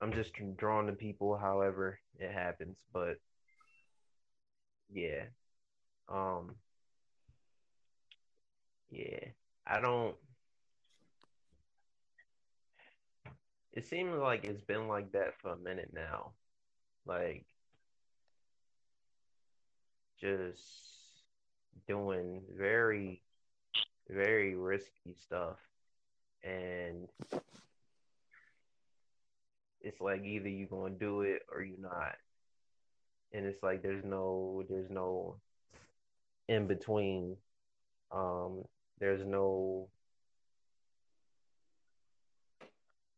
I'm 0.01 0.13
just 0.13 0.33
drawn 0.57 0.87
to 0.87 0.93
people 0.93 1.37
however 1.37 1.99
it 2.19 2.31
happens, 2.31 2.75
but 2.91 3.19
yeah, 4.93 5.23
um, 6.09 6.55
yeah, 8.91 9.27
I 9.65 9.79
don't. 9.79 10.15
It 13.71 13.85
seems 13.85 14.13
like 14.19 14.43
it's 14.43 14.61
been 14.61 14.87
like 14.87 15.11
that 15.13 15.39
for 15.41 15.51
a 15.51 15.57
minute 15.57 15.91
now, 15.93 16.33
like 17.05 17.45
just 20.19 20.61
doing 21.87 22.41
very, 22.57 23.21
very 24.09 24.55
risky 24.55 25.15
stuff. 25.25 25.57
And 26.43 27.07
it's 29.83 29.99
like 29.99 30.23
either 30.23 30.49
you're 30.49 30.67
gonna 30.67 30.95
do 30.95 31.21
it 31.21 31.43
or 31.51 31.61
you're 31.61 31.77
not. 31.79 32.15
And 33.33 33.45
it's 33.45 33.61
like 33.63 33.81
there's 33.83 34.05
no 34.05 34.63
there's 34.69 34.89
no 34.89 35.37
in 36.47 36.67
between. 36.67 37.35
Um 38.11 38.63
there's 38.99 39.25
no 39.25 39.89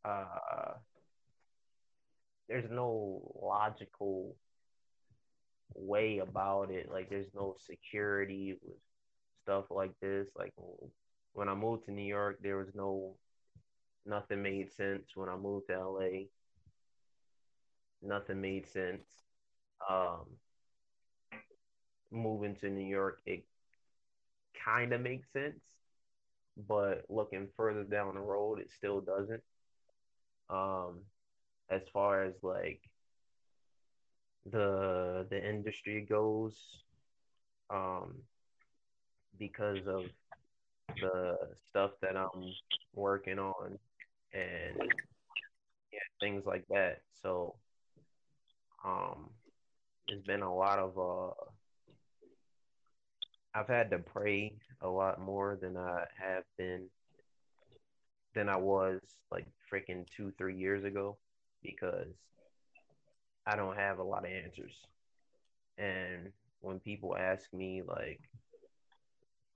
uh 0.04 0.74
there's 2.48 2.70
no 2.70 3.20
logical 3.40 4.36
way 5.74 6.18
about 6.18 6.70
it. 6.70 6.90
Like 6.90 7.10
there's 7.10 7.32
no 7.34 7.56
security 7.58 8.56
with 8.62 8.76
stuff 9.42 9.66
like 9.70 9.92
this. 10.00 10.28
Like 10.36 10.52
when 11.32 11.48
I 11.48 11.54
moved 11.54 11.84
to 11.86 11.92
New 11.92 12.06
York, 12.06 12.38
there 12.42 12.56
was 12.56 12.74
no 12.74 13.14
nothing 14.04 14.42
made 14.42 14.72
sense. 14.72 15.10
When 15.14 15.28
I 15.28 15.36
moved 15.36 15.66
to 15.68 15.78
LA, 15.78 16.26
nothing 18.02 18.40
made 18.40 18.66
sense. 18.68 19.06
Um, 19.88 20.26
moving 22.10 22.56
to 22.56 22.70
New 22.70 22.86
York, 22.86 23.20
it 23.26 23.44
kind 24.64 24.92
of 24.92 25.00
makes 25.00 25.32
sense, 25.32 25.64
but 26.68 27.04
looking 27.08 27.48
further 27.56 27.84
down 27.84 28.14
the 28.14 28.20
road, 28.20 28.60
it 28.60 28.70
still 28.70 29.00
doesn't. 29.00 29.42
Um, 30.48 31.00
as 31.70 31.82
far 31.92 32.24
as 32.24 32.34
like 32.42 32.80
the 34.50 35.26
the 35.28 35.48
industry 35.48 36.06
goes, 36.08 36.84
um, 37.70 38.14
because 39.38 39.86
of 39.86 40.04
the 41.00 41.36
stuff 41.68 41.90
that 42.00 42.16
I'm 42.16 42.52
working 42.94 43.38
on 43.38 43.78
and 44.32 44.76
yeah, 45.92 45.98
things 46.20 46.44
like 46.46 46.64
that. 46.70 47.00
So, 47.22 47.56
um, 48.86 49.30
it's 50.08 50.26
been 50.26 50.42
a 50.42 50.54
lot 50.54 50.78
of 50.78 50.98
uh, 50.98 51.34
I've 53.54 53.68
had 53.68 53.90
to 53.90 53.98
pray 53.98 54.54
a 54.82 54.88
lot 54.88 55.20
more 55.20 55.58
than 55.60 55.76
I 55.76 56.04
have 56.20 56.44
been 56.58 56.88
than 58.34 58.48
I 58.50 58.56
was 58.56 59.00
like 59.32 59.46
freaking 59.72 60.06
two, 60.14 60.32
three 60.38 60.56
years 60.56 60.84
ago 60.84 61.16
because 61.62 62.14
I 63.46 63.56
don't 63.56 63.76
have 63.76 63.98
a 63.98 64.04
lot 64.04 64.24
of 64.24 64.30
answers. 64.30 64.74
And 65.78 66.32
when 66.60 66.80
people 66.80 67.16
ask 67.16 67.52
me 67.52 67.82
like, 67.86 68.20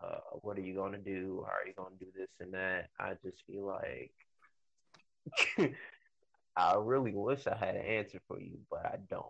uh, 0.03 0.21
what 0.41 0.57
are 0.57 0.63
you 0.63 0.75
to 0.93 0.99
do? 0.99 1.45
How 1.47 1.53
are 1.53 1.67
you 1.67 1.75
to 1.99 2.05
do 2.05 2.11
this 2.17 2.31
and 2.41 2.55
that? 2.55 2.89
I 2.99 3.13
just 3.23 3.43
feel 3.47 3.67
like 3.67 4.13
I 6.61 6.77
really 6.77 7.13
wish 7.15 7.47
I 7.47 7.57
had 7.57 7.75
an 7.75 7.85
answer 7.85 8.21
for 8.29 8.39
you, 8.41 8.59
but 8.71 8.85
I 8.85 8.99
don't. 9.09 9.25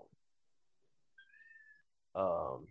Um, 2.15 2.67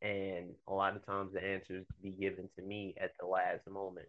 and 0.00 0.54
a 0.68 0.72
lot 0.72 0.94
of 0.94 1.04
times 1.04 1.32
the 1.32 1.44
answers 1.44 1.84
be 2.00 2.10
given 2.10 2.48
to 2.56 2.62
me 2.62 2.94
at 3.00 3.12
the 3.18 3.26
last 3.26 3.68
moment, 3.68 4.06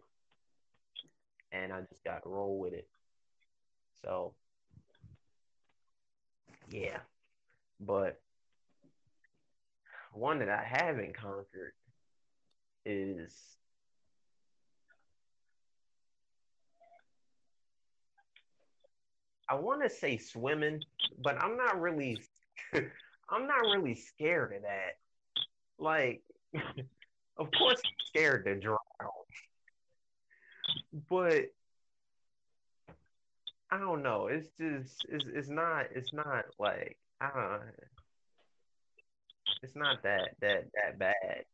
and 1.50 1.72
I 1.72 1.80
just 1.80 2.04
got 2.04 2.22
to 2.22 2.28
roll 2.28 2.58
with 2.58 2.72
it. 2.72 2.88
So, 4.02 4.34
yeah, 6.70 6.98
but 7.80 8.20
one 10.12 10.38
that 10.38 10.48
I 10.48 10.62
haven't 10.62 11.16
conquered 11.16 11.72
is 12.86 13.32
I 19.48 19.54
want 19.54 19.82
to 19.82 19.90
say 19.90 20.16
swimming, 20.16 20.82
but 21.22 21.36
I'm 21.42 21.56
not 21.56 21.80
really 21.80 22.18
I'm 22.74 23.46
not 23.46 23.60
really 23.74 23.94
scared 23.94 24.54
of 24.54 24.62
that. 24.62 24.98
Like 25.78 26.22
of 27.36 27.50
course 27.58 27.80
I'm 27.84 28.06
scared 28.06 28.44
to 28.46 28.58
drown. 28.58 28.78
But 31.10 31.46
I 33.70 33.78
don't 33.78 34.02
know. 34.02 34.28
It's 34.28 34.48
just 34.60 35.04
it's 35.08 35.24
it's 35.34 35.48
not 35.48 35.86
it's 35.94 36.12
not 36.12 36.44
like 36.58 36.98
I 37.20 37.28
don't 37.28 37.36
know. 37.50 37.58
It's 39.62 39.74
not 39.74 40.02
that 40.04 40.36
that 40.40 40.64
that 40.74 40.98
bad. 40.98 41.44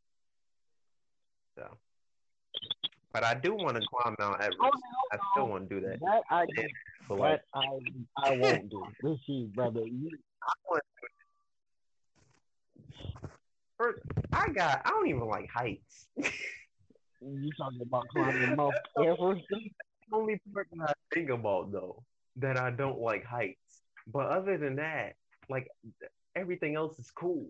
So, 1.56 1.78
but 3.12 3.24
I 3.24 3.34
do 3.34 3.54
want 3.54 3.76
to 3.76 3.86
climb 3.88 4.14
Mount 4.18 4.40
Everest. 4.40 4.58
Oh, 4.62 4.70
I 5.12 5.18
still 5.32 5.48
want 5.48 5.68
to 5.68 5.80
do 5.80 5.86
that. 5.86 6.00
That 6.00 6.22
I 6.30 6.46
But 7.08 7.18
like, 7.18 7.40
that 7.54 7.58
I 7.58 8.32
I 8.32 8.36
won't 8.36 8.70
do. 8.70 8.86
This 9.02 9.18
you, 9.26 9.46
brother. 9.54 9.80
You, 9.80 10.10
I 10.42 10.52
want 10.68 10.82
First, 13.76 14.00
I 14.32 14.48
got. 14.48 14.82
I 14.84 14.90
don't 14.90 15.08
even 15.08 15.26
like 15.26 15.48
heights. 15.48 16.08
you 16.16 17.50
talking 17.56 17.80
about 17.80 18.08
climbing 18.08 18.54
Mount 18.56 18.74
Everest? 18.98 19.46
Only 20.12 20.40
part 20.52 20.66
that 20.72 20.90
I 20.90 21.14
think 21.14 21.30
about 21.30 21.70
though 21.70 22.02
that 22.36 22.56
I 22.58 22.70
don't 22.70 22.98
like 22.98 23.24
heights. 23.24 23.82
But 24.12 24.26
other 24.26 24.58
than 24.58 24.76
that, 24.76 25.14
like 25.48 25.68
everything 26.34 26.74
else 26.74 26.98
is 26.98 27.10
cool. 27.10 27.48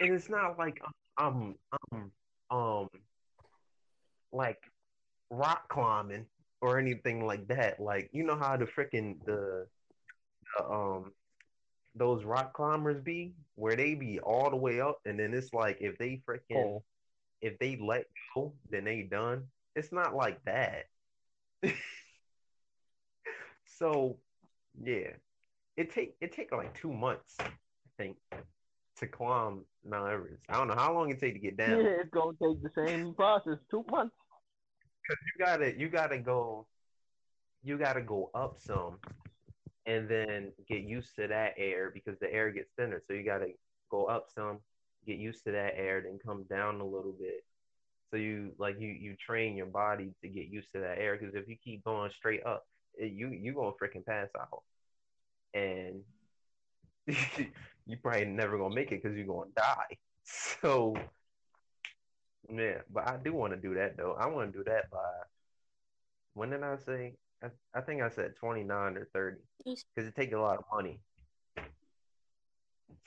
And 0.00 0.14
it's 0.14 0.28
not 0.28 0.58
like 0.58 0.80
um 1.18 1.56
um 1.90 2.10
um 2.50 2.88
like 4.32 4.58
rock 5.30 5.68
climbing 5.68 6.26
or 6.60 6.78
anything 6.78 7.26
like 7.26 7.46
that. 7.48 7.80
Like 7.80 8.10
you 8.12 8.24
know 8.24 8.36
how 8.36 8.56
the 8.56 8.66
freaking 8.66 9.24
the, 9.24 9.66
the 10.56 10.64
um 10.64 11.12
those 11.94 12.24
rock 12.24 12.54
climbers 12.54 13.00
be 13.02 13.34
where 13.54 13.76
they 13.76 13.94
be 13.94 14.18
all 14.20 14.48
the 14.50 14.56
way 14.56 14.80
up 14.80 15.00
and 15.04 15.18
then 15.18 15.34
it's 15.34 15.52
like 15.52 15.76
if 15.80 15.98
they 15.98 16.22
freaking 16.26 16.56
Oh. 16.56 16.82
if 17.42 17.58
they 17.58 17.76
let 17.76 18.06
go 18.34 18.52
then 18.70 18.84
they 18.84 19.02
done. 19.02 19.44
It's 19.74 19.92
not 19.92 20.14
like 20.14 20.42
that. 20.44 20.86
so 23.78 24.16
yeah. 24.82 25.10
It 25.76 25.90
take 25.90 26.16
it 26.20 26.32
take 26.32 26.52
like 26.52 26.74
two 26.74 26.92
months, 26.92 27.36
I 27.40 27.48
think, 27.96 28.16
to 28.96 29.06
climb 29.06 29.64
Mount 29.86 30.12
Everest. 30.12 30.42
I 30.48 30.58
don't 30.58 30.68
know 30.68 30.74
how 30.74 30.92
long 30.92 31.10
it 31.10 31.18
take 31.18 31.32
to 31.32 31.38
get 31.38 31.56
down. 31.56 31.70
Yeah, 31.70 32.00
it's 32.00 32.10
gonna 32.10 32.32
take 32.32 32.62
the 32.62 32.70
same 32.86 33.14
process. 33.14 33.56
Two 33.70 33.84
months. 33.90 34.14
You 35.10 35.44
gotta 35.44 35.78
you 35.78 35.88
gotta 35.88 36.18
go 36.18 36.66
you 37.62 37.78
gotta 37.78 38.00
go 38.02 38.30
up 38.34 38.56
some 38.58 38.98
and 39.86 40.08
then 40.08 40.52
get 40.68 40.82
used 40.82 41.14
to 41.16 41.26
that 41.28 41.54
air 41.56 41.90
because 41.92 42.18
the 42.20 42.32
air 42.32 42.50
gets 42.52 42.70
thinner. 42.76 43.02
So 43.06 43.14
you 43.14 43.24
gotta 43.24 43.48
go 43.90 44.04
up 44.06 44.28
some, 44.34 44.58
get 45.06 45.18
used 45.18 45.44
to 45.44 45.52
that 45.52 45.74
air, 45.76 46.02
then 46.02 46.18
come 46.24 46.44
down 46.44 46.80
a 46.80 46.84
little 46.84 47.12
bit. 47.12 47.44
So 48.10 48.16
you 48.16 48.52
like 48.58 48.78
you 48.78 48.88
you 48.88 49.16
train 49.16 49.56
your 49.56 49.66
body 49.66 50.12
to 50.22 50.28
get 50.28 50.48
used 50.48 50.72
to 50.74 50.80
that 50.80 50.98
air 50.98 51.16
because 51.18 51.34
if 51.34 51.48
you 51.48 51.56
keep 51.62 51.84
going 51.84 52.10
straight 52.16 52.44
up, 52.44 52.66
you 52.98 53.28
you 53.30 53.54
gonna 53.54 53.72
freaking 53.72 54.04
pass 54.04 54.28
out, 54.38 54.62
and 55.54 56.02
you 57.86 57.96
probably 58.02 58.26
never 58.26 58.58
gonna 58.58 58.74
make 58.74 58.92
it 58.92 59.02
because 59.02 59.16
you're 59.16 59.26
gonna 59.26 59.50
die. 59.56 59.96
So 60.62 60.94
yeah, 62.50 62.78
but 62.92 63.06
I 63.06 63.18
do 63.22 63.32
want 63.32 63.52
to 63.52 63.58
do 63.58 63.74
that 63.74 63.96
though. 63.96 64.16
I 64.18 64.26
want 64.26 64.52
to 64.52 64.58
do 64.58 64.64
that 64.64 64.90
by 64.90 64.98
when 66.34 66.50
did 66.50 66.62
I 66.62 66.76
say? 66.76 67.14
I, 67.42 67.48
I 67.74 67.80
think 67.80 68.02
I 68.02 68.08
said 68.08 68.36
29 68.36 68.96
or 68.96 69.08
30 69.12 69.36
because 69.58 70.08
it 70.08 70.14
takes 70.14 70.32
a 70.32 70.38
lot 70.38 70.58
of 70.58 70.64
money. 70.72 71.00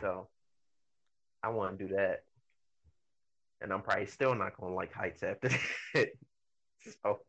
So 0.01 0.27
I 1.41 1.49
want 1.49 1.77
to 1.77 1.87
do 1.87 1.95
that. 1.95 2.23
And 3.61 3.71
I'm 3.71 3.81
probably 3.81 4.05
still 4.07 4.35
not 4.35 4.57
going 4.57 4.73
to 4.73 4.75
like 4.75 4.93
heights 4.93 5.23
after 5.23 5.49
that. 5.93 6.09
so 7.03 7.19